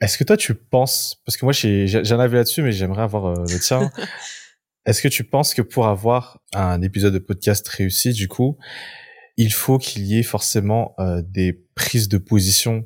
est-ce 0.00 0.16
que 0.16 0.24
toi 0.24 0.36
tu 0.36 0.54
penses, 0.54 1.20
parce 1.26 1.36
que 1.36 1.44
moi 1.44 1.52
j'en 1.52 2.18
avais 2.20 2.36
là-dessus, 2.36 2.62
mais 2.62 2.72
j'aimerais 2.72 3.02
avoir 3.02 3.34
le 3.34 3.58
tien. 3.58 3.90
Est-ce 4.86 5.02
que 5.02 5.08
tu 5.08 5.22
penses 5.22 5.52
que 5.52 5.60
pour 5.60 5.86
avoir 5.86 6.40
un 6.54 6.80
épisode 6.80 7.12
de 7.12 7.18
podcast 7.18 7.68
réussi, 7.68 8.14
du 8.14 8.26
coup, 8.26 8.56
il 9.38 9.52
faut 9.52 9.78
qu'il 9.78 10.04
y 10.04 10.18
ait 10.18 10.24
forcément 10.24 10.94
euh, 10.98 11.22
des 11.24 11.52
prises 11.74 12.08
de 12.08 12.18
position 12.18 12.84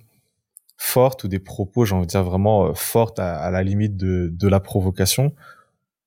fortes 0.76 1.24
ou 1.24 1.28
des 1.28 1.38
propos, 1.38 1.84
j'ai 1.86 1.94
envie 1.94 2.06
de 2.06 2.10
dire 2.10 2.22
vraiment 2.22 2.66
euh, 2.66 2.74
fortes 2.74 3.18
à, 3.18 3.50
la 3.50 3.62
limite 3.62 3.96
de, 3.96 4.48
la 4.48 4.60
provocation 4.60 5.34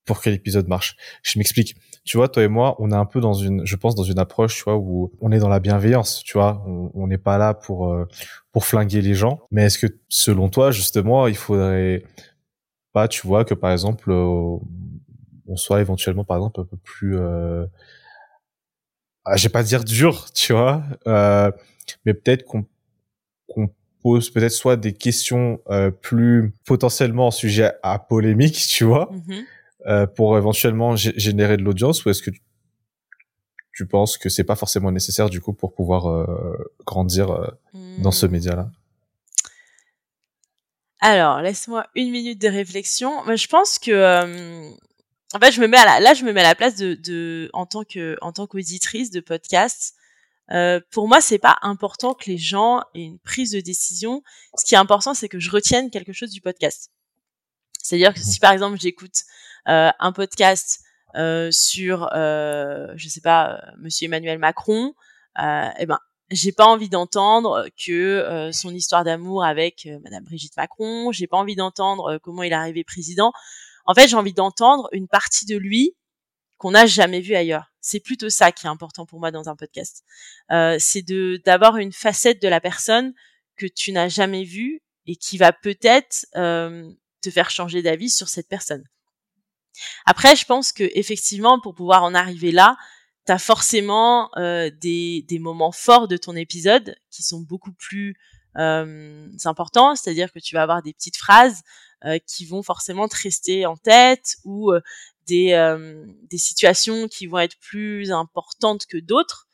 pour 0.05 0.21
que 0.21 0.29
l'épisode 0.29 0.67
marche. 0.67 0.95
Je 1.23 1.39
m'explique. 1.39 1.75
Tu 2.03 2.17
vois, 2.17 2.29
toi 2.29 2.43
et 2.43 2.47
moi, 2.47 2.75
on 2.77 2.91
est 2.91 2.95
un 2.95 3.05
peu 3.05 3.21
dans 3.21 3.33
une, 3.33 3.65
je 3.65 3.75
pense, 3.75 3.95
dans 3.95 4.03
une 4.03 4.19
approche, 4.19 4.55
tu 4.55 4.63
vois, 4.65 4.77
où 4.77 5.11
on 5.19 5.31
est 5.31 5.39
dans 5.39 5.49
la 5.49 5.59
bienveillance, 5.59 6.21
tu 6.23 6.33
vois. 6.37 6.63
On 6.67 7.07
n'est 7.07 7.17
pas 7.17 7.39
là 7.39 7.55
pour 7.55 7.91
euh, 7.91 8.05
pour 8.51 8.65
flinguer 8.65 9.01
les 9.01 9.15
gens. 9.15 9.39
Mais 9.49 9.63
est-ce 9.63 9.79
que, 9.79 9.87
selon 10.09 10.49
toi, 10.49 10.69
justement, 10.69 11.25
il 11.25 11.35
faudrait 11.35 12.03
pas, 12.93 13.07
tu 13.07 13.25
vois, 13.25 13.45
que 13.45 13.55
par 13.55 13.71
exemple, 13.71 14.11
on 14.11 14.61
soit 15.55 15.81
éventuellement, 15.81 16.23
par 16.23 16.37
exemple, 16.37 16.59
un 16.59 16.65
peu 16.65 16.77
plus 16.77 17.17
ah, 19.25 19.35
je 19.37 19.43
vais 19.43 19.49
pas 19.51 19.63
dire 19.63 19.83
dur, 19.83 20.31
tu 20.33 20.53
vois, 20.53 20.83
euh, 21.07 21.51
mais 22.05 22.13
peut-être 22.13 22.43
qu'on 22.45 22.65
qu'on 23.47 23.69
pose 24.01 24.29
peut-être 24.31 24.51
soit 24.51 24.75
des 24.77 24.93
questions 24.93 25.59
euh, 25.69 25.91
plus 25.91 26.53
potentiellement 26.65 27.31
sujet 27.31 27.71
à 27.83 27.99
polémique, 27.99 28.55
tu 28.69 28.83
vois, 28.83 29.11
Mhm. 29.11 29.43
euh, 29.87 30.07
pour 30.07 30.37
éventuellement 30.37 30.95
gé- 30.95 31.13
générer 31.17 31.57
de 31.57 31.63
l'audience, 31.63 32.05
ou 32.05 32.09
est-ce 32.09 32.21
que 32.23 32.31
tu- 32.31 32.41
tu 33.73 33.85
penses 33.85 34.17
que 34.17 34.29
c'est 34.29 34.43
pas 34.43 34.55
forcément 34.55 34.91
nécessaire 34.91 35.29
du 35.29 35.41
coup 35.41 35.53
pour 35.53 35.73
pouvoir 35.73 36.07
euh, 36.09 36.71
grandir 36.85 37.29
euh, 37.31 37.47
dans 37.99 38.11
ce 38.11 38.25
Hmm. 38.25 38.31
média-là? 38.31 38.69
Alors, 41.01 41.41
laisse-moi 41.41 41.85
une 41.95 42.09
minute 42.11 42.41
de 42.41 42.47
réflexion. 42.47 43.23
Moi, 43.25 43.35
je 43.35 43.47
pense 43.47 43.77
que, 43.79 43.91
euh, 43.91 44.69
en 45.35 45.39
fait, 45.39 45.51
je 45.51 45.59
me 45.59 45.67
mets 45.67 45.77
à 45.77 45.83
la, 45.83 45.99
là, 45.99 46.13
je 46.13 46.23
me 46.23 46.31
mets 46.31 46.39
à 46.39 46.47
la 46.47 46.55
place 46.55 46.75
de, 46.75 46.93
de 46.93 47.49
en 47.51 47.65
tant 47.65 47.83
que, 47.83 48.17
en 48.21 48.31
tant 48.31 48.47
qu'auditrice 48.47 49.11
de 49.11 49.19
podcast. 49.19 49.93
Euh, 50.51 50.79
pour 50.91 51.09
moi, 51.09 51.19
c'est 51.19 51.39
pas 51.39 51.57
important 51.61 52.13
que 52.13 52.27
les 52.27 52.37
gens 52.37 52.81
aient 52.93 53.01
une 53.01 53.19
prise 53.19 53.51
de 53.51 53.59
décision. 53.59 54.23
Ce 54.57 54.63
qui 54.63 54.75
est 54.75 54.77
important, 54.77 55.13
c'est 55.13 55.27
que 55.27 55.39
je 55.39 55.51
retienne 55.51 55.89
quelque 55.89 56.13
chose 56.13 56.29
du 56.29 56.39
podcast. 56.39 56.89
C'est-à-dire 57.81 58.13
que 58.13 58.21
si 58.21 58.39
par 58.39 58.53
exemple 58.53 58.79
j'écoute 58.79 59.23
euh, 59.67 59.91
un 59.99 60.11
podcast 60.13 60.79
euh, 61.15 61.51
sur, 61.51 62.09
euh, 62.13 62.87
je 62.95 63.09
sais 63.09 63.21
pas, 63.21 63.55
euh, 63.55 63.71
Monsieur 63.79 64.05
Emmanuel 64.05 64.39
Macron, 64.39 64.93
euh, 65.41 65.69
eh 65.77 65.85
ben, 65.85 65.99
j'ai 66.31 66.53
pas 66.53 66.65
envie 66.65 66.89
d'entendre 66.89 67.67
que 67.85 68.49
son 68.51 68.73
histoire 68.73 69.03
d'amour 69.03 69.43
avec 69.43 69.87
Madame 70.03 70.23
Brigitte 70.23 70.57
Macron. 70.57 71.11
J'ai 71.11 71.27
pas 71.27 71.37
envie 71.37 71.55
d'entendre 71.55 72.17
comment 72.23 72.41
il 72.41 72.51
est 72.51 72.55
arrivé 72.55 72.83
président. 72.83 73.31
En 73.85 73.93
fait, 73.93 74.07
j'ai 74.07 74.15
envie 74.15 74.33
d'entendre 74.33 74.89
une 74.91 75.07
partie 75.07 75.45
de 75.45 75.57
lui 75.57 75.95
qu'on 76.57 76.71
n'a 76.71 76.85
jamais 76.85 77.21
vu 77.21 77.35
ailleurs. 77.35 77.71
C'est 77.81 77.99
plutôt 77.99 78.29
ça 78.29 78.51
qui 78.51 78.65
est 78.65 78.69
important 78.69 79.05
pour 79.05 79.19
moi 79.19 79.31
dans 79.31 79.49
un 79.49 79.55
podcast. 79.55 80.03
Euh, 80.51 80.77
c'est 80.79 81.03
d'avoir 81.45 81.77
une 81.77 81.91
facette 81.91 82.41
de 82.41 82.47
la 82.47 82.59
personne 82.59 83.13
que 83.57 83.67
tu 83.67 83.91
n'as 83.91 84.09
jamais 84.09 84.43
vue 84.43 84.81
et 85.05 85.15
qui 85.15 85.37
va 85.37 85.53
peut-être 85.53 86.25
euh, 86.35 86.91
te 87.21 87.29
faire 87.29 87.49
changer 87.49 87.81
d'avis 87.81 88.09
sur 88.09 88.27
cette 88.27 88.47
personne. 88.47 88.83
Après, 90.05 90.35
je 90.35 90.45
pense 90.45 90.71
que 90.71 90.89
effectivement, 90.95 91.59
pour 91.59 91.75
pouvoir 91.75 92.03
en 92.03 92.15
arriver 92.15 92.51
là, 92.51 92.77
t'as 93.25 93.37
forcément 93.37 94.29
euh, 94.37 94.71
des, 94.71 95.25
moments 95.39 95.71
forts 95.71 96.07
de 96.07 96.17
ton 96.17 96.35
épisode 96.35 96.95
qui 97.11 97.23
sont 97.23 97.41
beaucoup 97.41 97.73
plus 97.73 98.17
importants, 99.43 99.97
c'est-à-dire 99.97 100.31
que 100.31 100.39
tu 100.39 100.55
vas 100.55 100.61
avoir 100.61 100.81
des 100.81 100.93
petites 100.93 101.17
phrases 101.17 101.61
qui 102.27 102.45
vont 102.45 102.63
forcément 102.63 103.07
te 103.07 103.15
rester 103.15 103.65
en 103.65 103.77
tête 103.77 104.37
ou 104.43 104.71
euh, 104.71 104.81
des, 105.27 105.53
euh, 105.53 106.05
des 106.29 106.37
situations 106.37 107.07
qui 107.07 107.27
vont 107.27 107.39
être 107.39 107.57
plus 107.59 108.11
importantes 108.11 108.85
que 108.85 108.97
d'autres. 108.97 109.47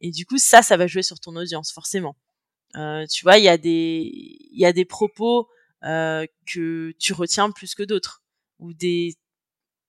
Et 0.00 0.10
du 0.10 0.24
coup, 0.26 0.38
ça, 0.38 0.62
ça 0.62 0.76
va 0.76 0.86
jouer 0.86 1.02
sur 1.02 1.20
ton 1.20 1.36
audience, 1.36 1.72
forcément. 1.72 2.16
Euh, 2.76 3.06
tu 3.06 3.24
vois, 3.24 3.38
il 3.38 3.44
y 3.44 3.48
a 3.48 3.58
des, 3.58 4.10
il 4.12 4.60
y 4.60 4.66
a 4.66 4.72
des 4.72 4.84
propos 4.84 5.48
euh, 5.84 6.26
que 6.46 6.92
tu 6.98 7.12
retiens 7.12 7.50
plus 7.50 7.74
que 7.74 7.82
d'autres, 7.82 8.22
ou 8.58 8.72
des, 8.74 9.16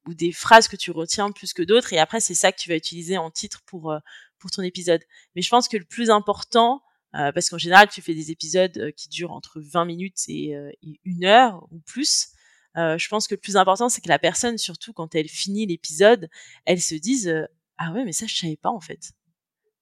ou 0.07 0.13
des 0.13 0.31
phrases 0.31 0.67
que 0.67 0.75
tu 0.75 0.91
retiens 0.91 1.31
plus 1.31 1.53
que 1.53 1.61
d'autres, 1.63 1.93
et 1.93 1.99
après 1.99 2.19
c'est 2.19 2.35
ça 2.35 2.51
que 2.51 2.59
tu 2.59 2.69
vas 2.69 2.75
utiliser 2.75 3.17
en 3.17 3.31
titre 3.31 3.61
pour 3.65 3.91
euh, 3.91 3.99
pour 4.39 4.51
ton 4.51 4.61
épisode. 4.61 5.01
Mais 5.35 5.41
je 5.41 5.49
pense 5.49 5.67
que 5.67 5.77
le 5.77 5.85
plus 5.85 6.09
important, 6.09 6.81
euh, 7.15 7.31
parce 7.31 7.49
qu'en 7.49 7.57
général 7.57 7.87
tu 7.89 8.01
fais 8.01 8.13
des 8.13 8.31
épisodes 8.31 8.77
euh, 8.77 8.91
qui 8.91 9.09
durent 9.09 9.31
entre 9.31 9.59
20 9.59 9.85
minutes 9.85 10.19
et, 10.27 10.55
euh, 10.55 10.71
et 10.83 10.99
une 11.05 11.25
heure 11.25 11.67
ou 11.71 11.79
plus, 11.79 12.29
euh, 12.77 12.97
je 12.97 13.07
pense 13.09 13.27
que 13.27 13.35
le 13.35 13.39
plus 13.39 13.57
important 13.57 13.89
c'est 13.89 14.01
que 14.01 14.09
la 14.09 14.19
personne, 14.19 14.57
surtout 14.57 14.93
quand 14.93 15.15
elle 15.15 15.27
finit 15.27 15.65
l'épisode, 15.65 16.29
elle 16.65 16.81
se 16.81 16.95
dise 16.95 17.27
euh, 17.27 17.45
ah 17.77 17.91
ouais 17.91 18.05
mais 18.05 18.13
ça 18.13 18.25
je 18.27 18.35
savais 18.35 18.57
pas 18.57 18.69
en 18.69 18.81
fait. 18.81 19.11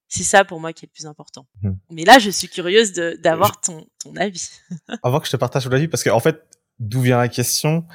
C'est 0.09 0.23
ça 0.23 0.45
pour 0.45 0.61
moi 0.61 0.71
qui 0.71 0.85
est 0.85 0.87
le 0.87 0.93
plus 0.93 1.05
important. 1.05 1.47
Hmm. 1.61 1.73
Mais 1.91 2.05
là, 2.05 2.17
je 2.17 2.29
suis 2.29 2.47
curieuse 2.47 2.93
d'avoir 2.93 3.59
ton, 3.59 3.89
ton 3.99 4.15
avis. 4.15 4.51
Avant 5.03 5.19
que 5.19 5.25
je 5.25 5.31
te 5.31 5.35
partage 5.35 5.67
mon 5.67 5.73
avis, 5.73 5.89
parce 5.89 6.01
que 6.01 6.09
en 6.09 6.21
fait, 6.21 6.47
d'où 6.79 7.01
vient 7.01 7.17
la 7.17 7.27
question 7.27 7.85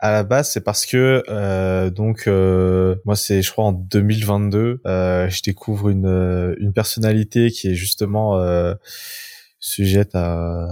à 0.00 0.12
la 0.12 0.24
base, 0.24 0.50
c'est 0.50 0.62
parce 0.62 0.86
que 0.86 1.22
euh, 1.28 1.90
donc 1.90 2.26
euh, 2.26 2.96
moi 3.04 3.16
c'est 3.16 3.42
je 3.42 3.52
crois 3.52 3.66
en 3.66 3.72
2022, 3.72 4.80
euh, 4.86 5.28
je 5.28 5.42
découvre 5.42 5.90
une 5.90 6.06
euh, 6.06 6.54
une 6.58 6.72
personnalité 6.72 7.50
qui 7.50 7.68
est 7.68 7.74
justement 7.74 8.38
euh, 8.38 8.74
sujette 9.58 10.14
à 10.14 10.66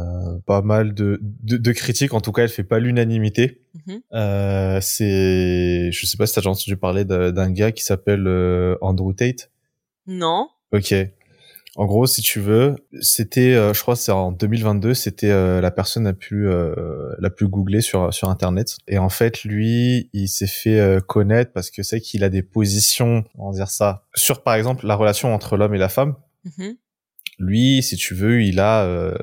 pas 0.47 0.63
mal 0.63 0.95
de, 0.95 1.21
de 1.23 1.59
de 1.59 1.73
critiques. 1.73 2.15
En 2.15 2.23
tout 2.23 2.33
cas, 2.33 2.43
elle 2.45 2.49
fait 2.49 2.65
pas 2.65 2.79
l'unanimité. 2.79 3.61
Mhm. 3.87 4.01
Euh, 4.15 4.79
c'est 4.81 5.93
je 5.93 6.07
sais 6.07 6.17
pas 6.17 6.27
si 6.27 6.35
t'as 6.35 6.41
déjà 6.41 6.51
entendu 6.51 6.77
parler 6.79 7.05
d'un 7.05 7.51
gars 7.51 7.71
qui 7.71 7.85
s'appelle 7.85 8.27
euh, 8.27 8.77
Andrew 8.81 9.13
Tate. 9.13 9.51
Non. 10.07 10.49
Ok. 10.73 10.95
En 11.77 11.85
gros, 11.87 12.07
si 12.07 12.23
tu 12.23 12.41
veux, 12.41 12.75
c'était, 13.01 13.55
euh, 13.55 13.73
je 13.73 13.81
crois, 13.83 13.95
c'est 13.95 14.11
en 14.11 14.33
2022, 14.33 14.95
c'était 14.95 15.31
euh, 15.31 15.61
la 15.61 15.71
personne 15.71 16.05
la 16.05 16.13
plus 16.13 16.49
euh, 16.49 17.15
la 17.21 17.31
plus 17.31 17.47
googlée 17.47 17.83
sur 17.83 18.13
sur 18.13 18.29
internet. 18.31 18.77
Et 18.89 18.99
en 18.99 19.09
fait, 19.11 19.45
lui, 19.45 20.11
il 20.13 20.29
s'est 20.29 20.47
fait 20.49 20.81
euh, 20.81 21.01
connaître 21.01 21.53
parce 21.53 21.71
que 21.71 21.83
c'est 21.83 22.01
qu'il 22.01 22.25
a 22.25 22.31
des 22.31 22.43
positions, 22.43 23.25
on 23.37 23.51
va 23.51 23.57
dire 23.57 23.71
ça, 23.71 24.05
sur 24.15 24.43
par 24.43 24.55
exemple 24.55 24.87
la 24.87 24.97
relation 24.97 25.33
entre 25.33 25.57
l'homme 25.57 25.75
et 25.75 25.79
la 25.79 25.89
femme. 25.89 26.17
Mhm. 26.45 26.77
Lui, 27.39 27.83
si 27.85 27.97
tu 27.97 28.15
veux, 28.15 28.43
il 28.43 28.59
a, 28.59 28.85
euh, 28.85 29.15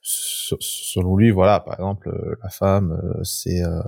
se- 0.00 0.54
selon 0.60 1.16
lui, 1.16 1.30
voilà, 1.30 1.60
par 1.60 1.74
exemple, 1.74 2.08
euh, 2.08 2.36
la 2.42 2.48
femme, 2.48 2.98
c'est 3.22 3.62
euh, 3.62 3.80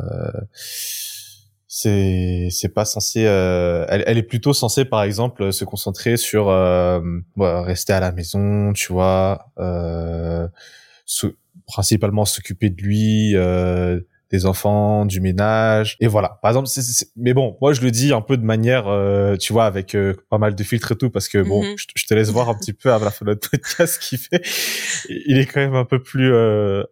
c'est 1.74 2.48
c'est 2.50 2.68
pas 2.68 2.84
censé 2.84 3.24
euh, 3.24 3.86
elle, 3.88 4.04
elle 4.06 4.18
est 4.18 4.22
plutôt 4.22 4.52
censée 4.52 4.84
par 4.84 5.02
exemple 5.04 5.54
se 5.54 5.64
concentrer 5.64 6.18
sur 6.18 6.50
euh, 6.50 7.00
ouais, 7.36 7.60
rester 7.62 7.94
à 7.94 8.00
la 8.00 8.12
maison 8.12 8.74
tu 8.74 8.92
vois 8.92 9.46
euh, 9.58 10.46
se- 11.06 11.34
principalement 11.66 12.26
s'occuper 12.26 12.68
de 12.68 12.82
lui 12.82 13.34
euh, 13.36 14.00
des 14.30 14.44
enfants 14.44 15.06
du 15.06 15.22
ménage 15.22 15.96
et 16.00 16.08
voilà 16.08 16.38
par 16.42 16.50
exemple 16.50 16.68
c'est, 16.68 16.82
c'est- 16.82 17.08
mais 17.16 17.32
bon 17.32 17.56
moi 17.62 17.72
je 17.72 17.80
le 17.80 17.90
dis 17.90 18.12
un 18.12 18.20
peu 18.20 18.36
de 18.36 18.44
manière 18.44 18.88
euh, 18.88 19.36
tu 19.36 19.54
vois 19.54 19.64
avec 19.64 19.94
euh, 19.94 20.14
pas 20.28 20.36
mal 20.36 20.54
de 20.54 20.62
filtres 20.64 20.92
et 20.92 20.96
tout 20.96 21.08
parce 21.08 21.28
que 21.28 21.38
bon 21.42 21.62
Mhm. 21.62 21.74
je, 21.78 21.86
je 21.96 22.04
te 22.06 22.12
laisse 22.12 22.28
voir 22.28 22.50
un 22.50 22.54
petit 22.54 22.74
peu 22.74 22.92
à 22.92 22.98
la 22.98 23.10
fin 23.10 23.24
de 23.24 23.30
notre 23.30 23.48
podcast 23.50 23.94
ce 24.02 24.08
qu'il 24.08 24.18
fait 24.18 24.42
il 25.08 25.38
est 25.38 25.46
quand 25.46 25.60
même 25.60 25.74
un 25.74 25.86
peu 25.86 26.02
plus 26.02 26.34
euh, 26.34 26.82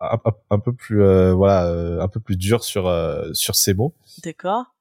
un, 0.00 0.18
un- 0.50 0.58
peu 0.58 0.72
plus 0.72 1.02
euh, 1.02 1.32
voilà 1.32 1.66
euh, 1.66 2.00
un 2.00 2.08
peu 2.08 2.20
plus 2.20 2.36
dur 2.36 2.62
sur 2.62 2.86
euh, 2.86 3.32
sur 3.32 3.54
ses 3.54 3.74
mots 3.74 3.94
D'accord. 4.24 4.75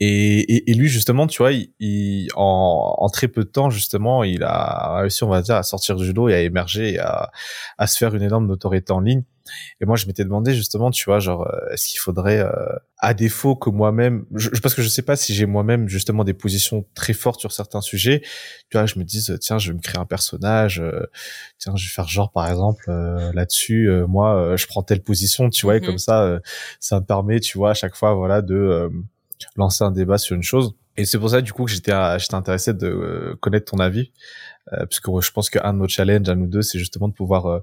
Et, 0.00 0.40
et, 0.56 0.70
et 0.70 0.74
lui 0.74 0.88
justement 0.88 1.26
tu 1.26 1.38
vois 1.38 1.52
il, 1.52 1.72
il- 1.80 2.28
en, 2.36 2.94
en 2.98 3.08
très 3.08 3.28
peu 3.28 3.44
de 3.44 3.48
temps 3.48 3.70
justement 3.70 4.24
il 4.24 4.42
a 4.42 4.98
réussi 5.00 5.24
on 5.24 5.28
va 5.28 5.42
dire 5.42 5.56
à 5.56 5.62
sortir 5.62 5.96
du 5.96 6.12
lot 6.12 6.28
et 6.28 6.34
à 6.34 6.40
émerger 6.40 6.94
et 6.94 6.98
à, 6.98 7.30
à 7.78 7.86
se 7.86 7.96
faire 7.98 8.14
une 8.14 8.22
énorme 8.22 8.46
notoriété 8.46 8.92
en 8.92 9.00
ligne 9.00 9.22
et 9.80 9.84
moi 9.86 9.94
je 9.96 10.06
m'étais 10.06 10.24
demandé 10.24 10.54
justement 10.54 10.90
tu 10.90 11.04
vois 11.04 11.20
genre 11.20 11.46
euh, 11.46 11.72
est-ce 11.72 11.86
qu'il 11.88 12.00
faudrait 12.00 12.40
euh, 12.40 12.50
à 12.98 13.14
défaut 13.14 13.54
que 13.54 13.70
moi-même 13.70 14.24
je, 14.34 14.48
parce 14.60 14.74
que 14.74 14.82
je 14.82 14.88
sais 14.88 15.02
pas 15.02 15.14
si 15.14 15.34
j'ai 15.34 15.46
moi-même 15.46 15.88
justement 15.88 16.24
des 16.24 16.34
positions 16.34 16.84
très 16.94 17.12
fortes 17.12 17.38
sur 17.40 17.52
certains 17.52 17.80
sujets 17.80 18.22
tu 18.70 18.76
vois 18.76 18.86
je 18.86 18.98
me 18.98 19.04
dise 19.04 19.38
tiens 19.40 19.58
je 19.58 19.70
vais 19.70 19.76
me 19.76 19.80
créer 19.82 20.00
un 20.00 20.04
personnage 20.04 20.80
euh, 20.80 21.06
tiens 21.58 21.74
je 21.76 21.86
vais 21.86 21.90
faire 21.92 22.08
genre 22.08 22.32
par 22.32 22.48
exemple 22.48 22.86
euh, 22.88 23.32
là-dessus 23.34 23.88
euh, 23.88 24.06
moi 24.08 24.34
euh, 24.36 24.56
je 24.56 24.66
prends 24.66 24.82
telle 24.82 25.02
position 25.02 25.48
tu 25.48 25.64
vois 25.64 25.76
et 25.76 25.80
Mhm. 25.80 25.86
comme 25.86 25.98
ça 25.98 26.22
euh, 26.24 26.40
ça 26.80 26.98
me 26.98 27.04
permet 27.06 27.38
tu 27.38 27.56
vois 27.56 27.70
à 27.70 27.74
chaque 27.74 27.94
fois 27.94 28.14
voilà 28.14 28.42
de 28.42 28.54
euh, 28.56 28.88
lancer 29.56 29.84
un 29.84 29.90
débat 29.90 30.18
sur 30.18 30.36
une 30.36 30.42
chose. 30.42 30.74
Et 30.96 31.04
c'est 31.04 31.18
pour 31.18 31.30
ça 31.30 31.40
du 31.40 31.52
coup 31.52 31.64
que 31.64 31.70
j'étais 31.70 31.92
euh, 31.92 32.18
j'étais 32.18 32.34
intéressé 32.34 32.72
de 32.72 32.86
euh, 32.86 33.36
connaître 33.40 33.70
ton 33.70 33.78
avis. 33.78 34.12
Euh, 34.72 34.78
parce 34.78 35.00
je 35.24 35.30
pense 35.30 35.50
qu'un 35.50 35.72
de 35.72 35.78
nos 35.78 35.88
challenges 35.88 36.28
à 36.28 36.34
nous 36.34 36.46
deux 36.46 36.62
c'est 36.62 36.78
justement 36.78 37.08
de 37.08 37.12
pouvoir 37.12 37.46
euh, 37.46 37.60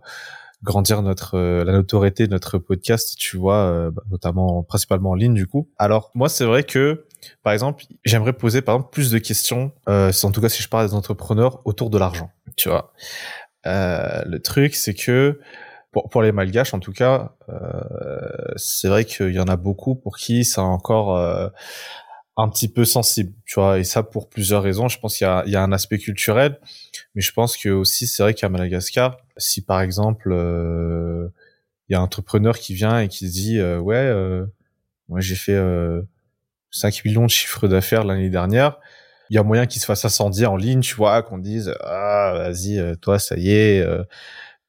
grandir 0.63 1.01
notre 1.01 1.35
euh, 1.37 1.65
la 1.65 1.73
notoriété 1.73 2.27
de 2.27 2.31
notre 2.31 2.59
podcast 2.59 3.15
tu 3.17 3.35
vois 3.35 3.65
euh, 3.65 3.91
bah, 3.91 4.03
notamment 4.09 4.63
principalement 4.63 5.11
en 5.11 5.15
ligne 5.15 5.33
du 5.33 5.47
coup. 5.47 5.69
Alors 5.77 6.11
moi 6.13 6.29
c'est 6.29 6.45
vrai 6.45 6.63
que 6.63 7.05
par 7.43 7.51
exemple 7.51 7.83
j'aimerais 8.05 8.33
poser 8.33 8.61
par 8.61 8.75
exemple 8.75 8.91
plus 8.91 9.11
de 9.11 9.17
questions 9.17 9.71
en 9.87 10.31
tout 10.31 10.41
cas 10.41 10.49
si 10.49 10.61
je 10.61 10.69
parle 10.69 10.87
des 10.87 10.93
entrepreneurs 10.93 11.61
autour 11.65 11.89
de 11.89 11.97
l'argent 11.97 12.31
tu 12.55 12.69
vois. 12.69 12.93
Le 13.65 14.37
truc 14.37 14.75
c'est 14.75 14.93
que 14.93 15.39
pour, 15.93 16.09
pour 16.09 16.21
les 16.21 16.33
malgaches 16.33 16.73
en 16.73 16.79
tout 16.79 16.91
cas 16.91 17.35
euh, 17.49 18.19
c'est 18.57 18.89
vrai 18.89 19.05
qu'il 19.05 19.31
y 19.31 19.39
en 19.39 19.47
a 19.47 19.55
beaucoup 19.55 19.95
pour 19.95 20.17
qui 20.17 20.43
c'est 20.43 20.59
encore 20.59 21.15
euh, 21.15 21.47
un 22.37 22.49
petit 22.49 22.67
peu 22.67 22.83
sensible, 22.85 23.33
tu 23.45 23.59
vois, 23.59 23.77
et 23.79 23.83
ça 23.83 24.01
pour 24.01 24.27
plusieurs 24.27 24.63
raisons. 24.63 24.87
Je 24.87 24.99
pense 24.99 25.17
qu'il 25.17 25.25
y 25.25 25.29
a, 25.29 25.43
y 25.45 25.55
a 25.55 25.61
un 25.61 25.71
aspect 25.71 25.99
culturel, 25.99 26.59
mais 27.15 27.21
je 27.21 27.31
pense 27.31 27.57
que 27.57 27.69
aussi 27.69 28.07
c'est 28.07 28.23
vrai 28.23 28.33
qu'à 28.33 28.49
Madagascar, 28.49 29.17
si 29.37 29.61
par 29.61 29.81
exemple 29.81 30.31
euh, 30.31 31.29
il 31.89 31.93
y 31.93 31.95
a 31.95 31.99
un 31.99 32.03
entrepreneur 32.03 32.57
qui 32.57 32.73
vient 32.73 32.99
et 32.99 33.07
qui 33.07 33.29
dit 33.29 33.59
euh, 33.59 33.77
ouais, 33.79 33.95
euh, 33.97 34.45
moi 35.09 35.19
j'ai 35.21 35.35
fait 35.35 35.53
euh, 35.53 36.01
5 36.71 37.05
millions 37.05 37.25
de 37.25 37.29
chiffres 37.31 37.67
d'affaires 37.67 38.03
l'année 38.03 38.29
dernière, 38.29 38.79
il 39.29 39.35
y 39.35 39.39
a 39.39 39.43
moyen 39.43 39.67
qu'il 39.67 39.81
se 39.81 39.85
fasse 39.85 40.03
incendier 40.05 40.47
en 40.47 40.57
ligne, 40.57 40.81
tu 40.81 40.95
vois, 40.95 41.21
qu'on 41.21 41.37
dise 41.37 41.75
ah 41.81 42.33
vas-y 42.35 42.79
euh, 42.79 42.95
toi 42.95 43.19
ça 43.19 43.37
y 43.37 43.51
est. 43.51 43.85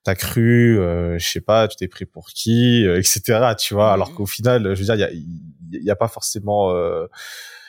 T'as 0.04 0.14
cru, 0.14 0.78
euh, 0.78 1.18
je 1.18 1.26
sais 1.26 1.40
pas, 1.40 1.66
tu 1.66 1.76
t'es 1.76 1.88
pris 1.88 2.04
pour 2.04 2.28
qui, 2.28 2.86
euh, 2.86 2.98
etc. 2.98 3.54
Tu 3.58 3.72
vois, 3.74 3.92
alors 3.92 4.10
Mhm. 4.10 4.14
qu'au 4.16 4.26
final, 4.26 4.74
je 4.74 4.80
veux 4.80 4.84
dire, 4.84 4.94
il 4.94 5.00
y 5.00 5.04
a, 5.04 5.10
il 5.10 5.82
y 5.84 5.90
a 5.90 5.96
pas 5.96 6.08
forcément, 6.08 6.70
euh, 6.72 7.06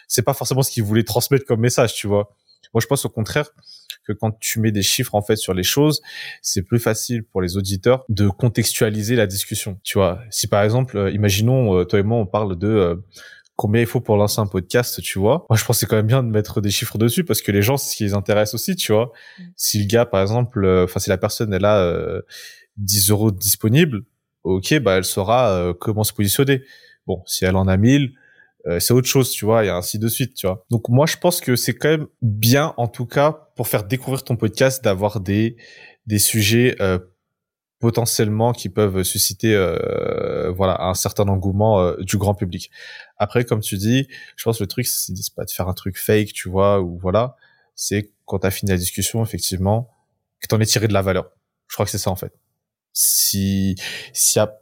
c'est 0.07 0.21
pas 0.21 0.33
forcément 0.33 0.61
ce 0.61 0.69
qu'il 0.71 0.83
voulait 0.83 1.03
transmettre 1.03 1.45
comme 1.45 1.61
message, 1.61 1.93
tu 1.95 2.07
vois. 2.07 2.35
Moi, 2.73 2.81
je 2.81 2.87
pense 2.87 3.05
au 3.05 3.09
contraire 3.09 3.49
que 4.05 4.11
quand 4.13 4.37
tu 4.39 4.59
mets 4.59 4.71
des 4.73 4.83
chiffres 4.83 5.15
en 5.15 5.21
fait 5.21 5.37
sur 5.37 5.53
les 5.53 5.63
choses, 5.63 6.01
c'est 6.41 6.61
plus 6.61 6.77
facile 6.79 7.23
pour 7.23 7.41
les 7.41 7.57
auditeurs 7.57 8.03
de 8.09 8.27
contextualiser 8.27 9.15
la 9.15 9.25
discussion. 9.27 9.79
Tu 9.83 9.97
vois, 9.97 10.19
si 10.29 10.47
par 10.47 10.61
exemple, 10.61 10.97
euh, 10.97 11.09
imaginons 11.11 11.85
toi 11.85 11.99
et 11.99 12.03
moi 12.03 12.17
on 12.19 12.25
parle 12.27 12.57
de 12.57 12.67
euh, 12.67 12.95
combien 13.55 13.81
il 13.81 13.87
faut 13.87 14.01
pour 14.01 14.17
lancer 14.17 14.39
un 14.39 14.47
podcast, 14.47 15.01
tu 15.01 15.19
vois. 15.19 15.45
Moi, 15.49 15.57
je 15.57 15.65
pense 15.65 15.77
que 15.77 15.79
c'est 15.81 15.85
quand 15.85 15.95
même 15.95 16.07
bien 16.07 16.23
de 16.23 16.29
mettre 16.29 16.61
des 16.61 16.71
chiffres 16.71 16.97
dessus 16.97 17.23
parce 17.23 17.41
que 17.41 17.51
les 17.51 17.61
gens, 17.61 17.77
c'est 17.77 17.91
ce 17.91 17.95
qui 17.97 18.03
les 18.03 18.13
intéresse 18.13 18.53
aussi, 18.53 18.75
tu 18.75 18.91
vois. 18.91 19.11
Mm. 19.37 19.43
Si 19.55 19.79
le 19.79 19.85
gars, 19.87 20.05
par 20.05 20.21
exemple, 20.21 20.65
enfin, 20.83 20.99
si 20.99 21.09
la 21.09 21.17
personne, 21.17 21.53
elle 21.53 21.65
a 21.65 22.21
10 22.77 23.09
euros 23.11 23.31
disponibles, 23.31 24.01
ok, 24.43 24.79
bah, 24.79 24.97
elle 24.97 25.05
saura 25.05 25.73
comment 25.79 26.03
se 26.03 26.13
positionner. 26.13 26.63
Bon, 27.07 27.21
si 27.25 27.45
elle 27.45 27.55
en 27.55 27.67
a 27.67 27.77
1000, 27.77 28.13
euh, 28.67 28.79
c'est 28.79 28.93
autre 28.93 29.07
chose, 29.07 29.31
tu 29.31 29.45
vois, 29.45 29.63
et 29.63 29.69
ainsi 29.69 29.99
de 29.99 30.07
suite, 30.07 30.33
tu 30.33 30.47
vois. 30.47 30.65
Donc 30.71 30.89
moi, 30.89 31.05
je 31.05 31.17
pense 31.17 31.39
que 31.39 31.55
c'est 31.55 31.73
quand 31.73 31.89
même 31.89 32.07
bien, 32.21 32.73
en 32.77 32.87
tout 32.87 33.05
cas, 33.05 33.49
pour 33.55 33.67
faire 33.67 33.83
découvrir 33.83 34.23
ton 34.23 34.35
podcast, 34.35 34.83
d'avoir 34.83 35.19
des 35.19 35.55
des 36.07 36.19
sujets 36.19 36.75
euh, 36.81 36.99
potentiellement 37.79 38.53
qui 38.53 38.69
peuvent 38.69 39.03
susciter, 39.03 39.53
euh, 39.53 40.51
voilà, 40.51 40.81
un 40.81 40.93
certain 40.93 41.27
engouement 41.27 41.81
euh, 41.81 41.95
du 41.99 42.17
grand 42.17 42.33
public. 42.33 42.71
Après, 43.17 43.43
comme 43.45 43.59
tu 43.61 43.77
dis, 43.77 44.07
je 44.35 44.43
pense 44.43 44.57
que 44.57 44.63
le 44.63 44.67
truc, 44.67 44.87
c'est 44.87 45.13
pas 45.35 45.45
de 45.45 45.51
faire 45.51 45.67
un 45.67 45.73
truc 45.73 45.97
fake, 45.97 46.33
tu 46.33 46.49
vois, 46.49 46.81
ou 46.81 46.97
voilà, 46.97 47.35
c'est 47.75 48.11
quand 48.25 48.39
t'as 48.39 48.51
fini 48.51 48.71
la 48.71 48.77
discussion, 48.77 49.23
effectivement, 49.23 49.89
que 50.39 50.47
t'en 50.47 50.59
aies 50.59 50.65
tiré 50.65 50.87
de 50.87 50.93
la 50.93 51.01
valeur. 51.01 51.31
Je 51.67 51.75
crois 51.75 51.85
que 51.85 51.91
c'est 51.91 51.97
ça 51.97 52.11
en 52.11 52.15
fait 52.15 52.33
si 52.97 53.75
si, 54.13 54.39
a, 54.39 54.57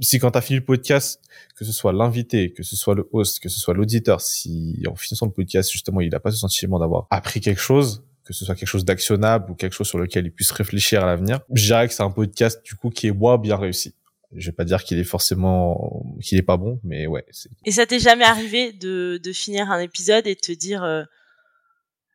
si 0.00 0.18
quand 0.18 0.30
t'as 0.30 0.42
fini 0.42 0.58
le 0.58 0.64
podcast, 0.64 1.22
que 1.56 1.64
ce 1.64 1.72
soit 1.72 1.92
l'invité, 1.92 2.52
que 2.52 2.62
ce 2.62 2.76
soit 2.76 2.94
le 2.94 3.08
host, 3.12 3.40
que 3.40 3.48
ce 3.48 3.58
soit 3.58 3.72
l'auditeur, 3.72 4.20
si 4.20 4.82
en 4.86 4.94
finissant 4.94 5.26
le 5.26 5.32
podcast 5.32 5.72
justement 5.72 6.02
il 6.02 6.14
a 6.14 6.20
pas 6.20 6.30
ce 6.30 6.36
sentiment 6.36 6.78
d'avoir 6.78 7.06
appris 7.10 7.40
quelque 7.40 7.60
chose, 7.60 8.04
que 8.28 8.34
ce 8.34 8.44
soit 8.44 8.54
quelque 8.54 8.68
chose 8.68 8.84
d'actionnable 8.84 9.50
ou 9.50 9.54
quelque 9.54 9.72
chose 9.72 9.88
sur 9.88 9.98
lequel 9.98 10.26
il 10.26 10.30
puisse 10.30 10.50
réfléchir 10.50 11.02
à 11.02 11.06
l'avenir, 11.06 11.40
je 11.50 11.64
dirais 11.64 11.88
que 11.88 11.94
c'est 11.94 12.02
un 12.02 12.10
podcast 12.10 12.62
du 12.62 12.74
coup 12.74 12.90
qui 12.90 13.06
est 13.06 13.12
moi 13.12 13.38
bien 13.38 13.56
réussi. 13.56 13.94
Je 14.36 14.50
vais 14.50 14.52
pas 14.52 14.66
dire 14.66 14.84
qu'il 14.84 14.98
est 14.98 15.04
forcément 15.04 16.04
qu'il 16.20 16.36
est 16.36 16.42
pas 16.42 16.58
bon, 16.58 16.78
mais 16.84 17.06
ouais. 17.06 17.24
Et 17.64 17.72
ça 17.72 17.86
t'est 17.86 17.98
jamais 17.98 18.26
arrivé 18.26 18.74
de 18.74 19.18
de 19.24 19.32
finir 19.32 19.70
un 19.70 19.80
épisode 19.80 20.26
et 20.26 20.34
de 20.34 20.40
te 20.40 20.52
dire 20.52 20.84
euh, 20.84 21.04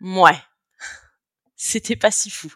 ouais, 0.01 0.38
c'était 1.55 1.95
pas 1.95 2.11
si 2.11 2.30
fou? 2.30 2.53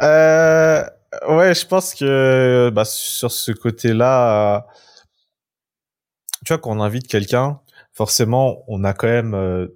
Euh, 0.00 0.84
ouais, 1.28 1.56
je 1.56 1.66
pense 1.66 1.92
que 1.96 2.70
bah, 2.72 2.84
sur 2.84 3.32
ce 3.32 3.50
côté-là, 3.50 4.68
tu 6.46 6.52
vois, 6.52 6.58
quand 6.58 6.70
on 6.70 6.80
invite 6.80 7.08
quelqu'un, 7.08 7.60
forcément, 8.00 8.64
on 8.66 8.82
a 8.82 8.94
quand 8.94 9.08
même, 9.08 9.34
euh, 9.34 9.66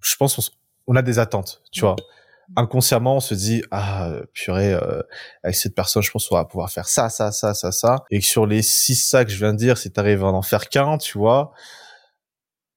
je 0.00 0.14
pense, 0.14 0.52
on, 0.86 0.94
a 0.94 1.02
des 1.02 1.18
attentes, 1.18 1.62
tu 1.72 1.80
vois. 1.80 1.96
Inconsciemment, 2.54 3.16
on 3.16 3.20
se 3.20 3.34
dit 3.34 3.64
ah 3.72 4.12
purée, 4.32 4.72
euh, 4.72 5.02
avec 5.42 5.56
cette 5.56 5.74
personne, 5.74 6.00
je 6.00 6.12
pense 6.12 6.28
qu'on 6.28 6.36
va 6.36 6.44
pouvoir 6.44 6.70
faire 6.70 6.86
ça, 6.86 7.08
ça, 7.08 7.32
ça, 7.32 7.52
ça, 7.52 7.72
ça. 7.72 8.04
Et 8.12 8.20
que 8.20 8.24
sur 8.24 8.46
les 8.46 8.62
six 8.62 9.16
que 9.24 9.30
je 9.32 9.36
viens 9.36 9.52
de 9.52 9.58
dire, 9.58 9.78
si 9.78 9.90
t'arrives 9.90 10.22
à 10.22 10.28
en 10.28 10.42
faire 10.42 10.68
qu'un, 10.68 10.96
tu 10.96 11.18
vois, 11.18 11.52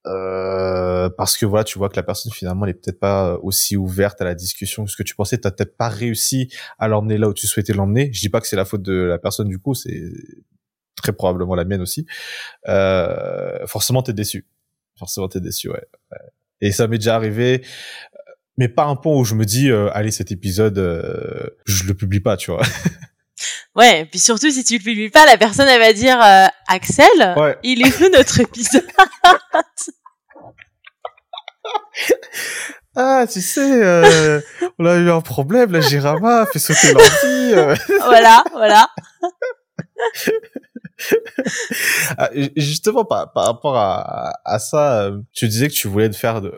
euh, 0.07 1.07
parce 1.15 1.37
que 1.37 1.45
voilà, 1.45 1.63
tu 1.63 1.77
vois 1.77 1.89
que 1.89 1.95
la 1.95 2.01
personne 2.01 2.31
finalement 2.31 2.65
elle 2.65 2.71
est 2.71 2.81
peut-être 2.81 2.99
pas 2.99 3.37
aussi 3.43 3.77
ouverte 3.77 4.19
à 4.21 4.25
la 4.25 4.33
discussion 4.33 4.85
que 4.85 4.89
ce 4.89 4.97
que 4.97 5.03
tu 5.03 5.13
pensais. 5.13 5.37
T'as 5.37 5.51
peut-être 5.51 5.77
pas 5.77 5.89
réussi 5.89 6.51
à 6.79 6.87
l'emmener 6.87 7.19
là 7.19 7.29
où 7.29 7.33
tu 7.35 7.45
souhaitais 7.45 7.73
l'emmener. 7.73 8.09
Je 8.11 8.21
dis 8.21 8.29
pas 8.29 8.41
que 8.41 8.47
c'est 8.47 8.55
la 8.55 8.65
faute 8.65 8.81
de 8.81 8.93
la 8.93 9.19
personne 9.19 9.49
du 9.49 9.59
coup, 9.59 9.75
c'est 9.75 10.01
très 11.07 11.15
probablement 11.15 11.55
la 11.55 11.63
mienne 11.63 11.81
aussi. 11.81 12.05
Euh, 12.67 13.65
forcément, 13.65 14.03
t'es 14.03 14.13
déçu. 14.13 14.45
Forcément, 14.99 15.29
t'es 15.29 15.39
déçu, 15.39 15.69
ouais. 15.69 15.85
Et 16.59 16.71
ça 16.71 16.87
m'est 16.87 16.97
déjà 16.97 17.15
arrivé, 17.15 17.63
mais 18.57 18.67
pas 18.67 18.85
un 18.85 18.95
point 18.95 19.15
où 19.15 19.23
je 19.23 19.35
me 19.35 19.45
dis, 19.45 19.69
euh, 19.69 19.89
allez, 19.93 20.11
cet 20.11 20.31
épisode, 20.31 20.77
euh, 20.79 21.47
je 21.65 21.85
le 21.85 21.93
publie 21.93 22.19
pas, 22.19 22.37
tu 22.37 22.51
vois. 22.51 22.63
Ouais, 23.75 24.01
et 24.01 24.05
puis 24.05 24.17
surtout 24.17 24.49
si 24.49 24.63
tu 24.63 24.79
le 24.79 24.83
publies 24.83 25.11
pas, 25.11 25.27
la 25.27 25.37
personne 25.37 25.67
elle 25.67 25.79
va 25.79 25.93
dire 25.93 26.19
euh, 26.19 26.47
Axel, 26.67 27.05
il 27.61 27.85
est 27.85 28.01
où 28.01 28.09
notre 28.09 28.39
épisode 28.39 28.81
Ah, 32.99 33.25
tu 33.31 33.41
sais, 33.41 33.83
euh, 33.83 34.41
on 34.79 34.85
a 34.87 34.95
eu 34.95 35.11
un 35.11 35.21
problème, 35.21 35.71
la 35.71 35.81
Girama 35.81 36.41
a 36.41 36.45
fait 36.47 36.57
sauter 36.57 36.93
l'ordi. 36.93 37.53
Euh. 37.53 37.75
voilà, 38.05 38.43
voilà. 38.53 38.89
Ah, 42.17 42.29
justement, 42.55 43.05
par, 43.05 43.31
par 43.33 43.45
rapport 43.45 43.77
à, 43.77 44.33
à 44.45 44.59
ça, 44.59 45.11
tu 45.31 45.47
disais 45.47 45.67
que 45.67 45.73
tu 45.73 45.87
voulais 45.87 46.11
faire 46.11 46.41
de, 46.41 46.53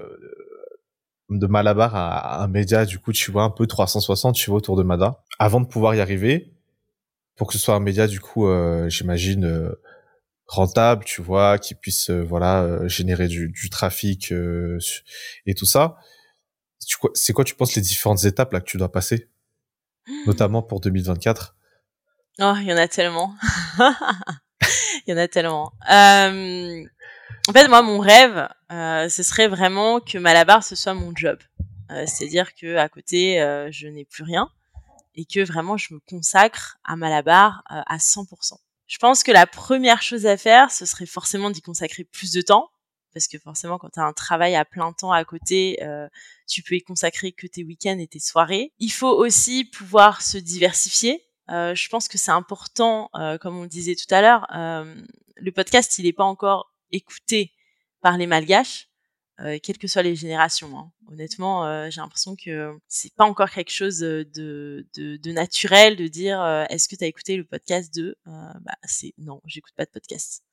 de 1.29 1.47
Malabar 1.47 1.95
à 1.95 2.43
un 2.43 2.47
média, 2.47 2.85
du 2.85 2.99
coup, 2.99 3.13
tu 3.13 3.31
vois, 3.31 3.43
un 3.43 3.49
peu 3.49 3.67
360, 3.67 4.35
tu 4.35 4.49
vois, 4.49 4.57
autour 4.57 4.75
de 4.75 4.83
Mada. 4.83 5.23
Avant 5.39 5.61
de 5.61 5.67
pouvoir 5.67 5.95
y 5.95 6.01
arriver, 6.01 6.53
pour 7.39 7.47
que 7.47 7.53
ce 7.53 7.59
soit 7.59 7.73
un 7.73 7.79
média 7.79 8.05
du 8.05 8.19
coup 8.19 8.47
euh, 8.47 8.89
j'imagine 8.89 9.45
euh, 9.45 9.81
rentable 10.45 11.05
tu 11.05 11.21
vois 11.21 11.57
qui 11.57 11.73
puisse 11.73 12.09
euh, 12.09 12.21
voilà 12.21 12.85
générer 12.85 13.29
du, 13.29 13.47
du 13.47 13.69
trafic 13.69 14.33
et 15.45 15.53
tout 15.55 15.65
ça. 15.65 15.95
C'est 17.13 17.33
quoi 17.33 17.45
tu 17.45 17.55
penses 17.55 17.75
les 17.75 17.81
différentes 17.81 18.25
étapes 18.25 18.51
là 18.51 18.59
que 18.59 18.65
tu 18.65 18.77
dois 18.77 18.91
passer? 18.91 19.29
Notamment 20.25 20.61
pour 20.61 20.81
2024 20.81 21.55
oh 22.39 22.53
il 22.57 22.65
y 22.65 22.73
en 22.73 22.77
a 22.77 22.87
tellement 22.87 23.35
il 25.07 25.11
y 25.11 25.13
en 25.13 25.17
a 25.17 25.27
tellement 25.27 25.73
en 25.87 27.53
fait 27.53 27.67
moi 27.67 27.81
mon 27.81 27.99
rêve 27.99 28.47
ce 28.69 29.23
serait 29.23 29.47
vraiment 29.47 29.99
que 29.99 30.17
Malabar 30.17 30.63
ce 30.63 30.75
soit 30.75 30.93
mon 30.93 31.11
job 31.15 31.39
c'est-à-dire 31.89 32.53
que 32.53 32.77
à 32.77 32.89
côté 32.89 33.39
je 33.71 33.87
n'ai 33.87 34.05
plus 34.05 34.23
rien 34.23 34.49
et 35.19 35.25
que 35.25 35.43
vraiment 35.43 35.75
je 35.75 35.93
me 35.93 35.99
consacre 35.99 36.77
à 36.85 36.95
Malabar 36.95 37.61
euh, 37.71 37.81
à 37.85 37.97
100%. 37.97 38.53
Je 38.87 38.97
pense 38.97 39.23
que 39.23 39.31
la 39.31 39.45
première 39.45 40.01
chose 40.01 40.25
à 40.25 40.37
faire, 40.37 40.71
ce 40.71 40.85
serait 40.85 41.05
forcément 41.05 41.49
d'y 41.49 41.61
consacrer 41.61 42.05
plus 42.05 42.31
de 42.31 42.41
temps, 42.41 42.69
parce 43.13 43.27
que 43.27 43.37
forcément 43.37 43.77
quand 43.77 43.89
tu 43.89 43.99
as 43.99 44.03
un 44.03 44.13
travail 44.13 44.55
à 44.55 44.63
plein 44.63 44.93
temps 44.93 45.11
à 45.11 45.23
côté, 45.25 45.77
euh, 45.83 46.07
tu 46.47 46.63
peux 46.63 46.75
y 46.75 46.81
consacrer 46.81 47.33
que 47.33 47.47
tes 47.47 47.63
week-ends 47.63 47.99
et 47.99 48.07
tes 48.07 48.19
soirées. 48.19 48.71
Il 48.79 48.91
faut 48.91 49.13
aussi 49.13 49.65
pouvoir 49.65 50.21
se 50.21 50.37
diversifier. 50.37 51.21
Euh, 51.49 51.75
je 51.75 51.89
pense 51.89 52.07
que 52.07 52.17
c'est 52.17 52.31
important, 52.31 53.09
comme 53.41 53.57
on 53.57 53.63
le 53.63 53.69
disait 53.69 53.95
tout 53.95 54.13
à 54.13 54.21
l'heure, 54.21 54.47
le 55.35 55.51
podcast 55.51 55.97
il 55.97 56.05
n'est 56.05 56.13
pas 56.13 56.23
encore 56.23 56.73
écouté 56.91 57.53
par 58.01 58.17
les 58.17 58.27
malgaches. 58.27 58.89
Euh, 59.41 59.57
quelles 59.63 59.77
que 59.77 59.87
soient 59.87 60.03
les 60.03 60.15
générations. 60.15 60.77
Hein. 60.77 60.91
Honnêtement, 61.09 61.65
euh, 61.65 61.89
j'ai 61.89 62.01
l'impression 62.01 62.35
que 62.35 62.77
c'est 62.89 63.13
pas 63.15 63.23
encore 63.23 63.49
quelque 63.49 63.71
chose 63.71 63.99
de, 63.99 64.27
de, 64.33 64.85
de 64.93 65.31
naturel 65.31 65.95
de 65.95 66.07
dire 66.07 66.41
euh, 66.41 66.65
est-ce 66.69 66.89
que 66.89 66.95
tu 66.97 67.05
as 67.05 67.07
écouté 67.07 67.37
le 67.37 67.45
podcast 67.45 67.93
de 67.93 68.17
bah 68.25 68.75
c'est 68.83 69.13
non, 69.17 69.41
j'écoute 69.45 69.73
pas 69.77 69.85
de 69.85 69.91
podcast. 69.91 70.43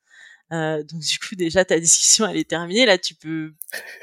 donc 0.51 1.01
du 1.01 1.19
coup 1.19 1.35
déjà 1.35 1.65
ta 1.65 1.79
discussion 1.79 2.25
elle 2.27 2.37
est 2.37 2.49
terminée 2.49 2.85
là 2.85 2.97
tu 2.97 3.13
peux 3.13 3.53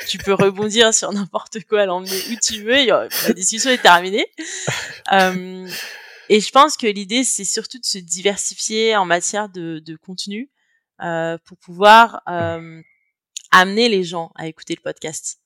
tu 0.06 0.18
peux 0.18 0.34
rebondir 0.34 0.92
sur 0.92 1.10
n'importe 1.12 1.64
quoi 1.64 1.86
l'emmener 1.86 2.20
où 2.30 2.36
tu 2.42 2.62
veux 2.62 2.84
la 2.84 3.08
discussion 3.34 3.70
est 3.70 3.82
terminée 3.82 4.26
et 6.28 6.40
je 6.40 6.50
pense 6.50 6.76
que 6.76 6.86
l'idée 6.86 7.24
c'est 7.24 7.44
surtout 7.44 7.78
de 7.78 7.84
se 7.84 7.98
diversifier 7.98 8.96
en 8.96 9.04
matière 9.04 9.48
de, 9.48 9.80
de 9.84 9.96
contenu 9.96 10.50
pour 10.98 11.58
pouvoir 11.58 12.22
amener 13.50 13.88
les 13.88 14.04
gens 14.04 14.32
à 14.34 14.46
écouter 14.46 14.74
le 14.74 14.82
podcast. 14.82 15.38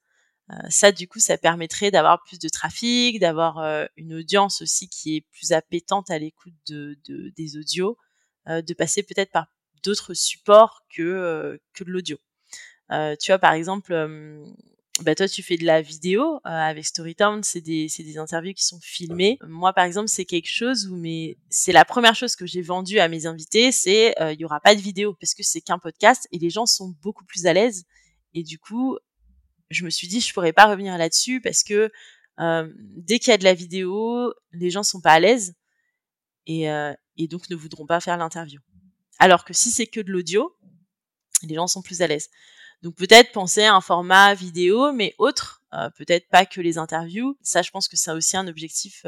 Euh, 0.50 0.56
ça, 0.70 0.92
du 0.92 1.06
coup, 1.06 1.20
ça 1.20 1.36
permettrait 1.36 1.90
d'avoir 1.90 2.22
plus 2.22 2.38
de 2.38 2.48
trafic, 2.48 3.20
d'avoir 3.20 3.58
euh, 3.58 3.84
une 3.96 4.14
audience 4.14 4.62
aussi 4.62 4.88
qui 4.88 5.16
est 5.16 5.20
plus 5.32 5.52
appétante 5.52 6.10
à 6.10 6.18
l'écoute 6.18 6.54
de, 6.68 6.96
des 7.36 7.56
audios, 7.58 7.98
euh, 8.48 8.62
de 8.62 8.74
passer 8.74 9.02
peut-être 9.02 9.30
par 9.30 9.46
d'autres 9.84 10.14
supports 10.14 10.82
que 10.94 11.60
que 11.74 11.84
de 11.84 11.90
l'audio. 11.90 12.16
tu 13.20 13.30
vois, 13.30 13.38
par 13.38 13.52
exemple, 13.52 13.92
bah 15.02 15.14
toi 15.14 15.28
tu 15.28 15.42
fais 15.42 15.56
de 15.56 15.64
la 15.64 15.80
vidéo 15.80 16.40
avec 16.44 16.84
Storytown, 16.84 17.42
c'est 17.42 17.60
des 17.60 18.18
interviews 18.18 18.54
qui 18.54 18.64
sont 18.64 18.80
filmées. 18.80 19.38
Moi 19.46 19.72
par 19.72 19.84
exemple, 19.84 20.08
c'est 20.08 20.24
quelque 20.24 20.50
chose 20.50 20.88
où 20.88 20.96
mais 20.96 21.38
c'est 21.48 21.72
la 21.72 21.84
première 21.84 22.14
chose 22.14 22.36
que 22.36 22.46
j'ai 22.46 22.62
vendue 22.62 22.98
à 22.98 23.08
mes 23.08 23.26
invités, 23.26 23.72
c'est 23.72 24.14
il 24.20 24.40
y 24.40 24.44
aura 24.44 24.60
pas 24.60 24.74
de 24.74 24.80
vidéo 24.80 25.14
parce 25.20 25.34
que 25.34 25.42
c'est 25.42 25.60
qu'un 25.60 25.78
podcast 25.78 26.26
et 26.32 26.38
les 26.38 26.50
gens 26.50 26.66
sont 26.66 26.94
beaucoup 27.02 27.24
plus 27.24 27.46
à 27.46 27.52
l'aise 27.52 27.84
et 28.34 28.42
du 28.42 28.58
coup, 28.58 28.98
je 29.70 29.84
me 29.84 29.90
suis 29.90 30.08
dit, 30.08 30.20
je 30.20 30.32
pourrais 30.32 30.52
pas 30.52 30.66
revenir 30.66 30.96
là-dessus 30.98 31.40
parce 31.40 31.62
que 31.62 31.90
euh, 32.40 32.72
dès 32.76 33.18
qu'il 33.18 33.30
y 33.30 33.34
a 33.34 33.38
de 33.38 33.44
la 33.44 33.54
vidéo, 33.54 34.32
les 34.52 34.70
gens 34.70 34.82
sont 34.82 35.00
pas 35.00 35.12
à 35.12 35.20
l'aise 35.20 35.54
euh, 36.48 36.94
et 37.16 37.28
donc 37.28 37.50
ne 37.50 37.56
voudront 37.56 37.86
pas 37.86 38.00
faire 38.00 38.16
l'interview. 38.16 38.60
Alors 39.18 39.44
que 39.44 39.52
si 39.52 39.70
c'est 39.70 39.86
que 39.86 40.00
de 40.00 40.10
l'audio, 40.12 40.56
les 41.42 41.54
gens 41.54 41.66
sont 41.66 41.82
plus 41.82 42.02
à 42.02 42.06
l'aise. 42.06 42.28
Donc 42.82 42.94
peut-être 42.94 43.32
penser 43.32 43.64
à 43.64 43.74
un 43.74 43.80
format 43.80 44.34
vidéo, 44.34 44.92
mais 44.92 45.14
autre, 45.18 45.62
euh, 45.74 45.90
peut-être 45.96 46.28
pas 46.28 46.46
que 46.46 46.60
les 46.60 46.78
interviews. 46.78 47.36
Ça, 47.42 47.62
je 47.62 47.70
pense 47.70 47.88
que 47.88 47.96
c'est 47.96 48.12
aussi 48.12 48.36
un 48.36 48.46
objectif 48.46 49.04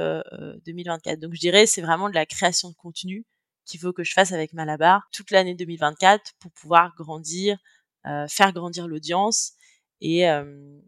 2024. 0.67 1.21
Donc 1.21 1.35
je 1.35 1.41
dirais, 1.41 1.67
c'est 1.67 1.83
vraiment 1.83 2.09
de 2.09 2.15
la 2.15 2.27
création 2.27 2.71
de 2.71 2.75
contenu 2.75 3.25
qu'il 3.65 3.79
faut 3.79 3.93
que 3.93 4.03
je 4.03 4.13
fasse 4.13 4.33
avec 4.33 4.53
Malabar 4.53 5.09
toute 5.13 5.31
l'année 5.31 5.55
2024 5.55 6.33
pour 6.41 6.51
pouvoir 6.53 6.95
grandir, 6.97 7.59
euh, 8.07 8.27
faire 8.29 8.53
grandir 8.53 8.89
l'audience 8.89 9.53
et, 10.01 10.29
euh, 10.29 10.81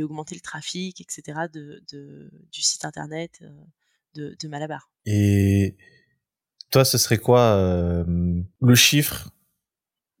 augmenter 0.00 0.34
le 0.36 0.40
trafic, 0.40 1.00
etc. 1.00 1.48
de, 1.52 1.82
du 2.52 2.62
site 2.62 2.84
internet 2.84 3.42
de 4.14 4.48
Malabar. 4.48 4.90
Et 5.06 5.76
toi, 6.70 6.84
ce 6.84 6.98
serait 6.98 7.18
quoi 7.18 8.04
le 8.06 8.74
chiffre 8.74 9.30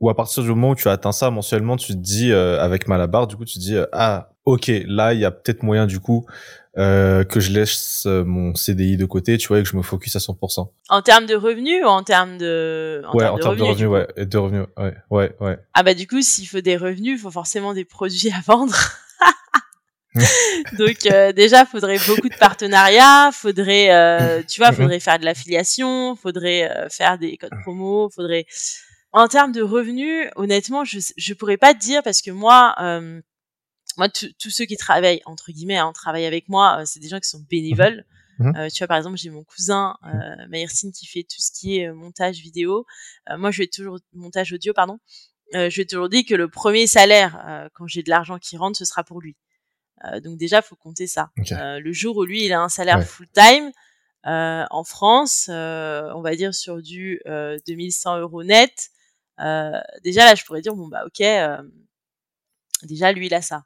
ou 0.00 0.10
à 0.10 0.16
partir 0.16 0.42
du 0.42 0.48
moment 0.50 0.70
où 0.70 0.74
tu 0.74 0.88
as 0.88 0.92
atteint 0.92 1.12
ça 1.12 1.30
mensuellement, 1.30 1.76
tu 1.76 1.92
te 1.92 1.98
dis 1.98 2.32
avec 2.32 2.88
Malabar, 2.88 3.26
du 3.26 3.36
coup, 3.36 3.44
tu 3.44 3.54
te 3.54 3.60
dis 3.60 3.76
ah 3.92 4.30
ok, 4.44 4.70
là 4.86 5.12
il 5.12 5.20
y 5.20 5.24
a 5.24 5.30
peut-être 5.30 5.62
moyen 5.62 5.86
du 5.86 6.00
coup 6.00 6.26
euh, 6.78 7.24
que 7.24 7.40
je 7.40 7.50
laisse 7.50 8.04
euh, 8.06 8.24
mon 8.24 8.54
CDI 8.54 8.96
de 8.96 9.04
côté, 9.04 9.36
tu 9.36 9.48
vois, 9.48 9.58
et 9.58 9.62
que 9.64 9.68
je 9.68 9.76
me 9.76 9.82
focus 9.82 10.14
à 10.14 10.20
100%. 10.20 10.68
En 10.88 11.02
termes 11.02 11.26
de 11.26 11.34
revenus 11.34 11.82
ou 11.84 11.88
en 11.88 12.04
termes 12.04 12.38
de 12.38 13.02
en 13.04 13.14
Ouais, 13.14 13.24
termes 13.24 13.34
en 13.34 13.38
termes 13.38 13.56
de 13.56 13.62
revenus, 13.64 13.88
ouais, 13.88 14.06
de 14.24 14.38
revenus, 14.38 14.66
ouais, 14.76 14.94
ouais, 15.10 15.36
ouais. 15.40 15.58
Ah 15.74 15.82
bah 15.82 15.94
du 15.94 16.06
coup, 16.06 16.22
s'il 16.22 16.46
faut 16.46 16.60
des 16.60 16.76
revenus, 16.76 17.18
il 17.18 17.18
faut 17.18 17.32
forcément 17.32 17.74
des 17.74 17.84
produits 17.84 18.30
à 18.30 18.40
vendre. 18.46 18.76
Donc 20.78 21.06
euh, 21.06 21.32
déjà, 21.32 21.64
faudrait 21.64 21.98
beaucoup 22.06 22.28
de 22.28 22.38
partenariats, 22.38 23.30
faudrait, 23.32 23.90
euh, 23.90 24.42
tu 24.46 24.60
vois, 24.60 24.72
faudrait 24.72 25.00
faire 25.00 25.18
de 25.18 25.24
l'affiliation, 25.24 26.14
faudrait 26.14 26.70
euh, 26.70 26.88
faire 26.88 27.18
des 27.18 27.36
codes 27.36 27.50
promo, 27.62 28.08
faudrait. 28.14 28.46
En 29.12 29.26
termes 29.28 29.52
de 29.52 29.62
revenus, 29.62 30.28
honnêtement, 30.36 30.84
je 30.84 30.98
je 31.16 31.34
pourrais 31.34 31.56
pas 31.56 31.74
te 31.74 31.80
dire 31.80 32.02
parce 32.02 32.20
que 32.20 32.30
moi, 32.30 32.74
euh, 32.80 33.20
moi, 33.96 34.08
tous 34.08 34.50
ceux 34.50 34.64
qui 34.64 34.76
travaillent 34.76 35.22
entre 35.24 35.50
guillemets, 35.50 35.78
hein, 35.78 35.92
travaillent 35.94 36.26
avec 36.26 36.48
moi, 36.48 36.80
euh, 36.80 36.84
c'est 36.84 37.00
des 37.00 37.08
gens 37.08 37.18
qui 37.18 37.28
sont 37.28 37.44
bénévoles. 37.48 37.98
Mmh. 37.98 38.28
Mmh. 38.38 38.56
Euh, 38.56 38.68
tu 38.68 38.78
vois, 38.78 38.86
par 38.86 38.96
exemple, 38.96 39.16
j'ai 39.16 39.30
mon 39.30 39.44
cousin 39.44 39.96
mmh. 40.02 40.08
euh, 40.08 40.48
Maïrcine 40.48 40.92
qui 40.92 41.06
fait 41.06 41.22
tout 41.22 41.40
ce 41.40 41.50
qui 41.50 41.78
est 41.78 41.88
euh, 41.88 41.94
montage 41.94 42.38
vidéo. 42.38 42.86
Euh, 43.30 43.36
moi, 43.36 43.50
je 43.50 43.62
vais 43.62 43.66
toujours 43.66 43.98
montage 44.12 44.52
audio, 44.52 44.72
pardon. 44.72 44.98
je 45.52 45.74
vais 45.76 45.84
toujours 45.84 46.08
dire 46.08 46.22
que 46.28 46.34
le 46.34 46.48
premier 46.48 46.86
salaire, 46.86 47.70
quand 47.74 47.86
j'ai 47.86 48.02
de 48.02 48.10
l'argent 48.10 48.38
qui 48.38 48.56
rentre, 48.56 48.78
ce 48.78 48.84
sera 48.84 49.02
pour 49.02 49.20
lui. 49.20 49.34
donc 50.22 50.36
déjà, 50.36 50.60
faut 50.60 50.76
compter 50.76 51.06
ça. 51.06 51.30
le 51.50 51.92
jour 51.92 52.18
où 52.18 52.24
lui, 52.24 52.44
il 52.44 52.52
a 52.52 52.60
un 52.60 52.68
salaire 52.68 53.02
full 53.02 53.28
time 53.30 53.72
en 54.24 54.84
France, 54.84 55.46
on 55.48 56.20
va 56.20 56.36
dire 56.36 56.54
sur 56.54 56.82
du 56.82 57.20
2100 57.66 58.18
euros 58.18 58.44
net. 58.44 58.90
Déjà 60.02 60.24
là, 60.24 60.34
je 60.34 60.44
pourrais 60.44 60.62
dire 60.62 60.74
bon 60.74 60.88
bah 60.88 61.04
ok, 61.06 61.24
déjà 62.82 63.12
lui 63.12 63.26
il 63.26 63.34
a 63.34 63.42
ça. 63.42 63.64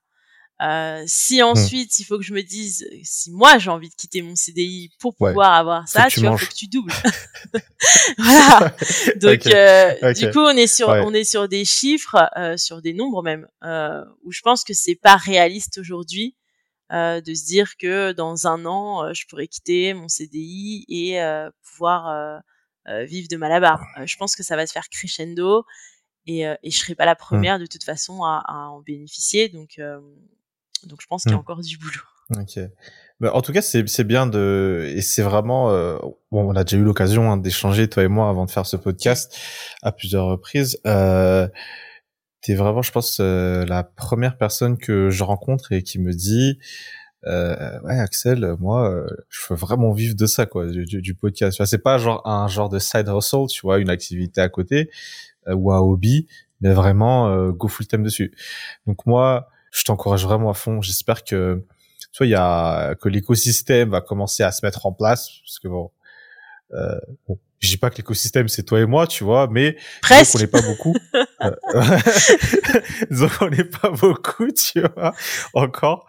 Euh, 0.63 1.03
si 1.07 1.41
mmh. 1.41 1.45
ensuite 1.45 1.99
il 1.99 2.05
faut 2.05 2.19
que 2.19 2.25
je 2.25 2.33
me 2.33 2.43
dise 2.43 2.89
si 3.03 3.33
moi 3.33 3.59
j'ai 3.59 3.71
envie 3.71 3.89
de 3.89 3.95
quitter 3.95 4.23
mon 4.23 4.37
CDI 4.37 4.91
pour 5.01 5.17
pouvoir 5.17 5.55
avoir 5.55 5.89
ça, 5.89 6.07
tu, 6.09 6.21
vois, 6.21 6.37
faut 6.37 6.47
que 6.47 6.55
tu 6.55 6.69
doubles. 6.69 6.93
voilà. 8.19 8.73
Donc 9.17 9.47
euh, 9.47 10.13
du 10.13 10.31
coup 10.31 10.39
on 10.39 10.57
est 10.57 10.69
sur 10.69 10.89
on 10.89 11.13
est 11.15 11.25
sur 11.25 11.49
des 11.49 11.65
chiffres, 11.65 12.31
euh, 12.37 12.57
sur 12.57 12.81
des 12.81 12.93
nombres 12.93 13.25
même 13.25 13.49
euh, 13.65 14.05
où 14.23 14.31
je 14.31 14.41
pense 14.43 14.63
que 14.63 14.73
c'est 14.73 14.95
pas 14.95 15.17
réaliste 15.17 15.79
aujourd'hui 15.79 16.37
euh, 16.93 17.21
de 17.21 17.35
se 17.35 17.45
dire 17.45 17.77
que 17.77 18.13
dans 18.13 18.47
un 18.47 18.65
an 18.65 19.05
euh, 19.05 19.15
je 19.15 19.27
pourrais 19.27 19.49
quitter 19.49 19.95
mon 19.95 20.07
CDI 20.07 20.85
et 20.89 21.19
pouvoir 21.65 22.41
vivre 23.07 23.29
de 23.29 23.37
Malabar. 23.37 23.85
je 24.05 24.17
pense 24.17 24.37
que 24.37 24.43
ça 24.43 24.57
va 24.57 24.67
se 24.67 24.73
faire 24.73 24.89
crescendo 24.89 25.65
et, 26.27 26.41
et 26.41 26.71
je 26.71 26.77
serai 26.77 26.95
pas 26.95 27.07
la 27.07 27.17
première 27.17 27.59
de 27.59 27.67
toute 27.67 27.85
façon 27.85 28.23
à, 28.25 28.43
à 28.47 28.69
en 28.69 28.81
bénéficier 28.81 29.49
donc 29.49 29.79
donc 30.87 31.01
je 31.01 31.07
pense 31.07 31.23
qu'il 31.23 31.33
y 31.33 31.35
a 31.35 31.37
mmh. 31.37 31.41
encore 31.41 31.61
du 31.61 31.79
boulot. 31.79 32.03
Ok. 32.37 32.59
Bah, 33.21 33.31
en 33.35 33.43
tout 33.43 33.53
cas, 33.53 33.63
c'est 33.63 33.89
c'est 33.89 34.05
bien 34.05 34.27
de 34.27 34.91
et 34.95 35.01
c'est 35.01 35.23
vraiment 35.23 35.71
euh, 35.71 35.99
bon, 36.31 36.51
on 36.51 36.57
a 36.57 36.65
déjà 36.65 36.77
eu 36.77 36.83
l'occasion 36.83 37.31
hein, 37.31 37.37
d'échanger 37.37 37.89
toi 37.89 38.03
et 38.03 38.09
moi 38.09 38.29
avant 38.29 38.47
de 38.47 38.51
faire 38.51 38.67
ce 38.67 38.77
podcast 38.77 39.37
à 39.83 39.93
plusieurs 39.93 40.27
reprises. 40.27 40.81
Euh, 40.87 41.49
T'es 42.41 42.57
vraiment, 42.57 42.83
je 42.83 42.91
pense, 42.91 43.19
euh, 43.21 43.65
la 43.67 43.85
première 43.85 44.37
personne 44.37 44.77
que 44.77 45.11
je 45.11 45.23
rencontre 45.23 45.71
et 45.71 45.85
qui 45.85 46.01
me 46.01 46.13
dit 46.13 46.59
euh, 47.27 47.81
ouais 47.83 47.99
Axel, 47.99 48.57
moi, 48.59 48.91
euh, 48.91 49.07
je 49.29 49.41
veux 49.49 49.57
vraiment 49.57 49.93
vivre 49.93 50.15
de 50.15 50.27
ça 50.27 50.47
quoi, 50.47 50.67
du, 50.67 50.85
du, 50.85 51.15
podcast. 51.15 51.57
Enfin, 51.57 51.67
c'est 51.67 51.83
pas 51.83 51.99
genre 51.99 52.27
un 52.27 52.49
genre 52.49 52.69
de 52.69 52.79
side 52.79 53.09
hustle, 53.09 53.47
tu 53.49 53.61
vois, 53.63 53.79
une 53.79 53.91
activité 53.91 54.41
à 54.41 54.49
côté 54.49 54.91
ou 55.49 55.73
un 55.73 55.79
hobby, 55.79 56.29
mais 56.61 56.73
vraiment 56.73 57.51
go 57.51 57.69
full 57.69 57.87
time 57.87 58.03
dessus. 58.03 58.33
Donc 58.87 59.07
moi 59.07 59.49
je 59.73 59.83
t'encourage 59.85 60.25
vraiment 60.25 60.51
à 60.51 60.55
fond. 60.55 60.81
J'espère 60.83 61.25
que 61.25 61.65
tu 62.13 62.19
vois, 62.19 62.27
il 62.27 62.31
y 62.31 62.35
a 62.35 62.95
que 62.95 63.09
l'écosystème 63.09 63.91
va 63.91 64.01
commencer 64.03 64.43
à 64.43 64.53
se 64.53 64.65
mettre 64.65 64.87
en 64.87 64.93
place 64.93 65.41
parce 65.45 65.59
que 65.59 65.69
bon, 65.69 65.91
euh, 66.75 66.99
bon 67.27 67.39
je 67.59 67.69
dis 67.69 67.77
pas 67.79 67.91
que 67.91 67.97
l'écosystème 67.97 68.49
c'est 68.49 68.65
toi 68.65 68.81
et 68.81 68.87
moi, 68.87 69.07
tu 69.07 69.25
vois, 69.25 69.49
mais 69.49 69.77
presque. 70.03 70.35
on 70.35 70.39
n'est 70.39 70.47
pas 70.47 70.61
beaucoup. 70.61 70.95
disons 73.11 73.29
qu'on 73.29 73.51
n'est 73.51 73.65
pas 73.65 73.91
beaucoup, 73.91 74.51
tu 74.51 74.81
vois, 74.81 75.15
encore. 75.55 76.07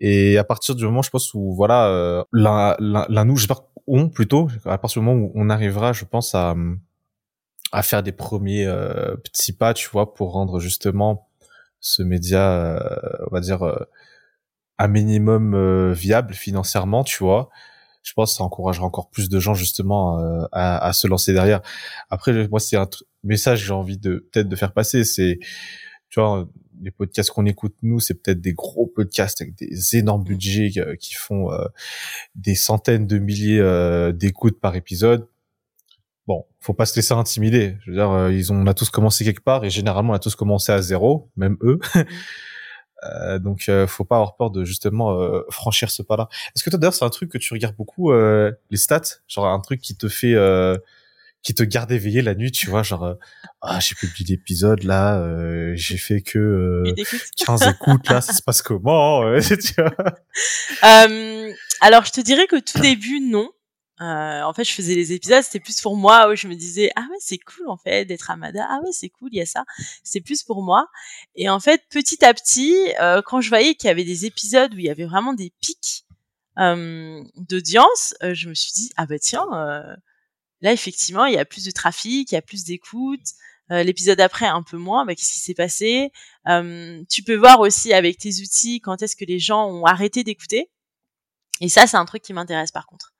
Et 0.00 0.38
à 0.38 0.44
partir 0.44 0.74
du 0.74 0.84
moment, 0.84 1.02
je 1.02 1.10
pense 1.10 1.34
où 1.34 1.54
voilà, 1.54 1.88
euh, 1.88 2.24
là, 2.32 2.76
là, 2.80 3.24
nous, 3.24 3.36
j'espère 3.36 3.62
on 3.86 4.08
plutôt, 4.08 4.48
à 4.66 4.76
partir 4.78 5.00
du 5.00 5.06
moment 5.06 5.20
où 5.20 5.32
on 5.34 5.48
arrivera, 5.50 5.92
je 5.92 6.04
pense 6.04 6.34
à 6.34 6.54
à 7.72 7.82
faire 7.82 8.02
des 8.02 8.12
premiers 8.12 8.66
euh, 8.66 9.16
petits 9.16 9.52
pas, 9.52 9.74
tu 9.74 9.88
vois, 9.90 10.14
pour 10.14 10.32
rendre 10.32 10.58
justement 10.58 11.28
ce 11.80 12.02
média, 12.02 12.52
euh, 12.52 12.78
on 13.30 13.34
va 13.34 13.40
dire, 13.40 13.62
euh, 13.62 13.76
un 14.78 14.88
minimum 14.88 15.54
euh, 15.54 15.92
viable 15.92 16.34
financièrement, 16.34 17.04
tu 17.04 17.24
vois 17.24 17.50
je 18.04 18.14
pense 18.14 18.32
que 18.32 18.36
ça 18.38 18.44
encouragera 18.44 18.86
encore 18.86 19.10
plus 19.10 19.28
de 19.28 19.38
gens 19.38 19.52
justement 19.52 20.18
à, 20.50 20.78
à, 20.78 20.92
se 20.94 21.06
lancer 21.06 21.34
derrière. 21.34 21.60
Après, 22.08 22.48
moi, 22.48 22.58
c'est 22.58 22.76
un 22.76 22.88
message 23.22 23.60
que 23.60 23.66
j'ai 23.66 23.72
envie 23.74 23.98
de 23.98 24.26
peut-être 24.32 24.48
de 24.48 24.56
faire 24.56 24.72
passer. 24.72 25.04
C'est, 25.04 25.38
tu 26.08 26.18
vois, 26.18 26.48
les 26.82 26.90
podcasts 26.90 27.30
qu'on 27.30 27.46
écoute 27.46 27.74
nous, 27.82 28.00
c'est 28.00 28.14
peut-être 28.14 28.40
des 28.40 28.54
gros 28.54 28.86
podcasts 28.86 29.40
avec 29.40 29.54
des 29.54 29.96
énormes 29.96 30.24
budgets 30.24 30.70
qui 30.98 31.14
font 31.14 31.50
des 32.34 32.54
centaines 32.54 33.06
de 33.06 33.18
milliers 33.18 34.12
d'écoutes 34.14 34.60
par 34.60 34.76
épisode 34.76 35.26
bon, 36.28 36.44
faut 36.60 36.74
pas 36.74 36.86
se 36.86 36.94
laisser 36.94 37.14
intimider. 37.14 37.76
Je 37.80 37.90
veux 37.90 37.96
dire, 37.96 38.10
euh, 38.10 38.32
ils 38.32 38.52
ont, 38.52 38.56
on 38.56 38.66
a 38.68 38.74
tous 38.74 38.90
commencé 38.90 39.24
quelque 39.24 39.40
part 39.40 39.64
et 39.64 39.70
généralement 39.70 40.12
on 40.12 40.16
a 40.16 40.20
tous 40.20 40.36
commencé 40.36 40.70
à 40.70 40.80
zéro, 40.80 41.30
même 41.36 41.56
eux. 41.62 41.80
euh, 43.04 43.38
donc, 43.40 43.68
euh, 43.68 43.86
faut 43.88 44.04
pas 44.04 44.16
avoir 44.16 44.36
peur 44.36 44.50
de 44.50 44.64
justement 44.64 45.18
euh, 45.18 45.40
franchir 45.50 45.90
ce 45.90 46.02
pas-là. 46.02 46.28
Est-ce 46.54 46.62
que 46.62 46.70
toi 46.70 46.78
d'ailleurs 46.78 46.94
c'est 46.94 47.06
un 47.06 47.10
truc 47.10 47.32
que 47.32 47.38
tu 47.38 47.52
regardes 47.54 47.76
beaucoup 47.76 48.12
les 48.12 48.76
stats, 48.76 49.00
genre 49.26 49.46
un 49.46 49.60
truc 49.60 49.80
qui 49.80 49.96
te 49.96 50.08
fait, 50.08 50.34
qui 51.42 51.54
te 51.54 51.62
garde 51.62 51.92
éveillé 51.92 52.20
la 52.22 52.34
nuit, 52.34 52.50
tu 52.50 52.68
vois, 52.68 52.82
genre 52.82 53.16
ah 53.62 53.80
j'ai 53.80 53.94
publié 53.94 54.36
l'épisode 54.36 54.82
là, 54.84 55.22
j'ai 55.74 55.96
fait 55.96 56.20
que 56.20 56.82
15 57.44 57.62
écoutes 57.68 58.08
là, 58.08 58.20
ça 58.20 58.32
se 58.32 58.42
passe 58.42 58.62
comment 58.62 59.22
tu 59.40 59.74
vois? 59.76 60.12
Alors 61.80 62.04
je 62.04 62.10
te 62.10 62.20
dirais 62.20 62.46
que 62.46 62.58
tout 62.58 62.80
début 62.80 63.20
non. 63.20 63.50
Euh, 64.00 64.42
en 64.42 64.52
fait, 64.52 64.62
je 64.62 64.72
faisais 64.72 64.94
les 64.94 65.12
épisodes, 65.12 65.42
c'était 65.42 65.58
plus 65.58 65.80
pour 65.80 65.96
moi 65.96 66.30
où 66.30 66.36
je 66.36 66.46
me 66.46 66.54
disais 66.54 66.90
ah 66.94 67.00
ouais 67.10 67.16
c'est 67.18 67.38
cool 67.38 67.68
en 67.68 67.76
fait 67.76 68.04
d'être 68.04 68.30
Amada, 68.30 68.64
ah 68.70 68.78
ouais 68.84 68.92
c'est 68.92 69.08
cool 69.08 69.30
il 69.32 69.38
y 69.38 69.40
a 69.40 69.46
ça, 69.46 69.64
c'est 70.04 70.20
plus 70.20 70.44
pour 70.44 70.62
moi. 70.62 70.86
Et 71.34 71.48
en 71.48 71.58
fait, 71.58 71.82
petit 71.90 72.24
à 72.24 72.32
petit, 72.32 72.76
euh, 73.00 73.22
quand 73.22 73.40
je 73.40 73.48
voyais 73.48 73.74
qu'il 73.74 73.88
y 73.88 73.90
avait 73.90 74.04
des 74.04 74.24
épisodes 74.24 74.72
où 74.72 74.78
il 74.78 74.84
y 74.84 74.90
avait 74.90 75.06
vraiment 75.06 75.32
des 75.32 75.52
pics 75.60 76.04
euh, 76.58 77.24
d'audience, 77.36 78.14
euh, 78.22 78.34
je 78.34 78.48
me 78.48 78.54
suis 78.54 78.72
dit 78.72 78.90
ah 78.96 79.06
bah 79.06 79.18
tiens 79.18 79.46
euh, 79.52 79.96
là 80.60 80.72
effectivement 80.72 81.26
il 81.26 81.34
y 81.34 81.38
a 81.38 81.44
plus 81.44 81.64
de 81.64 81.70
trafic, 81.70 82.32
il 82.32 82.34
y 82.34 82.38
a 82.38 82.42
plus 82.42 82.64
d'écoute. 82.64 83.20
L'épisode 83.70 84.18
après 84.20 84.46
un 84.46 84.62
peu 84.62 84.78
moins, 84.78 85.04
bah, 85.04 85.14
qu'est-ce 85.14 85.34
qui 85.34 85.40
s'est 85.40 85.52
passé? 85.52 86.10
Tu 87.10 87.22
peux 87.22 87.36
voir 87.36 87.60
aussi 87.60 87.92
avec 87.92 88.16
tes 88.16 88.40
outils 88.40 88.80
quand 88.80 89.02
est-ce 89.02 89.14
que 89.14 89.26
les 89.26 89.38
gens 89.38 89.68
ont 89.68 89.84
arrêté 89.84 90.24
d'écouter. 90.24 90.70
Et 91.60 91.68
ça, 91.68 91.86
c'est 91.86 91.96
un 91.96 92.04
truc 92.04 92.22
qui 92.22 92.32
m'intéresse 92.32 92.72
par 92.72 92.86
contre. 92.86 93.12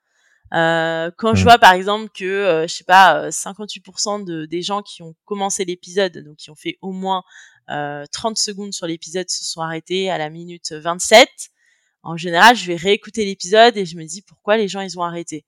Euh, 0.53 1.11
quand 1.17 1.35
je 1.35 1.41
mmh. 1.41 1.43
vois 1.43 1.57
par 1.59 1.73
exemple 1.73 2.09
que 2.09 2.25
euh, 2.25 2.67
je 2.67 2.73
sais 2.73 2.83
pas 2.83 3.29
58% 3.29 4.21
euh, 4.21 4.25
de, 4.25 4.45
des 4.47 4.63
gens 4.63 4.81
qui 4.81 5.03
ont 5.03 5.15
commencé 5.25 5.63
l'épisode, 5.63 6.17
donc 6.17 6.37
qui 6.37 6.49
ont 6.49 6.55
fait 6.55 6.77
au 6.81 6.91
moins 6.91 7.23
30 7.67 8.35
secondes 8.35 8.73
sur 8.73 8.87
l'épisode, 8.87 9.29
se 9.29 9.43
sont 9.43 9.61
arrêtés 9.61 10.09
à 10.09 10.17
la 10.17 10.31
minute 10.31 10.71
27. 10.71 11.29
En 12.01 12.17
général, 12.17 12.55
je 12.55 12.65
vais 12.65 12.75
réécouter 12.75 13.25
l'épisode 13.25 13.77
et 13.77 13.85
je 13.85 13.95
me 13.95 14.05
dis 14.05 14.23
pourquoi 14.23 14.57
les 14.57 14.67
gens 14.67 14.81
ils 14.81 14.97
ont 14.97 15.03
arrêté. 15.03 15.45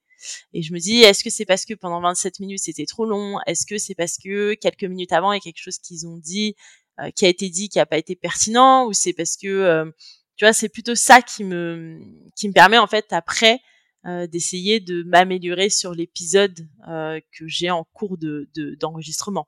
Et 0.52 0.62
je 0.62 0.72
me 0.72 0.78
dis 0.78 1.00
est-ce 1.00 1.24
que 1.24 1.30
c'est 1.30 1.44
parce 1.44 1.64
que 1.64 1.74
pendant 1.74 2.00
27 2.00 2.40
minutes 2.40 2.60
c'était 2.62 2.86
trop 2.86 3.04
long? 3.04 3.38
Est-ce 3.46 3.66
que 3.66 3.78
c'est 3.78 3.94
parce 3.94 4.18
que 4.18 4.54
quelques 4.54 4.84
minutes 4.84 5.12
avant 5.12 5.32
il 5.32 5.36
y 5.36 5.38
a 5.38 5.40
quelque 5.40 5.62
chose 5.62 5.78
qu'ils 5.78 6.06
ont 6.06 6.18
dit 6.18 6.56
qui 7.16 7.24
a 7.24 7.28
été 7.28 7.48
dit 7.48 7.68
qui 7.68 7.80
a 7.80 7.86
pas 7.86 7.98
été 7.98 8.16
pertinent? 8.16 8.86
Ou 8.86 8.92
c'est 8.92 9.12
parce 9.12 9.36
que 9.36 9.92
tu 10.36 10.44
vois 10.44 10.52
c'est 10.52 10.68
plutôt 10.68 10.94
ça 10.94 11.22
qui 11.22 11.44
me 11.44 11.98
qui 12.36 12.48
me 12.48 12.52
permet 12.52 12.78
en 12.78 12.86
fait 12.86 13.06
après 13.12 13.60
euh, 14.04 14.26
d'essayer 14.26 14.80
de 14.80 15.04
m'améliorer 15.04 15.70
sur 15.70 15.94
l'épisode 15.94 16.66
euh, 16.88 17.20
que 17.38 17.46
j'ai 17.46 17.70
en 17.70 17.84
cours 17.84 18.18
de 18.18 18.50
d'enregistrement. 18.80 19.46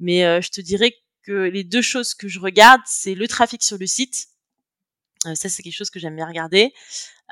Mais 0.00 0.24
euh, 0.24 0.40
je 0.40 0.50
te 0.50 0.60
dirais 0.60 0.92
que 1.22 1.30
les 1.30 1.62
deux 1.62 1.82
choses 1.82 2.12
que 2.12 2.26
je 2.26 2.40
regarde, 2.40 2.80
c'est 2.84 3.14
le 3.14 3.28
trafic 3.28 3.62
sur 3.62 3.78
le 3.78 3.86
site. 3.86 4.26
ça, 5.34 5.48
c'est 5.48 5.62
quelque 5.62 5.76
chose 5.76 5.90
que 5.90 6.00
j'aime 6.00 6.16
bien 6.16 6.26
regarder. 6.26 6.72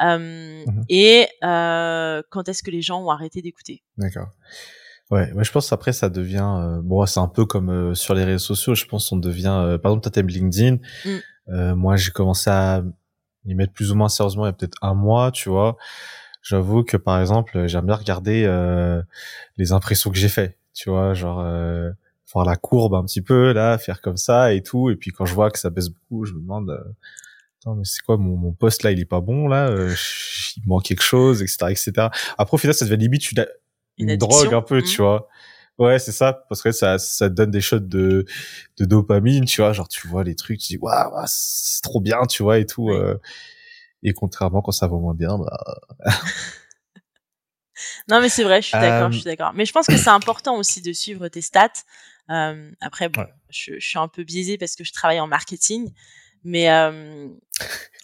Mmh 0.01 0.65
et 0.89 1.29
quand 1.41 2.49
est-ce 2.49 2.63
que 2.63 2.71
les 2.71 2.83
gens 2.83 3.03
ont 3.03 3.11
arrêté 3.11 3.43
d'écouter? 3.43 3.83
D'accord. 3.97 4.29
Ouais, 5.11 5.33
moi 5.35 5.43
je 5.43 5.53
pense 5.53 5.73
après 5.73 5.93
ça 5.93 6.09
devient 6.09 6.81
bon, 6.83 7.05
c'est 7.07 7.21
un 7.21 7.29
peu 7.29 7.45
comme 7.45 7.95
sur 7.95 8.15
les 8.15 8.25
réseaux 8.25 8.39
sociaux. 8.39 8.75
Je 8.75 8.87
pense 8.87 9.13
on 9.13 9.17
devient, 9.17 9.79
par 9.83 9.93
exemple, 9.93 10.11
t'aimes 10.11 10.29
LinkedIn. 10.29 10.79
Mmh. 11.05 11.73
moi, 11.75 11.97
j'ai 11.97 12.11
commencé 12.11 12.51
à 12.51 12.83
y 13.47 13.55
mettre 13.55 13.73
plus 13.73 13.93
ou 13.93 13.95
moins 13.95 14.09
sérieusement 14.09 14.45
il 14.45 14.49
y 14.49 14.51
a 14.51 14.53
peut-être 14.53 14.79
un 14.83 14.95
mois, 14.95 15.31
tu 15.31 15.49
vois. 15.49 15.77
J'avoue 16.43 16.85
que 16.85 16.97
par 16.97 17.21
exemple, 17.21 17.67
j'aime 17.67 17.87
bien 17.87 17.95
regarder 17.95 18.45
euh, 18.47 19.03
les 19.57 19.73
impressions 19.73 20.11
que 20.11 20.17
j'ai 20.17 20.29
fait, 20.29 20.59
tu 20.75 20.91
vois, 20.91 21.15
genre 21.15 21.41
euh, 21.41 21.91
voir 22.33 22.45
la 22.45 22.57
courbe 22.57 22.95
un 22.95 23.05
petit 23.05 23.23
peu 23.23 23.53
là, 23.53 23.79
faire 23.79 24.03
comme 24.03 24.19
ça 24.19 24.53
et 24.53 24.63
tout. 24.63 24.91
Et 24.91 24.97
puis 24.97 25.11
quand 25.11 25.25
je 25.25 25.35
vois 25.35 25.51
que 25.51 25.59
ça 25.59 25.71
baisse 25.71 25.89
beaucoup, 25.89 26.27
je 26.27 26.35
me 26.35 26.41
demande, 26.41 26.85
euh, 27.67 27.71
attends 27.71 27.75
mais 27.77 27.85
c'est 27.85 28.01
quoi 28.01 28.17
mon, 28.17 28.37
mon 28.37 28.53
poste 28.53 28.83
là, 28.83 28.91
il 28.91 29.01
est 29.01 29.05
pas 29.05 29.21
bon 29.21 29.49
là, 29.49 29.69
euh, 29.69 29.95
il 30.57 30.67
manque 30.67 30.85
quelque 30.85 31.03
chose, 31.03 31.43
etc., 31.43 31.67
etc. 31.71 32.09
Après 32.39 32.55
au 32.55 32.59
final, 32.59 32.75
ça 32.75 32.85
devient 32.85 33.01
limite 33.01 33.33
une, 33.33 33.47
une, 33.99 34.17
drogue 34.17 34.55
un 34.55 34.63
peu, 34.63 34.83
tu 34.83 35.01
mmh. 35.01 35.05
vois. 35.05 35.29
Ouais, 35.77 35.99
c'est 35.99 36.13
ça, 36.13 36.45
parce 36.49 36.63
que 36.63 36.71
ça, 36.71 36.99
ça 36.99 37.29
te 37.29 37.35
donne 37.35 37.51
des 37.51 37.61
shots 37.61 37.81
de, 37.81 38.25
de 38.79 38.85
dopamine, 38.85 39.45
tu 39.45 39.61
vois, 39.61 39.73
genre 39.73 39.89
tu 39.89 40.07
vois 40.07 40.23
les 40.23 40.37
trucs, 40.37 40.61
tu 40.61 40.75
dis 40.75 40.77
waouh, 40.77 41.11
c'est 41.27 41.83
trop 41.83 42.01
bien, 42.01 42.25
tu 42.27 42.45
vois 42.45 42.59
et 42.59 42.67
tout. 42.67 42.91
Euh, 42.91 43.21
et 44.05 44.13
contrairement 44.13 44.63
quand 44.63 44.71
ça 44.73 44.87
va 44.87 44.97
moins 44.97 45.15
bien, 45.15 45.37
bah. 45.37 45.59
non 48.09 48.21
mais 48.21 48.29
c'est 48.29 48.45
vrai, 48.45 48.63
je 48.63 48.69
suis 48.69 48.79
d'accord, 48.79 49.11
je 49.11 49.17
suis 49.19 49.25
d'accord. 49.25 49.53
Mais 49.55 49.65
je 49.65 49.73
pense 49.73 49.87
que 49.87 49.97
c'est 49.97 50.11
important 50.11 50.57
aussi 50.59 50.81
de 50.81 50.93
suivre 50.93 51.27
tes 51.27 51.41
stats. 51.41 51.73
Euh, 52.31 52.71
après, 52.81 53.09
bon, 53.09 53.27
je, 53.51 53.73
je, 53.79 53.87
suis 53.87 53.99
un 53.99 54.09
peu 54.09 54.23
biaisée 54.23 54.57
parce 54.57 54.77
que 54.77 54.85
je 54.85 54.93
travaille 54.93 55.21
en 55.21 55.27
marketing, 55.27 55.93
mais 56.45 56.71
euh, 56.71 57.29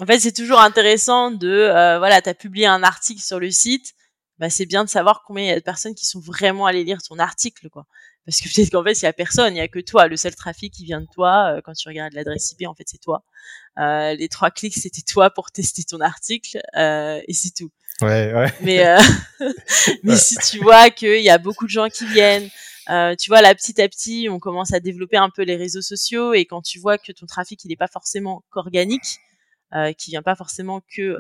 en 0.01 0.07
fait 0.07 0.21
c'est 0.21 0.33
toujours 0.33 0.61
intéressant 0.61 1.31
de, 1.31 1.49
euh, 1.49 1.99
voilà, 1.99 2.21
t'as 2.21 2.35
publié 2.35 2.67
un 2.67 2.83
article 2.83 3.23
sur 3.23 3.39
le 3.39 3.51
site 3.51 3.95
bah, 4.41 4.49
c'est 4.49 4.65
bien 4.65 4.85
de 4.85 4.89
savoir 4.89 5.23
combien 5.27 5.45
il 5.45 5.49
y 5.49 5.53
a 5.53 5.57
de 5.57 5.61
personnes 5.61 5.95
qui 5.95 6.07
sont 6.07 6.19
vraiment 6.19 6.65
allées 6.65 6.83
lire 6.83 7.03
ton 7.03 7.19
article, 7.19 7.69
quoi. 7.69 7.87
Parce 8.25 8.41
que 8.41 8.49
peut-être 8.49 8.71
qu'en 8.71 8.83
fait, 8.83 8.95
il 8.95 9.03
y 9.03 9.07
a 9.07 9.13
personne, 9.13 9.55
il 9.55 9.59
y 9.59 9.63
a 9.63 9.69
que 9.69 9.81
toi. 9.81 10.09
Le 10.09 10.17
seul 10.17 10.35
trafic 10.35 10.73
qui 10.73 10.85
vient 10.85 11.03
de 11.03 11.07
toi, 11.13 11.57
euh, 11.57 11.61
quand 11.63 11.75
tu 11.75 11.87
regardes 11.87 12.15
l'adresse 12.15 12.53
IP, 12.53 12.67
en 12.67 12.75
fait, 12.75 12.85
c'est 12.87 13.01
toi. 13.01 13.23
Euh, 13.79 14.15
les 14.15 14.29
trois 14.31 14.51
clics, 14.51 14.75
c'était 14.75 15.03
toi 15.03 15.29
pour 15.29 15.51
tester 15.51 15.85
ton 15.85 16.01
article, 16.01 16.59
euh, 16.75 17.21
et 17.29 17.35
c'est 17.35 17.51
tout. 17.55 17.71
Ouais, 18.01 18.33
ouais. 18.33 18.51
Mais, 18.63 18.87
euh, 18.87 18.99
mais 20.05 20.17
si 20.17 20.37
tu 20.37 20.59
vois 20.61 20.89
qu'il 20.89 21.21
y 21.21 21.29
a 21.29 21.37
beaucoup 21.37 21.67
de 21.67 21.71
gens 21.71 21.91
qui 21.91 22.07
viennent, 22.07 22.49
euh, 22.91 23.15
tu 23.17 23.31
vois, 23.31 23.43
là, 23.43 23.55
petit 23.55 23.81
à 23.81 23.89
petit, 23.89 24.29
on 24.31 24.39
commence 24.39 24.73
à 24.73 24.81
développer 24.81 25.17
un 25.17 25.31
peu 25.31 25.43
les 25.43 25.57
réseaux 25.57 25.83
sociaux, 25.83 26.35
et 26.35 26.45
quand 26.45 26.63
tu 26.63 26.79
vois 26.79 26.99
que 26.99 27.13
ton 27.13 27.27
trafic, 27.27 27.65
il 27.65 27.69
n'est 27.69 27.77
pas 27.77 27.89
forcément 27.89 28.45
qu'organique, 28.51 29.21
euh, 29.75 29.93
qui 29.93 30.11
vient 30.11 30.23
pas 30.23 30.35
forcément 30.35 30.81
que 30.95 31.17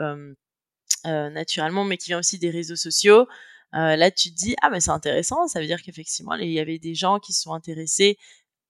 euh, 1.06 1.30
naturellement, 1.30 1.84
mais 1.84 1.96
qui 1.96 2.08
vient 2.08 2.18
aussi 2.18 2.38
des 2.38 2.50
réseaux 2.50 2.76
sociaux. 2.76 3.26
Euh, 3.74 3.96
là, 3.96 4.10
tu 4.10 4.30
te 4.30 4.36
dis 4.36 4.56
ah 4.60 4.70
mais 4.70 4.80
c'est 4.80 4.90
intéressant, 4.90 5.46
ça 5.46 5.60
veut 5.60 5.66
dire 5.66 5.80
qu'effectivement 5.82 6.34
il 6.34 6.50
y 6.50 6.58
avait 6.58 6.78
des 6.78 6.94
gens 6.94 7.20
qui 7.20 7.32
sont 7.32 7.54
intéressés 7.54 8.18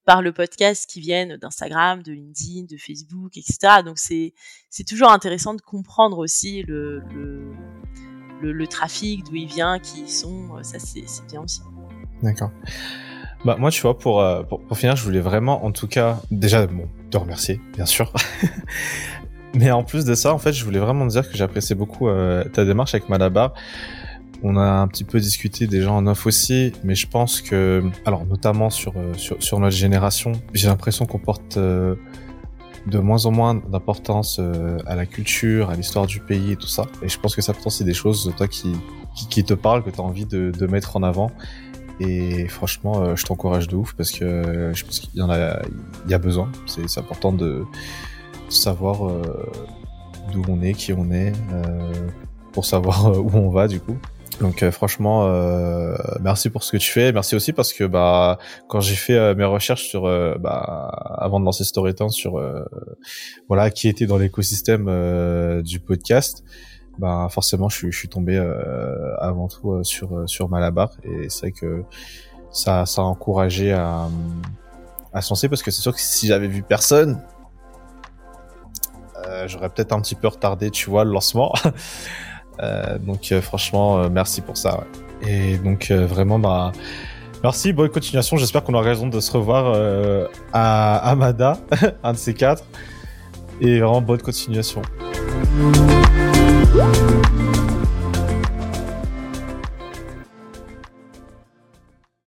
par 0.05 0.23
le 0.23 0.33
podcast 0.33 0.89
qui 0.89 1.01
viennent 1.01 1.37
d'Instagram, 1.39 2.03
de 2.03 2.13
LinkedIn, 2.13 2.67
de 2.71 2.77
Facebook, 2.77 3.37
etc. 3.37 3.83
Donc 3.85 3.99
c'est 3.99 4.35
c'est 4.69 4.85
toujours 4.85 5.11
intéressant 5.11 5.55
de 5.55 5.63
comprendre 5.63 6.19
aussi 6.19 6.63
le 6.63 7.03
le, 8.43 8.67
trafic, 8.67 9.25
d'où 9.25 9.37
il 9.37 9.47
vient, 9.47 9.79
qui 9.79 10.03
ils 10.03 10.09
sont. 10.11 10.63
Ça 10.63 10.79
c'est 10.79 11.05
bien 11.27 11.43
aussi. 11.43 11.61
D'accord. 12.23 12.51
Bah 13.45 13.57
moi 13.59 13.71
tu 13.71 13.81
vois 13.81 13.97
pour, 13.99 14.21
euh, 14.21 14.43
pour, 14.43 14.61
pour 14.61 14.77
finir 14.77 14.97
je 14.97 15.03
voulais 15.03 15.21
vraiment 15.21 15.65
en 15.65 15.73
tout 15.73 15.89
cas 15.89 16.21
déjà 16.31 16.67
bon 16.67 16.89
te 17.11 17.17
remercier 17.17 17.59
bien 17.75 17.87
sûr 17.87 18.13
Mais 19.55 19.71
en 19.71 19.83
plus 19.83 20.05
de 20.05 20.15
ça, 20.15 20.33
en 20.33 20.39
fait, 20.39 20.53
je 20.53 20.65
voulais 20.65 20.79
vraiment 20.79 21.07
dire 21.07 21.29
que 21.29 21.37
j'appréciais 21.37 21.75
beaucoup 21.75 22.09
euh, 22.09 22.45
ta 22.45 22.65
démarche 22.65 22.95
avec 22.95 23.09
Malabar. 23.09 23.53
On 24.43 24.57
a 24.57 24.63
un 24.63 24.89
petit 24.89 25.05
peu 25.05 25.21
discuté 25.21 25.67
déjà 25.67 25.93
en 25.93 26.07
off 26.07 26.27
aussi, 26.27 26.73
mais 26.83 26.95
je 26.95 27.07
pense 27.07 27.43
que, 27.43 27.83
alors 28.07 28.25
notamment 28.25 28.71
sur 28.71 28.95
euh, 28.97 29.13
sur, 29.15 29.43
sur, 29.43 29.59
notre 29.59 29.77
génération, 29.77 30.33
j'ai 30.55 30.69
l'impression 30.69 31.05
qu'on 31.05 31.19
porte 31.19 31.59
euh, 31.59 31.97
de 32.87 32.99
moins 32.99 33.27
en 33.27 33.33
moins 33.33 33.55
d'importance 33.55 34.41
à 34.87 34.95
la 34.95 35.05
culture, 35.05 35.69
à 35.69 35.75
l'histoire 35.75 36.07
du 36.07 36.21
pays 36.21 36.53
et 36.53 36.57
tout 36.57 36.69
ça. 36.69 36.87
Et 37.03 37.09
je 37.09 37.19
pense 37.19 37.37
que 37.37 37.43
ça 37.43 37.53
pourtant 37.53 37.69
c'est 37.69 37.85
des 37.85 37.93
choses 37.93 38.33
toi 38.39 38.49
qui, 38.49 38.73
qui, 39.15 39.29
qui 39.29 39.45
te 39.45 39.53
parlent, 39.53 39.83
que 39.83 39.91
tu 39.91 40.01
as 40.01 40.05
envie 40.05 40.25
de, 40.25 40.51
de 40.51 40.67
mettre 40.67 40.97
en 40.97 41.03
avant. 41.03 41.31
Et 42.01 42.49
franchement, 42.49 43.15
je 43.15 43.25
t'encourage 43.25 43.69
de 43.69 43.77
ouf 43.77 43.93
parce 43.95 44.11
que 44.11 44.73
je 44.75 44.85
pense 44.85 45.01
qu'il 45.01 45.19
y 45.19 45.23
en 45.23 45.31
a, 45.31 45.61
il 46.07 46.11
y 46.11 46.15
a 46.15 46.19
besoin. 46.19 46.51
C'est 46.67 46.99
important 46.99 47.33
de 47.33 47.65
savoir 48.49 49.07
euh, 49.09 49.23
d'où 50.33 50.45
on 50.49 50.63
est, 50.63 50.75
qui 50.75 50.93
on 50.93 51.11
est, 51.11 51.33
euh, 51.53 51.93
pour 52.53 52.65
savoir 52.65 53.07
euh, 53.07 53.19
où 53.19 53.31
on 53.35 53.51
va 53.51 53.69
du 53.69 53.81
coup. 53.81 53.97
Donc 54.41 54.67
franchement, 54.71 55.27
euh, 55.27 55.95
merci 56.23 56.49
pour 56.49 56.65
ce 56.65 56.73
que 56.73 56.79
tu 56.79 56.91
fais. 56.91 57.13
Merci 57.13 57.37
aussi 57.37 57.53
parce 57.53 57.75
que 57.75 57.85
bah 57.85 58.39
quand 58.69 58.81
j'ai 58.81 58.95
fait 58.95 59.35
mes 59.35 59.45
recherches 59.45 59.83
sur 59.83 60.05
bah 60.39 60.89
avant 61.19 61.41
de 61.41 61.45
lancer 61.45 61.63
Storytime 61.63 62.09
sur 62.09 62.41
voilà 63.49 63.71
qui 63.71 63.87
était 63.87 64.07
dans 64.07 64.17
l'écosystème 64.17 65.61
du 65.63 65.79
podcast, 65.79 66.43
bah 67.01 67.29
forcément 67.31 67.69
je 67.69 67.91
suis 67.91 68.09
tombé 68.09 68.37
avant 69.19 69.49
tout 69.49 69.83
sur 69.83 70.29
sur 70.29 70.49
Malabar 70.49 70.91
et 71.03 71.29
c'est 71.31 71.51
que 71.51 71.83
ça 72.53 72.87
ça 72.87 73.03
a 73.03 73.05
encouragé 73.05 73.73
à 73.73 74.09
à 75.13 75.21
se 75.21 75.31
lancer 75.31 75.49
parce 75.49 75.63
que 75.63 75.71
c'est 75.71 75.83
sûr 75.83 75.95
que 75.95 76.01
si 76.01 76.27
j'avais 76.27 76.47
vu 76.47 76.63
personne, 76.63 77.21
euh, 79.27 79.49
j'aurais 79.49 79.69
peut-être 79.69 79.93
un 79.93 80.01
petit 80.01 80.15
peu 80.15 80.29
retardé, 80.29 80.71
tu 80.71 80.91
vois, 80.91 81.05
le 81.05 81.13
lancement. 81.13 81.55
Euh, 82.63 82.99
donc 82.99 83.33
euh, 83.33 83.41
franchement, 83.41 84.11
merci 84.11 84.43
pour 84.43 84.59
ça. 84.59 84.85
Et 85.27 85.57
donc 85.57 85.91
vraiment, 85.91 86.39
bah, 86.39 86.73
merci, 87.43 87.73
bonne 87.73 87.89
continuation. 87.89 88.37
J'espère 88.37 88.65
qu'on 88.65 88.75
aura 88.75 88.83
raison 88.83 89.07
de 89.07 89.19
se 89.19 89.33
revoir 89.33 90.29
à 90.53 90.97
Amada, 91.11 91.57
un 92.03 92.13
de 92.13 92.19
ces 92.19 92.35
quatre. 92.35 92.65
Et 93.63 93.81
vraiment 93.81 94.03
bonne 94.03 94.21
continuation. 94.21 94.83
Woo! 96.73 97.40